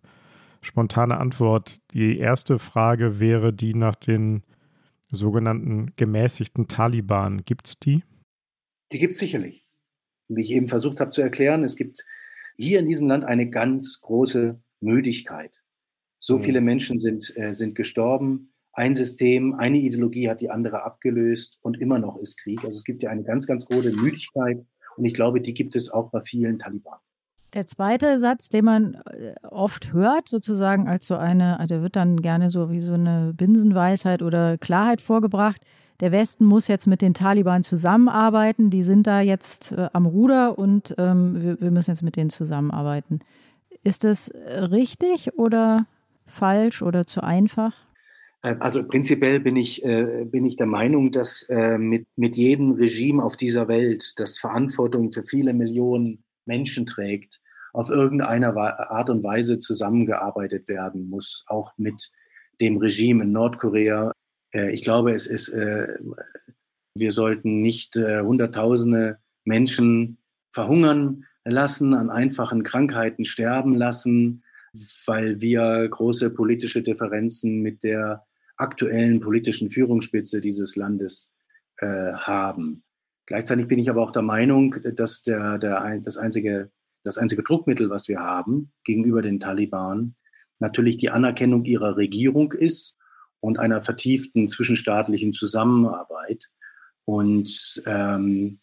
spontane 0.60 1.18
Antwort. 1.18 1.80
Die 1.94 2.20
erste 2.20 2.60
Frage 2.60 3.22
wäre 3.22 3.54
die 3.54 3.74
nach 3.74 3.96
den 3.96 4.44
sogenannten 5.12 5.94
gemäßigten 5.96 6.68
Taliban. 6.68 7.44
Gibt 7.46 7.68
es 7.68 7.80
die? 7.80 8.04
Die 8.92 9.00
gibt 9.00 9.14
es 9.14 9.20
sicherlich. 9.20 9.66
Wie 10.28 10.42
ich 10.42 10.52
eben 10.52 10.68
versucht 10.68 11.00
habe 11.00 11.12
zu 11.12 11.22
erklären, 11.22 11.64
es 11.64 11.76
gibt 11.76 12.06
hier 12.56 12.80
in 12.80 12.86
diesem 12.86 13.08
Land 13.08 13.24
eine 13.24 13.50
ganz 13.50 14.00
große 14.02 14.62
Müdigkeit. 14.82 15.62
So 16.18 16.38
mhm. 16.38 16.42
viele 16.42 16.62
Menschen 16.62 16.98
sind, 16.98 17.34
äh, 17.38 17.52
sind 17.52 17.76
gestorben. 17.76 18.54
Ein 18.74 18.96
System, 18.96 19.56
eine 19.56 19.80
Ideologie 19.80 20.30
hat 20.30 20.42
die 20.42 20.52
andere 20.52 20.84
abgelöst 20.84 21.58
und 21.62 21.82
immer 21.82 22.00
noch 22.00 22.18
ist 22.18 22.38
Krieg. 22.38 22.64
Also 22.64 22.78
es 22.78 22.84
gibt 22.84 23.02
ja 23.02 23.10
eine 23.10 23.24
ganz, 23.24 23.48
ganz 23.48 23.66
große 23.66 23.92
Müdigkeit 23.92 24.66
und 24.96 25.06
ich 25.06 25.14
glaube, 25.14 25.42
die 25.42 25.54
gibt 25.54 25.76
es 25.76 25.90
auch 25.90 26.12
bei 26.12 26.22
vielen 26.22 26.60
Taliban. 26.60 27.00
Der 27.54 27.66
zweite 27.66 28.20
Satz, 28.20 28.50
den 28.50 28.66
man 28.66 28.94
äh, 28.94 29.34
oft 29.50 29.92
hört, 29.94 30.30
sozusagen 30.30 30.88
als 30.88 31.08
so 31.08 31.16
eine, 31.16 31.60
also 31.60 31.82
wird 31.82 31.96
dann 31.96 32.22
gerne 32.22 32.50
so 32.50 32.70
wie 32.70 32.80
so 32.80 32.94
eine 32.94 33.34
Binsenweisheit 33.36 34.22
oder 34.22 34.58
Klarheit 34.58 35.02
vorgebracht, 35.02 35.62
der 36.00 36.12
Westen 36.12 36.46
muss 36.46 36.68
jetzt 36.68 36.88
mit 36.88 37.02
den 37.02 37.14
Taliban 37.14 37.64
zusammenarbeiten, 37.64 38.70
die 38.70 38.84
sind 38.84 39.08
da 39.08 39.20
jetzt 39.22 39.74
äh, 39.74 39.90
am 39.94 40.06
Ruder 40.06 40.58
und 40.58 40.96
ähm, 40.98 41.42
wir, 41.42 41.60
wir, 41.60 41.72
müssen 41.72 41.92
jetzt 41.92 42.04
mit 42.04 42.16
denen 42.16 42.30
zusammenarbeiten. 42.30 43.20
Ist 43.84 44.04
das 44.04 44.32
richtig 44.46 45.34
oder 45.38 45.88
falsch 46.26 46.82
oder 46.82 47.06
zu 47.06 47.22
einfach? 47.22 47.74
Äh, 48.42 48.56
also 48.60 48.88
prinzipiell 48.88 49.40
bin 49.40 49.56
ich, 49.56 49.84
äh, 49.84 50.26
bin 50.26 50.46
ich 50.46 50.56
der 50.56 50.68
Meinung, 50.68 51.12
dass 51.12 51.44
äh, 51.50 51.78
mit, 51.78 52.08
mit 52.16 52.38
jedem 52.38 52.72
Regime 52.72 53.24
auf 53.24 53.36
dieser 53.36 53.68
Welt, 53.68 54.14
das 54.18 54.38
Verantwortung 54.38 55.12
für 55.12 55.24
viele 55.24 55.54
Millionen 55.54 56.24
Menschen 56.50 56.86
trägt, 56.86 57.40
auf 57.72 57.90
irgendeine 57.90 58.56
Art 58.58 59.10
und 59.10 59.24
Weise 59.24 59.60
zusammengearbeitet 59.60 60.68
werden 60.68 61.10
muss, 61.10 61.46
auch 61.48 61.72
mit 61.78 62.12
dem 62.60 62.78
Regime 62.78 63.24
in 63.24 63.32
Nordkorea, 63.32 64.12
äh, 64.54 64.72
ich 64.72 64.84
glaube, 64.84 65.14
es 65.14 65.28
ist, 65.28 65.50
äh, 65.50 65.98
wir 66.96 67.12
sollten 67.12 67.62
nicht 67.62 67.96
äh, 67.96 68.22
Hunderttausende 68.22 69.20
Menschen 69.44 70.18
verhungern 70.52 71.26
lassen, 71.46 71.94
an 71.94 72.10
einfachen 72.10 72.64
Krankheiten 72.64 73.26
sterben 73.26 73.76
lassen, 73.76 74.44
weil 75.06 75.42
wir 75.42 75.88
große 75.90 76.30
politische 76.32 76.84
Differenzen 76.84 77.62
mit 77.62 77.84
der 77.84 78.26
aktuellen 78.58 79.20
politischen 79.20 79.70
Führungsspitze 79.70 80.42
dieses 80.42 80.76
Landes 80.76 81.34
haben. 81.82 82.84
Gleichzeitig 83.30 83.68
bin 83.68 83.78
ich 83.78 83.92
aber 83.92 84.02
auch 84.02 84.10
der 84.10 84.24
Meinung, 84.24 84.76
dass 84.96 85.22
der, 85.22 85.60
der, 85.60 86.00
das, 86.04 86.18
einzige, 86.18 86.72
das 87.04 87.20
einzige 87.20 87.44
Druckmittel, 87.44 87.92
was 87.92 88.08
wir 88.08 88.20
haben 88.20 88.72
gegenüber 88.84 89.22
den 89.22 89.40
Taliban, 89.40 90.16
natürlich 90.58 90.98
die 90.98 91.12
Anerkennung 91.12 91.64
ihrer 91.66 91.96
Regierung 91.96 92.54
ist 92.54 92.98
und 93.40 93.60
einer 93.60 93.82
vertieften 93.82 94.50
zwischenstaatlichen 94.50 95.32
Zusammenarbeit. 95.32 96.46
Und 97.06 97.84
ähm, 97.86 98.62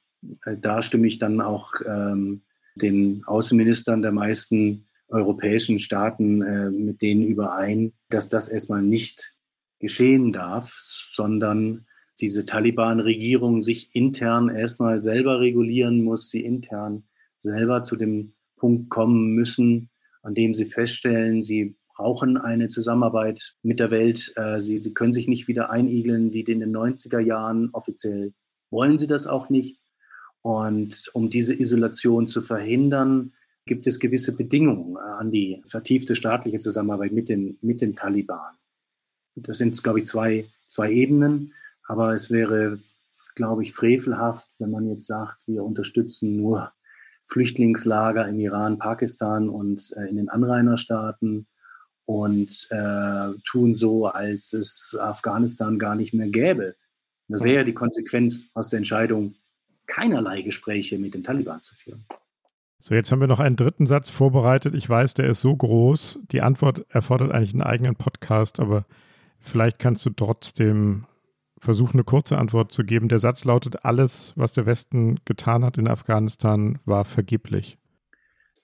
da 0.60 0.82
stimme 0.82 1.06
ich 1.06 1.20
dann 1.20 1.40
auch 1.40 1.74
ähm, 1.86 2.42
den 2.74 3.22
Außenministern 3.24 4.02
der 4.02 4.10
meisten 4.10 4.88
europäischen 5.06 5.78
Staaten 5.78 6.42
äh, 6.42 6.70
mit 6.70 7.02
denen 7.02 7.22
überein, 7.22 7.92
dass 8.08 8.30
das 8.30 8.48
erstmal 8.48 8.82
nicht 8.82 9.32
geschehen 9.78 10.32
darf, 10.32 10.72
sondern 10.74 11.85
diese 12.20 12.46
Taliban-Regierung 12.46 13.60
sich 13.60 13.94
intern 13.94 14.48
erstmal 14.48 15.00
selber 15.00 15.40
regulieren 15.40 16.02
muss, 16.02 16.30
sie 16.30 16.44
intern 16.44 17.04
selber 17.36 17.82
zu 17.82 17.96
dem 17.96 18.32
Punkt 18.56 18.88
kommen 18.88 19.34
müssen, 19.34 19.90
an 20.22 20.34
dem 20.34 20.54
sie 20.54 20.64
feststellen, 20.64 21.42
sie 21.42 21.76
brauchen 21.94 22.36
eine 22.36 22.68
Zusammenarbeit 22.68 23.56
mit 23.62 23.80
der 23.80 23.90
Welt. 23.90 24.32
Äh, 24.36 24.60
sie, 24.60 24.78
sie 24.78 24.92
können 24.92 25.12
sich 25.12 25.28
nicht 25.28 25.48
wieder 25.48 25.70
einigeln 25.70 26.32
wie 26.32 26.40
in 26.40 26.60
den 26.60 26.76
90er 26.76 27.20
Jahren. 27.20 27.70
Offiziell 27.72 28.34
wollen 28.70 28.98
sie 28.98 29.06
das 29.06 29.26
auch 29.26 29.48
nicht. 29.48 29.78
Und 30.42 31.10
um 31.14 31.30
diese 31.30 31.58
Isolation 31.58 32.28
zu 32.28 32.42
verhindern, 32.42 33.32
gibt 33.64 33.86
es 33.86 33.98
gewisse 33.98 34.36
Bedingungen 34.36 34.96
an 34.96 35.30
die 35.30 35.62
vertiefte 35.66 36.14
staatliche 36.14 36.60
Zusammenarbeit 36.60 37.12
mit 37.12 37.28
den, 37.28 37.58
mit 37.62 37.80
den 37.80 37.96
Taliban. 37.96 38.54
Das 39.34 39.58
sind, 39.58 39.82
glaube 39.82 40.00
ich, 40.00 40.06
zwei, 40.06 40.46
zwei 40.66 40.92
Ebenen. 40.92 41.52
Aber 41.86 42.14
es 42.14 42.30
wäre, 42.30 42.78
glaube 43.34 43.62
ich, 43.62 43.72
frevelhaft, 43.72 44.48
wenn 44.58 44.70
man 44.70 44.88
jetzt 44.88 45.06
sagt, 45.06 45.46
wir 45.46 45.64
unterstützen 45.64 46.36
nur 46.36 46.72
Flüchtlingslager 47.24 48.28
im 48.28 48.38
Iran, 48.38 48.78
Pakistan 48.78 49.48
und 49.48 49.92
äh, 49.96 50.08
in 50.08 50.16
den 50.16 50.28
Anrainerstaaten 50.28 51.46
und 52.04 52.68
äh, 52.70 53.32
tun 53.44 53.74
so, 53.74 54.06
als 54.06 54.52
es 54.52 54.96
Afghanistan 54.98 55.78
gar 55.78 55.96
nicht 55.96 56.14
mehr 56.14 56.28
gäbe. 56.28 56.76
Das 57.28 57.42
wäre 57.42 57.56
ja 57.56 57.64
die 57.64 57.74
Konsequenz 57.74 58.48
aus 58.54 58.68
der 58.68 58.78
Entscheidung, 58.78 59.34
keinerlei 59.86 60.42
Gespräche 60.42 60.98
mit 60.98 61.14
den 61.14 61.24
Taliban 61.24 61.60
zu 61.62 61.74
führen. 61.74 62.06
So, 62.78 62.94
jetzt 62.94 63.10
haben 63.10 63.20
wir 63.20 63.26
noch 63.26 63.40
einen 63.40 63.56
dritten 63.56 63.86
Satz 63.86 64.10
vorbereitet. 64.10 64.74
Ich 64.74 64.88
weiß, 64.88 65.14
der 65.14 65.28
ist 65.28 65.40
so 65.40 65.56
groß. 65.56 66.20
Die 66.30 66.42
Antwort 66.42 66.86
erfordert 66.90 67.32
eigentlich 67.32 67.54
einen 67.54 67.62
eigenen 67.62 67.96
Podcast, 67.96 68.60
aber 68.60 68.86
vielleicht 69.40 69.78
kannst 69.80 70.06
du 70.06 70.10
trotzdem 70.10 71.06
versuchen, 71.58 71.94
eine 71.94 72.04
kurze 72.04 72.38
Antwort 72.38 72.72
zu 72.72 72.84
geben. 72.84 73.08
Der 73.08 73.18
Satz 73.18 73.44
lautet, 73.44 73.84
alles, 73.84 74.32
was 74.36 74.52
der 74.52 74.66
Westen 74.66 75.18
getan 75.24 75.64
hat 75.64 75.78
in 75.78 75.88
Afghanistan, 75.88 76.78
war 76.84 77.04
vergeblich. 77.04 77.78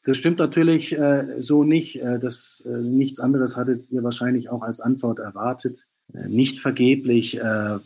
Das 0.05 0.17
stimmt 0.17 0.39
natürlich 0.39 0.99
äh, 0.99 1.37
so 1.39 1.63
nicht. 1.63 2.01
Äh, 2.01 2.19
das, 2.19 2.65
äh, 2.67 2.77
nichts 2.77 3.21
anderes 3.21 3.57
hattet 3.57 3.89
ihr 3.91 4.03
wahrscheinlich 4.03 4.51
auch 4.51 4.63
als 4.63 4.81
Antwort 4.81 5.21
erwartet. 5.21 5.87
Äh, 6.13 6.29
nicht 6.29 6.61
vergeblich 6.61 7.39
äh, 7.39 7.79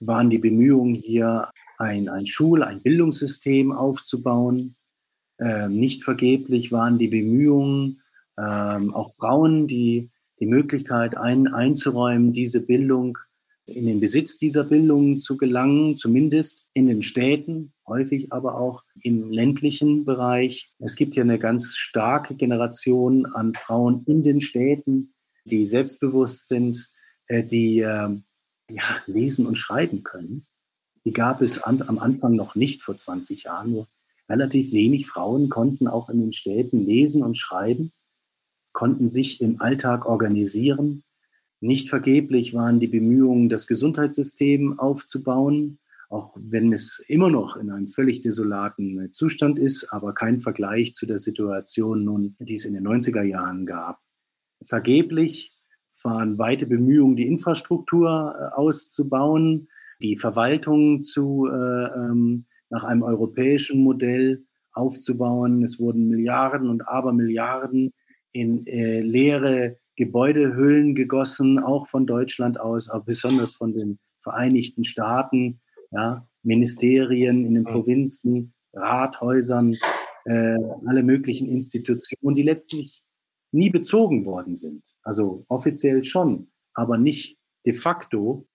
waren 0.00 0.30
die 0.30 0.38
Bemühungen 0.38 0.94
hier, 0.94 1.50
ein, 1.78 2.08
ein 2.08 2.26
Schul-, 2.26 2.62
ein 2.62 2.82
Bildungssystem 2.82 3.72
aufzubauen. 3.72 4.76
Ähm, 5.38 5.76
nicht 5.76 6.04
vergeblich 6.04 6.72
waren 6.72 6.98
die 6.98 7.08
Bemühungen, 7.08 8.02
ähm, 8.36 8.92
auch 8.92 9.12
Frauen 9.12 9.66
die, 9.66 10.10
die 10.40 10.46
Möglichkeit 10.46 11.16
ein, 11.16 11.48
einzuräumen, 11.48 12.32
diese 12.32 12.60
Bildung 12.60 13.16
in 13.70 13.86
den 13.86 14.00
Besitz 14.00 14.36
dieser 14.36 14.64
Bildung 14.64 15.18
zu 15.18 15.36
gelangen, 15.36 15.96
zumindest 15.96 16.66
in 16.72 16.86
den 16.86 17.02
Städten, 17.02 17.72
häufig 17.86 18.32
aber 18.32 18.58
auch 18.58 18.84
im 19.02 19.30
ländlichen 19.30 20.04
Bereich. 20.04 20.72
Es 20.78 20.96
gibt 20.96 21.14
hier 21.14 21.22
eine 21.22 21.38
ganz 21.38 21.76
starke 21.76 22.34
Generation 22.34 23.26
an 23.26 23.54
Frauen 23.54 24.04
in 24.06 24.22
den 24.22 24.40
Städten, 24.40 25.14
die 25.44 25.64
selbstbewusst 25.64 26.48
sind, 26.48 26.90
äh, 27.26 27.44
die 27.44 27.80
ähm, 27.80 28.24
ja, 28.70 29.02
lesen 29.06 29.46
und 29.46 29.56
schreiben 29.56 30.02
können. 30.02 30.46
Die 31.04 31.12
gab 31.12 31.40
es 31.40 31.62
an, 31.62 31.82
am 31.82 31.98
Anfang 31.98 32.34
noch 32.34 32.54
nicht 32.54 32.82
vor 32.82 32.96
20 32.96 33.44
Jahren. 33.44 33.72
Nur 33.72 33.88
relativ 34.28 34.72
wenig 34.72 35.06
Frauen 35.06 35.48
konnten 35.48 35.88
auch 35.88 36.08
in 36.10 36.20
den 36.20 36.32
Städten 36.32 36.84
lesen 36.84 37.22
und 37.22 37.38
schreiben, 37.38 37.92
konnten 38.72 39.08
sich 39.08 39.40
im 39.40 39.60
Alltag 39.60 40.06
organisieren 40.06 41.02
nicht 41.60 41.90
vergeblich 41.90 42.54
waren 42.54 42.80
die 42.80 42.88
Bemühungen, 42.88 43.48
das 43.48 43.66
Gesundheitssystem 43.66 44.78
aufzubauen, 44.78 45.78
auch 46.08 46.34
wenn 46.36 46.72
es 46.72 47.02
immer 47.06 47.30
noch 47.30 47.56
in 47.56 47.70
einem 47.70 47.86
völlig 47.86 48.20
desolaten 48.20 49.12
Zustand 49.12 49.58
ist, 49.58 49.92
aber 49.92 50.12
kein 50.12 50.38
Vergleich 50.38 50.94
zu 50.94 51.06
der 51.06 51.18
Situation 51.18 52.04
nun, 52.04 52.34
die 52.40 52.54
es 52.54 52.64
in 52.64 52.74
den 52.74 52.86
90er 52.86 53.22
Jahren 53.22 53.66
gab. 53.66 54.00
Vergeblich 54.64 55.54
waren 56.02 56.38
weite 56.38 56.66
Bemühungen, 56.66 57.16
die 57.16 57.26
Infrastruktur 57.26 58.34
äh, 58.36 58.54
auszubauen, 58.56 59.68
die 60.02 60.16
Verwaltung 60.16 61.02
zu, 61.02 61.46
äh, 61.46 61.54
ähm, 61.54 62.46
nach 62.70 62.84
einem 62.84 63.02
europäischen 63.02 63.82
Modell 63.82 64.44
aufzubauen. 64.72 65.62
Es 65.62 65.78
wurden 65.78 66.08
Milliarden 66.08 66.70
und 66.70 66.88
Abermilliarden 66.88 67.92
in 68.32 68.66
äh, 68.66 69.00
leere 69.00 69.76
Gebäudehüllen 70.00 70.94
gegossen, 70.94 71.58
auch 71.58 71.86
von 71.86 72.06
Deutschland 72.06 72.58
aus, 72.58 72.88
aber 72.88 73.04
besonders 73.04 73.54
von 73.54 73.74
den 73.74 73.98
Vereinigten 74.16 74.82
Staaten, 74.82 75.60
ja, 75.90 76.26
Ministerien 76.42 77.44
in 77.44 77.52
den 77.52 77.64
Provinzen, 77.64 78.54
Rathäusern, 78.72 79.76
äh, 80.24 80.56
alle 80.86 81.02
möglichen 81.02 81.50
Institutionen, 81.50 82.34
die 82.34 82.42
letztlich 82.42 83.02
nie 83.52 83.68
bezogen 83.68 84.24
worden 84.24 84.56
sind. 84.56 84.82
Also 85.02 85.44
offiziell 85.48 86.02
schon, 86.02 86.50
aber 86.72 86.96
nicht 86.96 87.38
de 87.66 87.74
facto, 87.74 88.48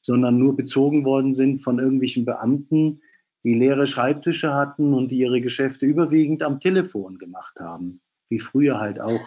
sondern 0.00 0.38
nur 0.38 0.56
bezogen 0.56 1.04
worden 1.04 1.32
sind 1.32 1.58
von 1.58 1.78
irgendwelchen 1.78 2.24
Beamten, 2.24 3.00
die 3.44 3.54
leere 3.54 3.86
Schreibtische 3.86 4.54
hatten 4.54 4.92
und 4.92 5.12
die 5.12 5.18
ihre 5.18 5.40
Geschäfte 5.40 5.86
überwiegend 5.86 6.42
am 6.42 6.58
Telefon 6.58 7.16
gemacht 7.18 7.60
haben, 7.60 8.00
wie 8.28 8.40
früher 8.40 8.80
halt 8.80 9.00
auch. 9.00 9.20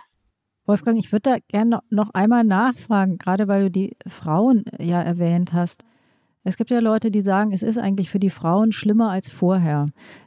Wolfgang, 0.66 0.98
ich 0.98 1.12
würde 1.12 1.32
da 1.32 1.38
gerne 1.48 1.80
noch 1.90 2.12
einmal 2.12 2.44
nachfragen, 2.44 3.18
gerade 3.18 3.48
weil 3.48 3.64
du 3.64 3.72
die 3.72 3.98
Frauen 4.08 4.64
ja 4.80 5.02
erwähnt 5.02 5.54
hast. 5.54 5.86
Es 6.46 6.58
gibt 6.58 6.72
ja 6.72 6.80
Leute, 6.80 7.10
die 7.10 7.22
sagen, 7.22 7.54
es 7.54 7.64
ist 7.64 7.78
eigentlich 7.78 8.10
für 8.10 8.20
die 8.20 8.30
Frauen 8.30 8.74
schlimmer 8.74 9.10
als 9.12 9.30
vorher. 9.30 9.86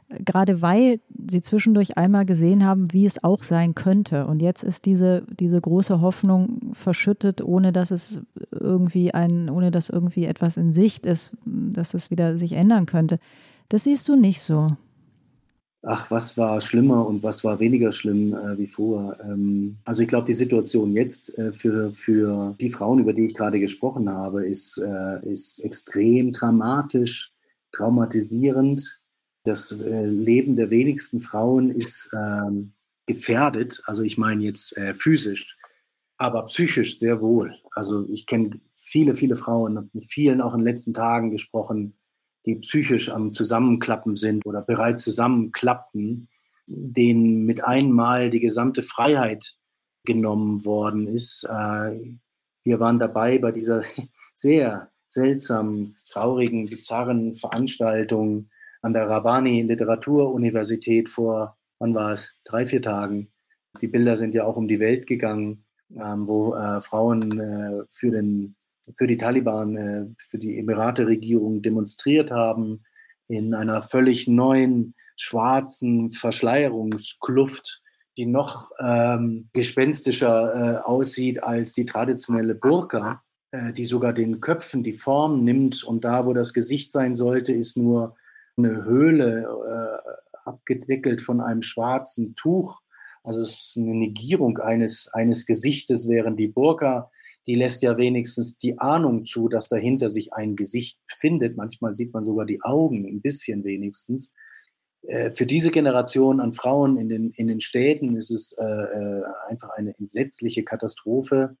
Gerade 0.09 0.61
weil 0.61 0.99
sie 1.27 1.41
zwischendurch 1.41 1.97
einmal 1.97 2.25
gesehen 2.25 2.65
haben, 2.65 2.91
wie 2.91 3.05
es 3.05 3.23
auch 3.23 3.43
sein 3.43 3.75
könnte. 3.75 4.25
Und 4.25 4.41
jetzt 4.41 4.63
ist 4.63 4.85
diese, 4.85 5.25
diese 5.39 5.61
große 5.61 6.01
Hoffnung 6.01 6.71
verschüttet, 6.73 7.43
ohne 7.43 7.71
dass 7.71 7.91
es 7.91 8.21
irgendwie 8.51 9.13
ein, 9.13 9.49
ohne 9.49 9.69
dass 9.69 9.89
irgendwie 9.89 10.25
etwas 10.25 10.57
in 10.57 10.73
Sicht 10.73 11.05
ist, 11.05 11.35
dass 11.45 11.93
es 11.93 12.09
wieder 12.09 12.37
sich 12.37 12.53
ändern 12.53 12.87
könnte. 12.87 13.19
Das 13.69 13.83
siehst 13.83 14.07
du 14.07 14.15
nicht 14.15 14.41
so 14.41 14.67
ach, 15.87 16.11
was 16.11 16.37
war 16.37 16.59
schlimmer 16.61 17.07
und 17.07 17.23
was 17.23 17.43
war 17.43 17.59
weniger 17.59 17.91
schlimm 17.91 18.33
äh, 18.33 18.57
wie 18.57 18.67
vorher. 18.67 19.19
Ähm, 19.23 19.77
also 19.85 20.01
ich 20.01 20.07
glaube, 20.07 20.25
die 20.25 20.33
Situation 20.33 20.93
jetzt 20.93 21.37
äh, 21.37 21.53
für, 21.53 21.93
für 21.93 22.55
die 22.59 22.69
Frauen, 22.69 22.99
über 22.99 23.13
die 23.13 23.25
ich 23.25 23.33
gerade 23.33 23.59
gesprochen 23.59 24.09
habe, 24.09 24.45
ist, 24.45 24.77
äh, 24.77 25.25
ist 25.25 25.59
extrem 25.59 26.31
dramatisch, 26.31 27.31
traumatisierend. 27.71 28.99
Das 29.43 29.71
äh, 29.71 30.05
Leben 30.05 30.55
der 30.55 30.69
wenigsten 30.69 31.21
Frauen 31.21 31.71
ist 31.71 32.11
ähm, 32.13 32.73
gefährdet, 33.05 33.81
also 33.85 34.03
ich 34.03 34.17
meine 34.17 34.43
jetzt 34.43 34.75
äh, 34.77 34.93
physisch, 34.93 35.57
aber 36.17 36.43
psychisch 36.45 36.99
sehr 36.99 37.21
wohl. 37.21 37.55
Also 37.71 38.05
ich 38.09 38.25
kenne 38.25 38.59
viele, 38.75 39.15
viele 39.15 39.37
Frauen, 39.37 39.89
mit 39.93 40.05
vielen 40.11 40.41
auch 40.41 40.53
in 40.53 40.59
den 40.59 40.67
letzten 40.67 40.93
Tagen 40.93 41.31
gesprochen, 41.31 41.97
die 42.45 42.55
psychisch 42.55 43.09
am 43.09 43.33
Zusammenklappen 43.33 44.15
sind 44.15 44.45
oder 44.45 44.61
bereits 44.61 45.03
zusammenklappten, 45.03 46.29
denen 46.65 47.45
mit 47.45 47.63
einmal 47.63 48.29
die 48.29 48.39
gesamte 48.39 48.83
Freiheit 48.83 49.57
genommen 50.03 50.65
worden 50.65 51.07
ist. 51.07 51.43
Äh, 51.43 52.17
wir 52.63 52.79
waren 52.79 52.99
dabei 52.99 53.37
bei 53.39 53.51
dieser 53.51 53.83
sehr 54.33 54.91
seltsamen, 55.07 55.95
traurigen, 56.09 56.63
bizarren 56.63 57.33
Veranstaltung 57.33 58.49
an 58.81 58.93
der 58.93 59.09
Rabani 59.09 59.63
Literaturuniversität 59.63 61.09
vor, 61.09 61.57
wann 61.79 61.95
war 61.95 62.11
es, 62.11 62.35
drei, 62.43 62.65
vier 62.65 62.81
Tagen. 62.81 63.31
Die 63.81 63.87
Bilder 63.87 64.15
sind 64.15 64.35
ja 64.35 64.45
auch 64.45 64.57
um 64.57 64.67
die 64.67 64.79
Welt 64.79 65.07
gegangen, 65.07 65.65
ähm, 65.95 66.27
wo 66.27 66.55
äh, 66.55 66.81
Frauen 66.81 67.39
äh, 67.39 67.85
für 67.89 68.11
den 68.11 68.55
für 68.95 69.07
die 69.07 69.17
Taliban, 69.17 69.75
äh, 69.77 70.05
für 70.17 70.37
die 70.37 70.57
Emirate-Regierung 70.57 71.61
demonstriert 71.61 72.31
haben, 72.31 72.83
in 73.27 73.53
einer 73.53 73.81
völlig 73.81 74.27
neuen 74.27 74.93
schwarzen 75.15 76.11
Verschleierungskluft, 76.11 77.81
die 78.17 78.25
noch 78.25 78.71
ähm, 78.79 79.49
gespenstischer 79.53 80.53
äh, 80.53 80.77
aussieht 80.77 81.43
als 81.43 81.73
die 81.73 81.85
traditionelle 81.85 82.55
Burka, 82.55 83.23
äh, 83.51 83.73
die 83.73 83.85
sogar 83.85 84.13
den 84.13 84.41
Köpfen 84.41 84.83
die 84.83 84.93
Form 84.93 85.43
nimmt 85.43 85.83
und 85.83 86.03
da, 86.03 86.25
wo 86.25 86.33
das 86.33 86.53
Gesicht 86.53 86.91
sein 86.91 87.15
sollte, 87.15 87.53
ist 87.53 87.77
nur 87.77 88.15
eine 88.57 88.83
Höhle 88.85 89.43
äh, 89.43 90.47
abgedeckelt 90.47 91.21
von 91.21 91.41
einem 91.41 91.61
schwarzen 91.61 92.33
Tuch. 92.35 92.81
Also 93.23 93.41
es 93.41 93.49
ist 93.49 93.77
eine 93.77 93.93
Negierung 93.93 94.57
eines, 94.59 95.09
eines 95.13 95.45
Gesichtes, 95.45 96.07
während 96.09 96.39
die 96.39 96.47
Burka 96.47 97.11
die 97.47 97.55
lässt 97.55 97.81
ja 97.81 97.97
wenigstens 97.97 98.57
die 98.57 98.77
Ahnung 98.77 99.23
zu, 99.23 99.47
dass 99.47 99.69
dahinter 99.69 100.09
sich 100.09 100.33
ein 100.33 100.57
Gesicht 100.57 100.99
befindet. 101.07 101.55
Manchmal 101.55 101.93
sieht 101.93 102.13
man 102.13 102.25
sogar 102.25 102.45
die 102.45 102.61
Augen, 102.61 103.05
ein 103.05 103.21
bisschen 103.21 103.63
wenigstens. 103.63 104.33
Äh, 105.03 105.31
für 105.31 105.45
diese 105.45 105.71
Generation 105.71 106.41
an 106.41 106.51
Frauen 106.51 106.97
in 106.97 107.07
den, 107.07 107.31
in 107.31 107.47
den 107.47 107.61
Städten 107.61 108.17
ist 108.17 108.31
es 108.31 108.51
äh, 108.57 108.65
äh, 108.65 109.23
einfach 109.47 109.69
eine 109.69 109.97
entsetzliche 109.97 110.63
Katastrophe, 110.63 111.55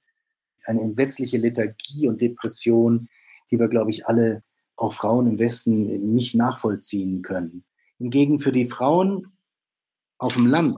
eine 0.65 0.81
entsetzliche 0.81 1.37
Lethargie 1.37 2.09
und 2.09 2.19
Depression, 2.19 3.07
die 3.49 3.59
wir, 3.59 3.69
glaube 3.69 3.91
ich, 3.91 4.05
alle, 4.07 4.43
auch 4.75 4.93
Frauen 4.93 5.25
im 5.25 5.39
Westen, 5.39 6.13
nicht 6.13 6.35
nachvollziehen 6.35 7.21
können. 7.21 7.63
Hingegen 7.97 8.39
für 8.39 8.51
die 8.51 8.65
Frauen 8.65 9.37
auf 10.17 10.33
dem 10.33 10.45
Land, 10.45 10.77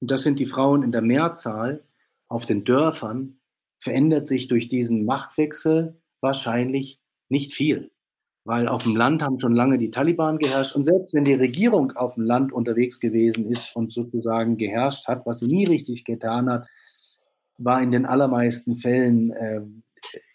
und 0.00 0.10
das 0.10 0.22
sind 0.22 0.40
die 0.40 0.46
Frauen 0.46 0.82
in 0.82 0.92
der 0.92 1.02
Mehrzahl, 1.02 1.84
auf 2.26 2.46
den 2.46 2.64
Dörfern, 2.64 3.39
verändert 3.80 4.26
sich 4.26 4.46
durch 4.46 4.68
diesen 4.68 5.04
Machtwechsel 5.04 6.00
wahrscheinlich 6.20 7.00
nicht 7.28 7.52
viel. 7.52 7.90
Weil 8.44 8.68
auf 8.68 8.84
dem 8.84 8.96
Land 8.96 9.22
haben 9.22 9.38
schon 9.38 9.54
lange 9.54 9.78
die 9.78 9.90
Taliban 9.90 10.38
geherrscht. 10.38 10.76
Und 10.76 10.84
selbst 10.84 11.14
wenn 11.14 11.24
die 11.24 11.34
Regierung 11.34 11.92
auf 11.92 12.14
dem 12.14 12.24
Land 12.24 12.52
unterwegs 12.52 13.00
gewesen 13.00 13.50
ist 13.50 13.74
und 13.74 13.92
sozusagen 13.92 14.56
geherrscht 14.56 15.08
hat, 15.08 15.26
was 15.26 15.40
sie 15.40 15.46
nie 15.46 15.64
richtig 15.64 16.04
getan 16.04 16.48
hat, 16.48 16.66
war 17.58 17.82
in 17.82 17.90
den 17.90 18.06
allermeisten 18.06 18.76
Fällen 18.76 19.30
äh, 19.32 19.60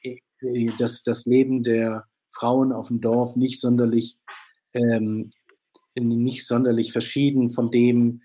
äh 0.02 0.70
das, 0.78 1.02
das 1.02 1.26
Leben 1.26 1.64
der 1.64 2.06
Frauen 2.32 2.72
auf 2.72 2.90
dem 2.90 3.02
Dorf 3.02 3.36
nicht 3.36 3.60
sonderlich, 3.60 4.20
ähm, 4.74 5.32
nicht 5.96 6.46
sonderlich 6.46 6.92
verschieden 6.92 7.50
von 7.50 7.72
dem, 7.72 8.22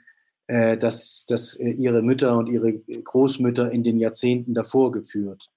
das, 0.77 1.27
das 1.27 1.57
äh, 1.61 1.71
ihre 1.71 2.03
Mütter 2.03 2.37
und 2.37 2.49
ihre 2.49 2.73
Großmütter 2.73 3.71
in 3.71 3.83
den 3.83 3.99
Jahrzehnten 3.99 4.55
davor 4.55 4.91
geführt 4.91 5.49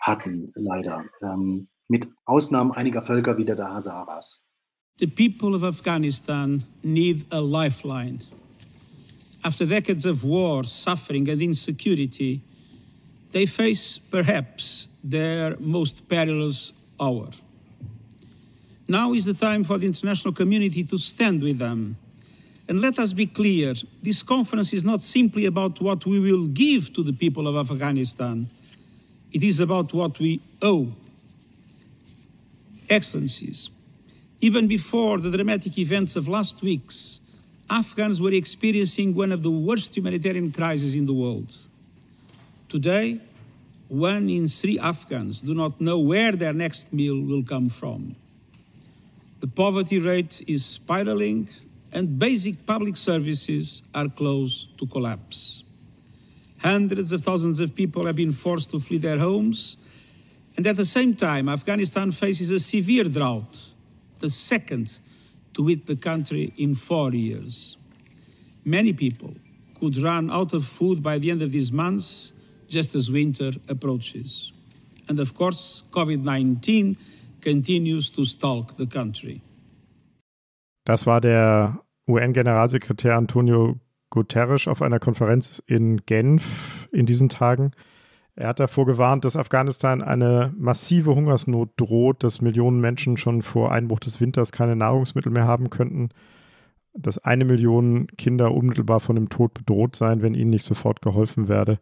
hatten, 0.00 0.46
leider. 0.54 1.04
Ähm, 1.22 1.68
mit 1.88 2.06
Ausnahmen 2.24 2.72
einiger 2.72 3.02
Völker 3.02 3.36
wie 3.38 3.44
der 3.44 3.56
Hazaras. 3.58 4.42
The 4.98 5.06
people 5.06 5.56
of 5.56 5.62
Afghanistan 5.62 6.64
need 6.82 7.24
a 7.30 7.40
lifeline. 7.40 8.20
After 9.42 9.66
decades 9.66 10.06
of 10.06 10.22
war, 10.22 10.64
suffering, 10.64 11.28
and 11.28 11.42
insecurity, 11.42 12.42
they 13.32 13.46
face 13.46 14.00
perhaps 14.10 14.88
their 15.02 15.56
most 15.58 16.08
perilous 16.08 16.72
hour. 17.00 17.30
Now 18.86 19.14
is 19.14 19.24
the 19.24 19.34
time 19.34 19.64
for 19.64 19.78
the 19.78 19.86
international 19.86 20.34
community 20.34 20.84
to 20.84 20.98
stand 20.98 21.42
with 21.42 21.58
them 21.58 21.96
And 22.72 22.80
let 22.80 22.98
us 22.98 23.12
be 23.12 23.26
clear 23.26 23.74
this 24.02 24.22
conference 24.22 24.72
is 24.72 24.82
not 24.82 25.02
simply 25.02 25.44
about 25.44 25.78
what 25.82 26.06
we 26.06 26.18
will 26.18 26.46
give 26.46 26.94
to 26.94 27.02
the 27.02 27.12
people 27.12 27.46
of 27.46 27.70
Afghanistan, 27.70 28.48
it 29.30 29.42
is 29.42 29.60
about 29.60 29.92
what 29.92 30.18
we 30.18 30.40
owe. 30.62 30.90
Excellencies, 32.88 33.68
even 34.40 34.68
before 34.68 35.18
the 35.18 35.30
dramatic 35.30 35.76
events 35.76 36.16
of 36.16 36.28
last 36.28 36.62
week's, 36.62 37.20
Afghans 37.68 38.22
were 38.22 38.32
experiencing 38.32 39.14
one 39.14 39.32
of 39.32 39.42
the 39.42 39.50
worst 39.50 39.94
humanitarian 39.94 40.50
crises 40.50 40.94
in 40.94 41.04
the 41.04 41.12
world. 41.12 41.54
Today, 42.70 43.20
one 43.88 44.30
in 44.30 44.46
three 44.46 44.78
Afghans 44.78 45.42
do 45.42 45.52
not 45.52 45.78
know 45.78 45.98
where 45.98 46.32
their 46.32 46.54
next 46.54 46.90
meal 46.90 47.20
will 47.20 47.42
come 47.42 47.68
from. 47.68 48.16
The 49.40 49.46
poverty 49.46 49.98
rate 49.98 50.42
is 50.46 50.64
spiraling 50.64 51.50
and 51.92 52.18
basic 52.18 52.64
public 52.66 52.96
services 52.96 53.82
are 53.94 54.08
close 54.08 54.68
to 54.78 54.86
collapse. 54.86 55.62
Hundreds 56.58 57.12
of 57.12 57.22
thousands 57.22 57.60
of 57.60 57.74
people 57.74 58.06
have 58.06 58.16
been 58.16 58.32
forced 58.32 58.70
to 58.70 58.80
flee 58.80 58.98
their 58.98 59.18
homes, 59.18 59.76
and 60.56 60.66
at 60.66 60.76
the 60.76 60.84
same 60.84 61.14
time, 61.14 61.48
Afghanistan 61.48 62.12
faces 62.12 62.50
a 62.50 62.60
severe 62.60 63.04
drought, 63.04 63.56
the 64.20 64.30
second 64.30 64.98
to 65.54 65.66
hit 65.66 65.86
the 65.86 65.96
country 65.96 66.52
in 66.56 66.74
four 66.74 67.12
years. 67.12 67.76
Many 68.64 68.92
people 68.92 69.34
could 69.78 69.96
run 69.96 70.30
out 70.30 70.52
of 70.52 70.64
food 70.64 71.02
by 71.02 71.18
the 71.18 71.30
end 71.30 71.42
of 71.42 71.52
these 71.52 71.72
months, 71.72 72.32
just 72.68 72.94
as 72.94 73.10
winter 73.10 73.52
approaches. 73.68 74.52
And 75.08 75.18
of 75.18 75.34
course, 75.34 75.82
COVID 75.90 76.22
19 76.22 76.96
continues 77.40 78.08
to 78.10 78.24
stalk 78.24 78.76
the 78.76 78.86
country. 78.86 79.42
Das 80.84 81.06
war 81.06 81.20
der 81.20 81.80
UN-Generalsekretär 82.08 83.16
Antonio 83.16 83.78
Guterres 84.10 84.68
auf 84.68 84.82
einer 84.82 84.98
Konferenz 84.98 85.62
in 85.66 86.04
Genf 86.04 86.88
in 86.92 87.06
diesen 87.06 87.28
Tagen. 87.28 87.72
Er 88.34 88.48
hat 88.48 88.60
davor 88.60 88.86
gewarnt, 88.86 89.24
dass 89.24 89.36
Afghanistan 89.36 90.02
eine 90.02 90.54
massive 90.56 91.14
Hungersnot 91.14 91.70
droht, 91.76 92.24
dass 92.24 92.40
Millionen 92.40 92.80
Menschen 92.80 93.16
schon 93.16 93.42
vor 93.42 93.72
Einbruch 93.72 94.00
des 94.00 94.20
Winters 94.20 94.52
keine 94.52 94.74
Nahrungsmittel 94.74 95.30
mehr 95.30 95.46
haben 95.46 95.70
könnten, 95.70 96.10
dass 96.94 97.18
eine 97.18 97.44
Million 97.44 98.06
Kinder 98.18 98.52
unmittelbar 98.52 99.00
von 99.00 99.16
dem 99.16 99.28
Tod 99.28 99.54
bedroht 99.54 99.96
seien, 99.96 100.22
wenn 100.22 100.34
ihnen 100.34 100.50
nicht 100.50 100.64
sofort 100.64 101.02
geholfen 101.02 101.48
werde. 101.48 101.78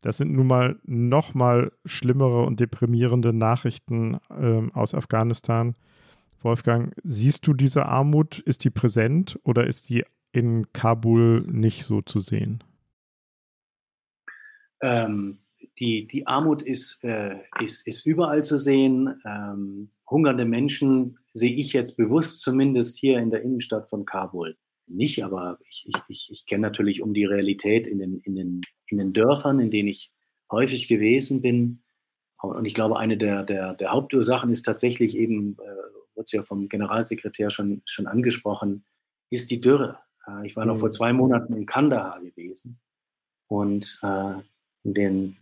Das 0.00 0.16
sind 0.16 0.32
nun 0.32 0.46
mal 0.46 0.76
noch 0.84 1.34
mal 1.34 1.72
schlimmere 1.84 2.42
und 2.42 2.58
deprimierende 2.58 3.32
Nachrichten 3.32 4.18
äh, 4.30 4.62
aus 4.74 4.94
Afghanistan. 4.94 5.74
Wolfgang, 6.44 6.94
siehst 7.02 7.46
du 7.46 7.54
diese 7.54 7.86
Armut? 7.86 8.38
Ist 8.40 8.64
die 8.64 8.70
präsent 8.70 9.38
oder 9.44 9.66
ist 9.66 9.88
die 9.88 10.04
in 10.32 10.72
Kabul 10.72 11.42
nicht 11.42 11.84
so 11.84 12.02
zu 12.02 12.18
sehen? 12.18 12.64
Ähm, 14.80 15.38
die, 15.78 16.06
die 16.06 16.26
Armut 16.26 16.62
ist, 16.62 17.04
äh, 17.04 17.36
ist, 17.60 17.86
ist 17.86 18.06
überall 18.06 18.44
zu 18.44 18.56
sehen. 18.56 19.20
Ähm, 19.24 19.90
hungernde 20.08 20.44
Menschen 20.44 21.18
sehe 21.28 21.52
ich 21.52 21.72
jetzt 21.72 21.96
bewusst 21.96 22.40
zumindest 22.40 22.98
hier 22.98 23.18
in 23.18 23.30
der 23.30 23.42
Innenstadt 23.42 23.88
von 23.88 24.04
Kabul 24.04 24.56
nicht, 24.86 25.24
aber 25.24 25.58
ich, 25.68 25.86
ich, 25.88 25.96
ich, 26.08 26.28
ich 26.30 26.46
kenne 26.46 26.62
natürlich 26.62 27.02
um 27.02 27.14
die 27.14 27.24
Realität 27.24 27.86
in 27.86 27.98
den, 27.98 28.18
in, 28.20 28.34
den, 28.34 28.60
in 28.86 28.98
den 28.98 29.12
Dörfern, 29.12 29.60
in 29.60 29.70
denen 29.70 29.88
ich 29.88 30.12
häufig 30.50 30.88
gewesen 30.88 31.40
bin. 31.40 31.82
Und 32.40 32.64
ich 32.64 32.74
glaube, 32.74 32.98
eine 32.98 33.16
der, 33.16 33.44
der, 33.44 33.74
der 33.74 33.92
Hauptursachen 33.92 34.50
ist 34.50 34.62
tatsächlich 34.62 35.16
eben, 35.16 35.56
äh, 35.60 36.01
wird 36.14 36.26
es 36.26 36.32
ja 36.32 36.42
vom 36.42 36.68
Generalsekretär 36.68 37.50
schon, 37.50 37.82
schon 37.84 38.06
angesprochen, 38.06 38.84
ist 39.30 39.50
die 39.50 39.60
Dürre. 39.60 39.98
Äh, 40.26 40.46
ich 40.46 40.56
war 40.56 40.64
noch 40.64 40.78
vor 40.78 40.88
mhm. 40.88 40.92
zwei 40.92 41.12
Monaten 41.12 41.54
in 41.54 41.66
Kandahar 41.66 42.20
gewesen 42.20 42.80
und 43.48 43.98
äh, 44.02 44.34
in 44.84 44.94
den 44.94 45.36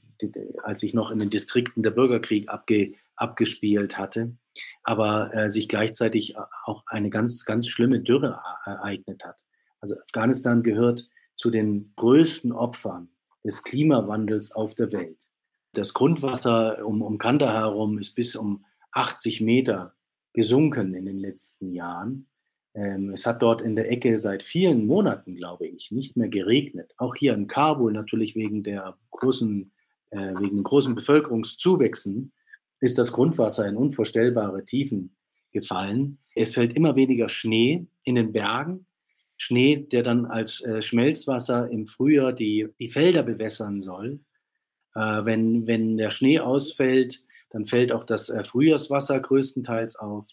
als 0.62 0.83
ich 0.83 0.95
noch 0.95 1.11
in 1.11 1.18
den 1.18 1.31
Distrikten 1.31 1.83
der 1.83 1.91
Bürgerkrieg 1.91 2.49
abge, 2.49 2.95
abgespielt 3.16 3.99
hatte, 3.99 4.37
aber 4.83 5.35
äh, 5.35 5.51
sich 5.51 5.68
gleichzeitig 5.68 6.37
auch 6.64 6.85
eine 6.87 7.11
ganz, 7.11 7.45
ganz 7.45 7.68
schlimme 7.68 8.01
Dürre 8.01 8.41
ereignet 8.64 9.25
hat. 9.25 9.43
Also 9.81 9.97
Afghanistan 9.99 10.62
gehört 10.62 11.09
zu 11.35 11.51
den 11.51 11.93
größten 11.97 12.53
Opfern 12.53 13.09
des 13.45 13.62
Klimawandels 13.62 14.53
auf 14.53 14.75
der 14.75 14.93
Welt. 14.93 15.18
Das 15.73 15.95
Grundwasser 15.95 16.85
um, 16.85 17.01
um 17.01 17.18
Kandahar 17.18 17.62
herum 17.62 17.99
ist 17.99 18.14
bis 18.14 18.37
um 18.37 18.64
80 18.93 19.41
Meter 19.41 19.95
gesunken 20.33 20.95
in 20.95 21.07
den 21.07 21.18
letzten 21.18 21.72
Jahren. 21.72 22.28
Ähm, 22.74 23.11
es 23.11 23.26
hat 23.26 23.43
dort 23.43 23.62
in 23.62 23.76
der 23.76 23.91
Ecke 23.91 24.16
seit 24.18 24.43
vielen 24.43 24.87
Monaten, 24.87 25.37
glaube 25.37 25.66
ich, 25.66 25.91
nicht 25.91 26.16
mehr 26.16 26.28
geregnet. 26.28 26.93
Auch 26.99 27.14
hier 27.16 27.35
in 27.35 27.47
Kabul 27.47 27.93
natürlich 27.93 28.37
wegen 28.37 28.62
der 28.62 28.97
großen 29.11 29.72
äh, 30.11 30.35
wegen 30.41 30.62
großen 30.62 30.95
Bevölkerungszuwächsen 30.95 32.33
ist 32.81 32.99
das 32.99 33.12
Grundwasser 33.12 33.66
in 33.66 33.76
unvorstellbare 33.76 34.64
Tiefen 34.64 35.16
gefallen. 35.53 36.18
Es 36.35 36.55
fällt 36.55 36.76
immer 36.76 36.97
weniger 36.97 37.28
Schnee 37.28 37.87
in 38.05 38.14
den 38.14 38.33
Bergen. 38.33 38.87
Schnee, 39.37 39.76
der 39.76 40.03
dann 40.03 40.26
als 40.26 40.62
äh, 40.62 40.83
Schmelzwasser 40.83 41.70
im 41.70 41.87
Frühjahr 41.87 42.33
die, 42.33 42.68
die 42.78 42.89
Felder 42.89 43.22
bewässern 43.22 43.81
soll. 43.81 44.20
Äh, 44.95 45.24
wenn, 45.24 45.66
wenn 45.66 45.97
der 45.97 46.11
Schnee 46.11 46.41
ausfällt, 46.41 47.24
dann 47.51 47.66
fällt 47.66 47.92
auch 47.92 48.05
das 48.05 48.30
äh, 48.30 48.42
Frühjahrswasser 48.44 49.20
größtenteils 49.20 49.96
auf 49.96 50.28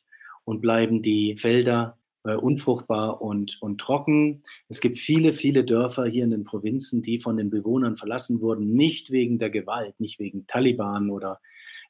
und 0.46 0.62
bleiben 0.62 1.02
die 1.02 1.36
Felder 1.36 1.98
äh, 2.24 2.36
unfruchtbar 2.36 3.22
und, 3.22 3.58
und 3.62 3.80
trocken. 3.80 4.44
Es 4.70 4.82
gibt 4.82 4.98
viele, 4.98 5.34
viele 5.34 5.66
Dörfer 5.66 6.06
hier 6.06 6.24
in 6.24 6.30
den 6.30 6.44
Provinzen, 6.44 7.02
die 7.02 7.20
von 7.20 7.38
den 7.38 7.50
Bewohnern 7.50 7.98
verlassen 7.98 8.42
wurden, 8.42 8.74
nicht 8.74 9.12
wegen 9.12 9.40
der 9.40 9.50
Gewalt, 9.50 10.00
nicht 10.00 10.20
wegen 10.20 10.48
Taliban 10.48 11.10
oder 11.10 11.40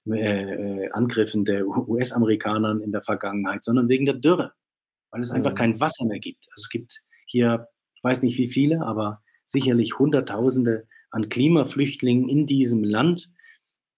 äh, 0.07 0.85
äh 0.85 0.89
Angriffen 0.91 1.43
der 1.43 1.67
US-Amerikanern 1.67 2.81
in 2.81 2.91
der 2.91 3.01
Vergangenheit, 3.01 3.63
sondern 3.63 3.89
wegen 3.89 4.05
der 4.05 4.15
Dürre, 4.15 4.53
weil 5.11 5.21
es 5.21 5.31
einfach 5.31 5.51
mhm. 5.51 5.55
kein 5.55 5.79
Wasser 5.79 6.05
mehr 6.05 6.19
gibt. 6.19 6.47
Also 6.51 6.63
es 6.63 6.69
gibt 6.69 7.01
hier, 7.25 7.67
ich 7.95 8.03
weiß 8.03 8.23
nicht 8.23 8.37
wie 8.37 8.47
viele, 8.47 8.81
aber 8.81 9.21
sicherlich 9.43 9.99
Hunderttausende 9.99 10.87
an 11.11 11.29
Klimaflüchtlingen 11.29 12.29
in 12.29 12.47
diesem 12.47 12.83
Land. 12.83 13.31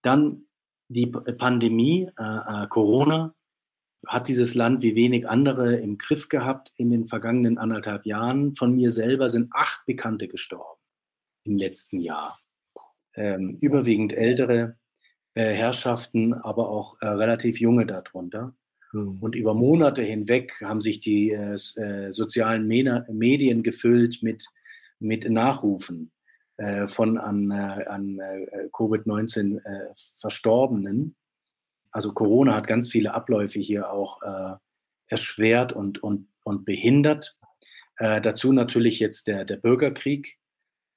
Dann 0.02 0.46
die 0.90 1.08
Pandemie, 1.08 2.10
äh, 2.20 2.64
äh 2.64 2.68
Corona, 2.68 3.34
hat 4.08 4.28
dieses 4.28 4.56
Land 4.56 4.82
wie 4.82 4.96
wenig 4.96 5.28
andere 5.28 5.76
im 5.76 5.98
Griff 5.98 6.30
gehabt 6.30 6.72
in 6.78 6.90
den 6.90 7.06
vergangenen 7.06 7.58
anderthalb 7.58 8.06
Jahren. 8.06 8.56
Von 8.56 8.76
mir 8.76 8.90
selber 8.90 9.30
sind 9.30 9.50
acht 9.54 9.86
Bekannte 9.86 10.28
gestorben 10.28 10.80
im 11.44 11.58
letzten 11.58 12.00
Jahr. 12.00 12.40
Ähm, 13.16 13.58
überwiegend 13.60 14.14
ältere 14.14 14.78
äh, 15.34 15.54
Herrschaften, 15.54 16.34
aber 16.34 16.70
auch 16.70 16.98
äh, 17.02 17.08
relativ 17.08 17.60
junge 17.60 17.86
darunter. 17.86 18.56
Mhm. 18.94 19.18
Und 19.20 19.36
über 19.36 19.54
Monate 19.54 20.02
hinweg 20.02 20.62
haben 20.62 20.82
sich 20.82 21.00
die 21.00 21.32
äh, 21.32 21.54
äh 21.54 22.12
sozialen 22.12 22.68
Medien 22.68 23.64
gefüllt 23.64 24.24
mit, 24.24 24.48
mit 25.00 25.30
Nachrufen 25.30 26.12
von 26.88 27.18
an, 27.18 27.52
äh, 27.52 27.86
an 27.88 28.20
Covid-19 28.72 29.62
Verstorbenen 30.16 31.16
also 31.92 32.14
Corona 32.14 32.56
hat 32.56 32.68
ganz 32.68 32.90
viele 32.90 33.14
Abläufe 33.14 33.60
hier 33.60 33.92
auch 33.92 34.22
äh, 34.22 34.56
erschwert 35.08 35.74
und, 35.74 36.02
und, 36.04 36.28
und 36.44 36.66
behindert. 36.66 37.38
Äh, 37.98 38.22
dazu 38.22 38.54
natürlich 38.54 39.00
jetzt 39.00 39.28
der, 39.28 39.46
der 39.46 39.58
Bürgerkrieg. 39.58 40.38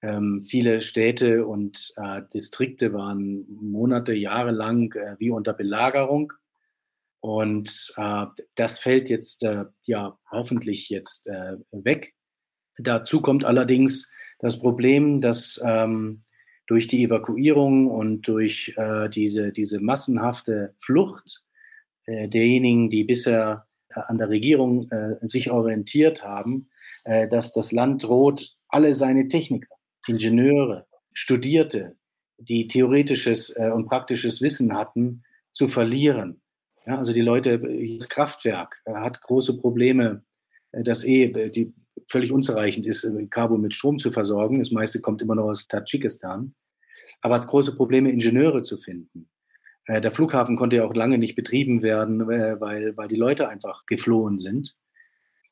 Ähm, 0.03 0.43
viele 0.43 0.81
Städte 0.81 1.47
und 1.47 1.95
äh, 1.97 2.23
Distrikte 2.35 2.93
waren 2.93 3.47
Monate, 3.49 4.15
Jahre 4.15 4.51
lang 4.51 4.95
äh, 4.95 5.17
wie 5.19 5.31
unter 5.31 5.53
Belagerung. 5.53 6.33
Und 7.21 7.95
äh, 7.97 8.27
das 8.57 8.79
fällt 8.79 9.09
jetzt 9.09 9.45
äh, 9.45 9.65
ja 9.83 10.19
hoffentlich 10.31 10.89
jetzt 10.91 11.29
weg. 11.71 12.15
Dazu 12.77 13.21
kommt 13.21 13.45
allerdings 13.45 14.11
das 14.43 14.59
Problem, 14.59 15.21
dass 15.21 15.59
ähm, 15.65 16.21
durch 16.67 16.89
die 16.89 17.05
Evakuierung 17.05 17.87
und 17.87 18.23
durch 18.23 18.75
äh, 18.77 19.09
diese, 19.09 19.53
diese 19.53 19.81
massenhafte 19.81 20.75
Flucht 20.79 21.43
äh, 22.07 22.29
derjenigen, 22.29 22.91
die 22.91 23.05
bisher 23.05 23.67
äh, 23.89 24.01
an 24.07 24.19
der 24.19 24.29
Regierung 24.29 24.91
äh, 24.91 25.17
sich 25.23 25.51
orientiert 25.51 26.25
haben, 26.25 26.69
äh, 27.05 27.29
dass 27.29 27.53
das 27.53 27.73
Land 27.73 28.03
droht, 28.03 28.57
alle 28.69 28.93
seine 28.95 29.29
Techniker, 29.29 29.75
Ingenieure, 30.09 30.87
Studierte, 31.13 31.97
die 32.39 32.67
theoretisches 32.67 33.51
äh, 33.57 33.71
und 33.71 33.87
praktisches 33.87 34.43
Wissen 34.43 34.75
hatten, 34.75 35.23
zu 35.53 35.69
verlieren. 35.69 36.41
Ja, 36.87 36.99
also 36.99 37.13
die 37.13 37.21
Leute, 37.21 37.61
das 37.61 38.09
Kraftwerk 38.09 38.83
hat 38.87 39.21
große 39.21 39.59
Probleme, 39.59 40.25
das 40.73 41.05
eh 41.05 41.29
die 41.51 41.75
völlig 42.09 42.33
unzureichend 42.33 42.87
ist, 42.87 43.11
Kabul 43.31 43.59
mit 43.59 43.75
Strom 43.75 43.99
zu 43.99 44.11
versorgen. 44.11 44.59
Das 44.59 44.71
meiste 44.71 45.01
kommt 45.01 45.23
immer 45.23 45.35
noch 45.35 45.45
aus 45.45 45.67
Tadschikistan 45.67 46.55
aber 47.23 47.37
hat 47.37 47.47
große 47.47 47.75
Probleme, 47.75 48.11
Ingenieure 48.11 48.63
zu 48.63 48.77
finden. 48.77 49.31
Äh, 49.87 50.01
der 50.01 50.13
Flughafen 50.13 50.57
konnte 50.57 50.77
ja 50.77 50.85
auch 50.85 50.95
lange 50.95 51.17
nicht 51.17 51.37
betrieben 51.37 51.83
werden, 51.83 52.21
äh, 52.31 52.61
weil, 52.61 52.97
weil 52.97 53.09
die 53.09 53.17
Leute 53.17 53.49
einfach 53.49 53.87
geflohen 53.87 54.39
sind. 54.39 54.77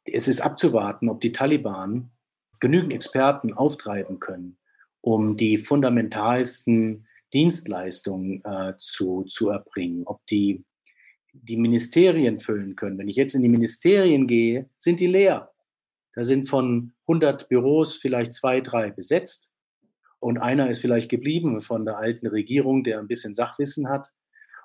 Es 0.05 0.29
ist 0.29 0.41
abzuwarten, 0.41 1.09
ob 1.09 1.21
die 1.21 1.33
Taliban 1.33 2.11
genügend 2.59 2.93
Experten 2.93 3.55
auftreiben 3.55 4.19
können, 4.19 4.59
um 5.01 5.37
die 5.37 5.59
fundamentalsten 5.59 7.07
Dienstleistungen 7.33 8.43
äh, 8.45 8.75
zu, 8.77 9.23
zu 9.25 9.51
erbringen, 9.51 10.03
ob 10.07 10.27
die 10.27 10.65
die 11.33 11.57
Ministerien 11.57 12.41
füllen 12.41 12.75
können. 12.75 12.99
Wenn 12.99 13.09
ich 13.09 13.15
jetzt 13.15 13.37
in 13.37 13.43
die 13.43 13.49
Ministerien 13.49 14.27
gehe, 14.27 14.69
sind 14.79 14.99
die 14.99 15.07
leer. 15.07 15.53
Da 16.15 16.25
sind 16.25 16.49
von 16.49 16.93
100 17.07 17.49
Büros 17.49 17.97
vielleicht 17.97 18.33
zwei, 18.33 18.61
drei 18.61 18.91
besetzt. 18.91 19.53
Und 20.19 20.39
einer 20.39 20.69
ist 20.69 20.81
vielleicht 20.81 21.11
geblieben 21.11 21.63
von 21.63 21.85
der 21.85 21.97
alten 21.97 22.27
Regierung, 22.27 22.85
der 22.85 22.99
ein 22.99 23.09
bisschen 23.09 23.35
Sachwissen 23.35 23.89
hat. 23.89 24.13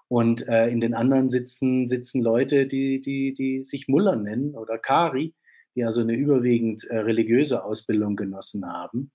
Und 0.08 0.48
äh, 0.48 0.68
in 0.68 0.82
den 0.82 0.94
anderen 0.94 1.30
sitzen, 1.30 1.88
sitzen 1.88 2.22
Leute, 2.22 2.68
die, 2.68 3.00
die, 3.00 3.34
die 3.34 3.64
sich 3.64 3.88
Muller 3.88 4.16
nennen 4.16 4.56
oder 4.56 4.78
Kari, 4.78 5.34
die 5.76 5.84
also 5.84 6.02
eine 6.02 6.14
überwiegend 6.14 6.84
äh, 6.86 6.98
religiöse 6.98 7.64
Ausbildung 7.64 8.16
genossen 8.16 8.66
haben. 8.66 9.12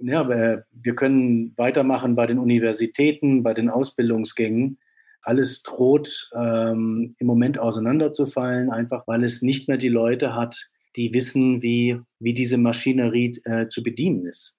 Ja, 0.00 0.28
äh, 0.28 0.62
wir 0.72 0.94
können 0.94 1.54
weitermachen 1.56 2.16
bei 2.16 2.26
den 2.26 2.38
Universitäten, 2.38 3.42
bei 3.42 3.54
den 3.54 3.70
Ausbildungsgängen. 3.70 4.78
Alles 5.22 5.62
droht 5.62 6.30
ähm, 6.34 7.14
im 7.18 7.26
Moment 7.26 7.58
auseinanderzufallen, 7.58 8.70
einfach 8.70 9.06
weil 9.06 9.24
es 9.24 9.42
nicht 9.42 9.68
mehr 9.68 9.78
die 9.78 9.88
Leute 9.88 10.34
hat, 10.34 10.70
die 10.96 11.12
wissen, 11.12 11.62
wie, 11.62 12.00
wie 12.18 12.34
diese 12.34 12.58
Maschinerie 12.58 13.40
äh, 13.44 13.68
zu 13.68 13.82
bedienen 13.82 14.26
ist. 14.26 14.54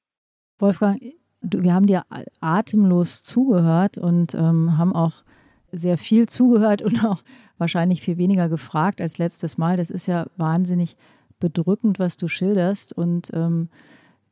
Wolfgang, 0.59 1.01
du, 1.41 1.63
wir 1.63 1.73
haben 1.73 1.87
dir 1.87 2.03
atemlos 2.39 3.23
zugehört 3.23 3.97
und 3.97 4.33
ähm, 4.35 4.77
haben 4.77 4.93
auch 4.93 5.23
sehr 5.71 5.97
viel 5.97 6.27
zugehört 6.27 6.81
und 6.81 7.03
auch 7.05 7.23
wahrscheinlich 7.57 8.01
viel 8.01 8.17
weniger 8.17 8.49
gefragt 8.49 9.01
als 9.01 9.17
letztes 9.17 9.57
Mal. 9.57 9.77
Das 9.77 9.89
ist 9.89 10.07
ja 10.07 10.27
wahnsinnig 10.37 10.95
bedrückend, 11.39 11.99
was 11.99 12.17
du 12.17 12.27
schilderst. 12.27 12.93
Und 12.93 13.31
ähm, 13.33 13.69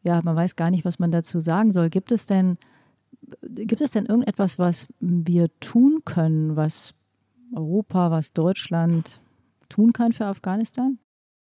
ja, 0.03 0.21
man 0.23 0.35
weiß 0.35 0.55
gar 0.55 0.71
nicht, 0.71 0.85
was 0.85 0.99
man 0.99 1.11
dazu 1.11 1.39
sagen 1.39 1.71
soll. 1.71 1.89
Gibt 1.89 2.11
es 2.11 2.25
denn, 2.25 2.57
gibt 3.41 3.81
es 3.81 3.91
denn 3.91 4.05
irgendetwas, 4.05 4.59
was 4.59 4.87
wir 4.99 5.49
tun 5.59 6.01
können, 6.05 6.55
was 6.55 6.93
Europa, 7.53 8.11
was 8.11 8.33
Deutschland 8.33 9.21
tun 9.69 9.93
kann 9.93 10.13
für 10.13 10.25
Afghanistan? 10.25 10.99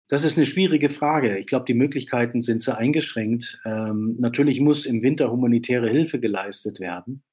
Das 0.07 0.23
ist 0.23 0.37
eine 0.37 0.45
schwierige 0.45 0.89
Frage. 0.89 1.37
Ich 1.39 1.47
glaube, 1.47 1.65
die 1.65 1.73
Möglichkeiten 1.73 2.41
sind 2.41 2.61
sehr 2.61 2.77
eingeschränkt. 2.77 3.59
Ähm, 3.65 4.15
natürlich 4.19 4.61
muss 4.61 4.85
im 4.85 5.01
Winter 5.01 5.31
humanitäre 5.31 5.89
Hilfe 5.89 6.19
geleistet 6.19 6.79
werden, 6.79 7.23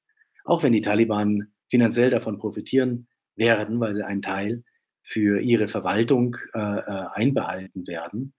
auch 0.43 0.63
wenn 0.63 0.73
die 0.73 0.81
Taliban 0.81 1.51
finanziell 1.69 2.09
davon 2.09 2.39
profitieren 2.39 3.07
werden, 3.35 3.79
weil 3.79 3.93
sie 3.93 4.05
einen 4.05 4.23
Teil 4.23 4.63
für 5.03 5.39
ihre 5.39 5.67
Verwaltung 5.67 6.37
äh, 6.55 6.59
äh, 6.59 7.05
einbehalten 7.13 7.85
werden. 7.87 8.33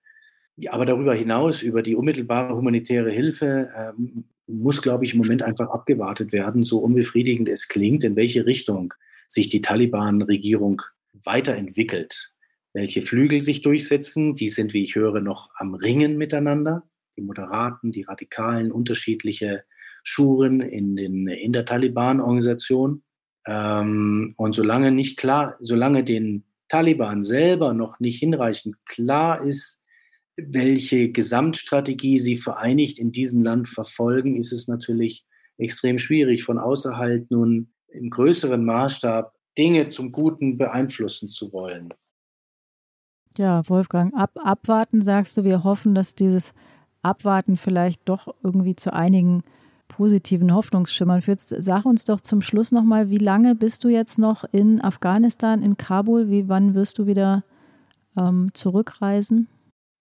Aber 0.68 0.84
darüber 0.84 1.14
hinaus, 1.14 1.62
über 1.62 1.82
die 1.82 1.94
unmittelbare 1.94 2.56
humanitäre 2.56 3.10
Hilfe, 3.10 3.70
ähm, 3.76 4.24
muss, 4.46 4.82
glaube 4.82 5.04
ich, 5.04 5.12
im 5.12 5.18
Moment 5.18 5.42
einfach 5.42 5.68
abgewartet 5.68 6.32
werden, 6.32 6.62
so 6.62 6.78
unbefriedigend 6.78 7.48
es 7.48 7.68
klingt, 7.68 8.04
in 8.04 8.16
welche 8.16 8.46
Richtung 8.46 8.94
sich 9.28 9.48
die 9.48 9.62
Taliban-Regierung 9.62 10.82
weiterentwickelt. 11.12 12.33
Welche 12.74 13.02
Flügel 13.02 13.40
sich 13.40 13.62
durchsetzen, 13.62 14.34
die 14.34 14.48
sind, 14.48 14.74
wie 14.74 14.82
ich 14.82 14.96
höre, 14.96 15.20
noch 15.20 15.50
am 15.56 15.74
Ringen 15.74 16.18
miteinander. 16.18 16.82
Die 17.16 17.22
Moderaten, 17.22 17.92
die 17.92 18.02
Radikalen, 18.02 18.72
unterschiedliche 18.72 19.62
Schuren 20.02 20.60
in, 20.60 20.96
den, 20.96 21.28
in 21.28 21.52
der 21.52 21.64
Taliban-Organisation. 21.64 23.04
Ähm, 23.46 24.34
und 24.36 24.54
solange 24.54 24.90
nicht 24.90 25.16
klar, 25.16 25.56
solange 25.60 26.02
den 26.02 26.44
Taliban 26.68 27.22
selber 27.22 27.74
noch 27.74 28.00
nicht 28.00 28.18
hinreichend 28.18 28.76
klar 28.86 29.44
ist, 29.44 29.80
welche 30.36 31.12
Gesamtstrategie 31.12 32.18
sie 32.18 32.36
vereinigt 32.36 32.98
in 32.98 33.12
diesem 33.12 33.42
Land 33.42 33.68
verfolgen, 33.68 34.36
ist 34.36 34.52
es 34.52 34.66
natürlich 34.66 35.24
extrem 35.58 35.98
schwierig, 35.98 36.42
von 36.42 36.58
außerhalb 36.58 37.30
nun 37.30 37.72
im 37.88 38.10
größeren 38.10 38.64
Maßstab 38.64 39.32
Dinge 39.56 39.86
zum 39.86 40.10
Guten 40.10 40.58
beeinflussen 40.58 41.28
zu 41.28 41.52
wollen. 41.52 41.88
Ja, 43.36 43.68
Wolfgang, 43.68 44.14
ab, 44.14 44.30
abwarten 44.36 45.02
sagst 45.02 45.36
du, 45.36 45.44
wir 45.44 45.64
hoffen, 45.64 45.94
dass 45.94 46.14
dieses 46.14 46.54
Abwarten 47.02 47.56
vielleicht 47.56 48.08
doch 48.08 48.34
irgendwie 48.42 48.76
zu 48.76 48.92
einigen 48.92 49.42
positiven 49.88 50.54
Hoffnungsschimmern 50.54 51.20
führt. 51.20 51.40
Sag 51.40 51.84
uns 51.84 52.04
doch 52.04 52.20
zum 52.20 52.40
Schluss 52.40 52.72
nochmal, 52.72 53.10
wie 53.10 53.18
lange 53.18 53.54
bist 53.54 53.84
du 53.84 53.88
jetzt 53.88 54.18
noch 54.18 54.44
in 54.52 54.80
Afghanistan, 54.80 55.62
in 55.62 55.76
Kabul? 55.76 56.30
Wie, 56.30 56.48
wann 56.48 56.74
wirst 56.74 56.98
du 56.98 57.06
wieder 57.06 57.44
ähm, 58.16 58.50
zurückreisen? 58.54 59.48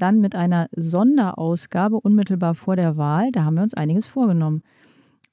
dann 0.00 0.20
mit 0.20 0.34
einer 0.34 0.68
Sonderausgabe 0.74 2.00
unmittelbar 2.00 2.54
vor 2.54 2.76
der 2.76 2.96
Wahl. 2.96 3.30
Da 3.32 3.44
haben 3.44 3.56
wir 3.56 3.62
uns 3.62 3.74
einiges 3.74 4.06
vorgenommen. 4.06 4.62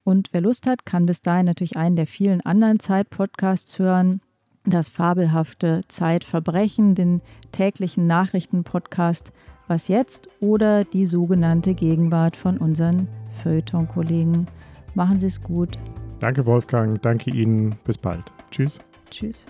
Und 0.04 0.30
wer 0.32 0.42
Lust 0.42 0.68
hat, 0.68 0.86
kann 0.86 1.06
bis 1.06 1.22
dahin 1.22 1.46
natürlich 1.46 1.78
einen 1.78 1.96
der 1.96 2.08
vielen 2.08 2.42
anderen 2.42 2.80
Zeit-Podcasts 2.80 3.80
hören. 3.80 4.22
Das 4.66 4.90
fabelhafte 4.90 5.82
Zeitverbrechen, 5.88 6.96
den 6.96 7.22
täglichen 7.52 8.08
Nachrichten-Podcast 8.08 9.32
Was 9.68 9.88
jetzt 9.88 10.30
oder 10.40 10.84
die 10.84 11.06
sogenannte 11.06 11.74
Gegenwart 11.74 12.36
von 12.36 12.60
unseren 12.60 13.08
Feuilleton-Kollegen. 13.44 14.46
Machen 14.94 15.20
Sie 15.20 15.28
es 15.28 15.42
gut. 15.42 15.80
Danke, 16.20 16.46
Wolfgang. 16.46 17.02
Danke 17.02 17.32
Ihnen. 17.32 17.76
Bis 17.84 17.98
bald. 17.98 18.32
Tschüss. 18.52 18.80
Tschüss. 19.10 19.46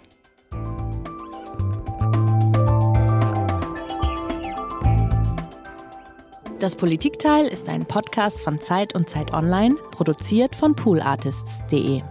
Das 6.66 6.76
Politikteil 6.76 7.46
ist 7.46 7.70
ein 7.70 7.86
Podcast 7.86 8.42
von 8.42 8.60
Zeit 8.60 8.96
und 8.96 9.08
Zeit 9.08 9.34
Online, 9.34 9.76
produziert 9.92 10.56
von 10.56 10.76
poolartists.de. 10.76 12.02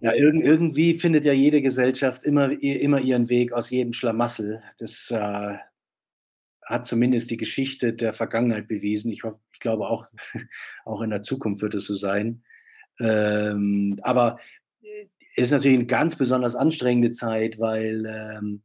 Ja, 0.00 0.14
irgendwie 0.14 0.94
findet 0.94 1.26
ja 1.26 1.34
jede 1.34 1.60
Gesellschaft 1.60 2.24
immer, 2.24 2.50
immer 2.62 3.00
ihren 3.00 3.28
Weg 3.28 3.52
aus 3.52 3.68
jedem 3.68 3.92
Schlamassel. 3.92 4.62
Das 4.78 5.10
äh, 5.10 5.58
hat 6.64 6.86
zumindest 6.86 7.30
die 7.30 7.36
Geschichte 7.36 7.92
der 7.92 8.14
Vergangenheit 8.14 8.66
bewiesen. 8.66 9.12
Ich, 9.12 9.24
hoffe, 9.24 9.40
ich 9.52 9.60
glaube 9.60 9.88
auch, 9.88 10.06
auch 10.86 11.02
in 11.02 11.10
der 11.10 11.20
Zukunft 11.20 11.60
wird 11.60 11.74
es 11.74 11.84
so 11.84 11.92
sein. 11.92 12.42
Ähm, 13.00 13.96
aber 14.02 14.38
es 14.82 15.38
äh, 15.38 15.42
ist 15.42 15.50
natürlich 15.50 15.78
eine 15.78 15.86
ganz 15.86 16.16
besonders 16.16 16.56
anstrengende 16.56 17.10
Zeit, 17.10 17.58
weil, 17.58 18.04
ähm, 18.06 18.62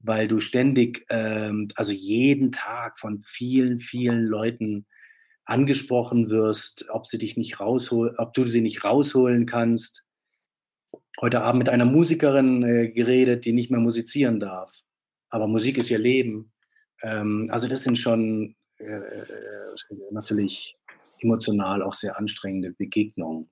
weil 0.00 0.28
du 0.28 0.40
ständig, 0.40 1.06
ähm, 1.10 1.68
also 1.74 1.92
jeden 1.92 2.52
Tag 2.52 2.98
von 2.98 3.20
vielen, 3.20 3.80
vielen 3.80 4.24
Leuten 4.24 4.86
angesprochen 5.44 6.28
wirst, 6.28 6.86
ob 6.90 7.06
sie 7.06 7.18
dich 7.18 7.36
nicht 7.36 7.58
rausholen, 7.58 8.16
ob 8.18 8.34
du 8.34 8.44
sie 8.46 8.60
nicht 8.60 8.84
rausholen 8.84 9.46
kannst. 9.46 10.04
Heute 11.20 11.40
Abend 11.40 11.60
mit 11.60 11.68
einer 11.68 11.86
Musikerin 11.86 12.62
äh, 12.62 12.88
geredet, 12.90 13.44
die 13.44 13.52
nicht 13.52 13.70
mehr 13.70 13.80
musizieren 13.80 14.40
darf. 14.40 14.72
Aber 15.30 15.46
Musik 15.46 15.78
ist 15.78 15.90
ihr 15.90 15.98
Leben. 15.98 16.52
Ähm, 17.02 17.48
also 17.50 17.66
das 17.66 17.82
sind 17.82 17.98
schon 17.98 18.56
äh, 18.78 18.84
äh 18.84 19.24
natürlich 20.10 20.76
emotional 21.20 21.82
auch 21.82 21.94
sehr 21.94 22.18
anstrengende 22.18 22.72
Begegnungen. 22.72 23.50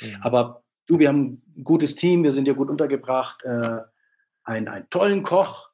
Mhm. 0.00 0.16
Aber 0.20 0.62
du, 0.86 0.98
wir 0.98 1.08
haben 1.08 1.42
ein 1.56 1.64
gutes 1.64 1.94
Team, 1.94 2.22
wir 2.22 2.32
sind 2.32 2.48
ja 2.48 2.54
gut 2.54 2.70
untergebracht, 2.70 3.44
äh, 3.44 3.80
einen, 4.44 4.68
einen 4.68 4.90
tollen 4.90 5.22
Koch 5.22 5.70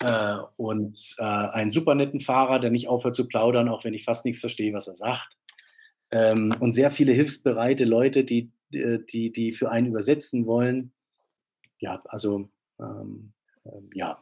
äh, 0.00 0.36
und 0.56 1.14
äh, 1.18 1.22
einen 1.22 1.72
super 1.72 1.94
netten 1.94 2.20
Fahrer, 2.20 2.58
der 2.58 2.70
nicht 2.70 2.88
aufhört 2.88 3.14
zu 3.14 3.28
plaudern, 3.28 3.68
auch 3.68 3.84
wenn 3.84 3.94
ich 3.94 4.04
fast 4.04 4.24
nichts 4.24 4.40
verstehe, 4.40 4.72
was 4.72 4.88
er 4.88 4.94
sagt. 4.94 5.36
Ähm, 6.10 6.54
und 6.60 6.72
sehr 6.72 6.90
viele 6.90 7.12
hilfsbereite 7.12 7.84
Leute, 7.84 8.24
die, 8.24 8.50
äh, 8.72 8.98
die, 9.10 9.32
die 9.32 9.52
für 9.52 9.70
einen 9.70 9.88
übersetzen 9.88 10.46
wollen. 10.46 10.92
ja, 11.78 12.02
also 12.06 12.48
ähm, 12.80 13.32
ähm, 13.64 13.90
ja, 13.94 14.18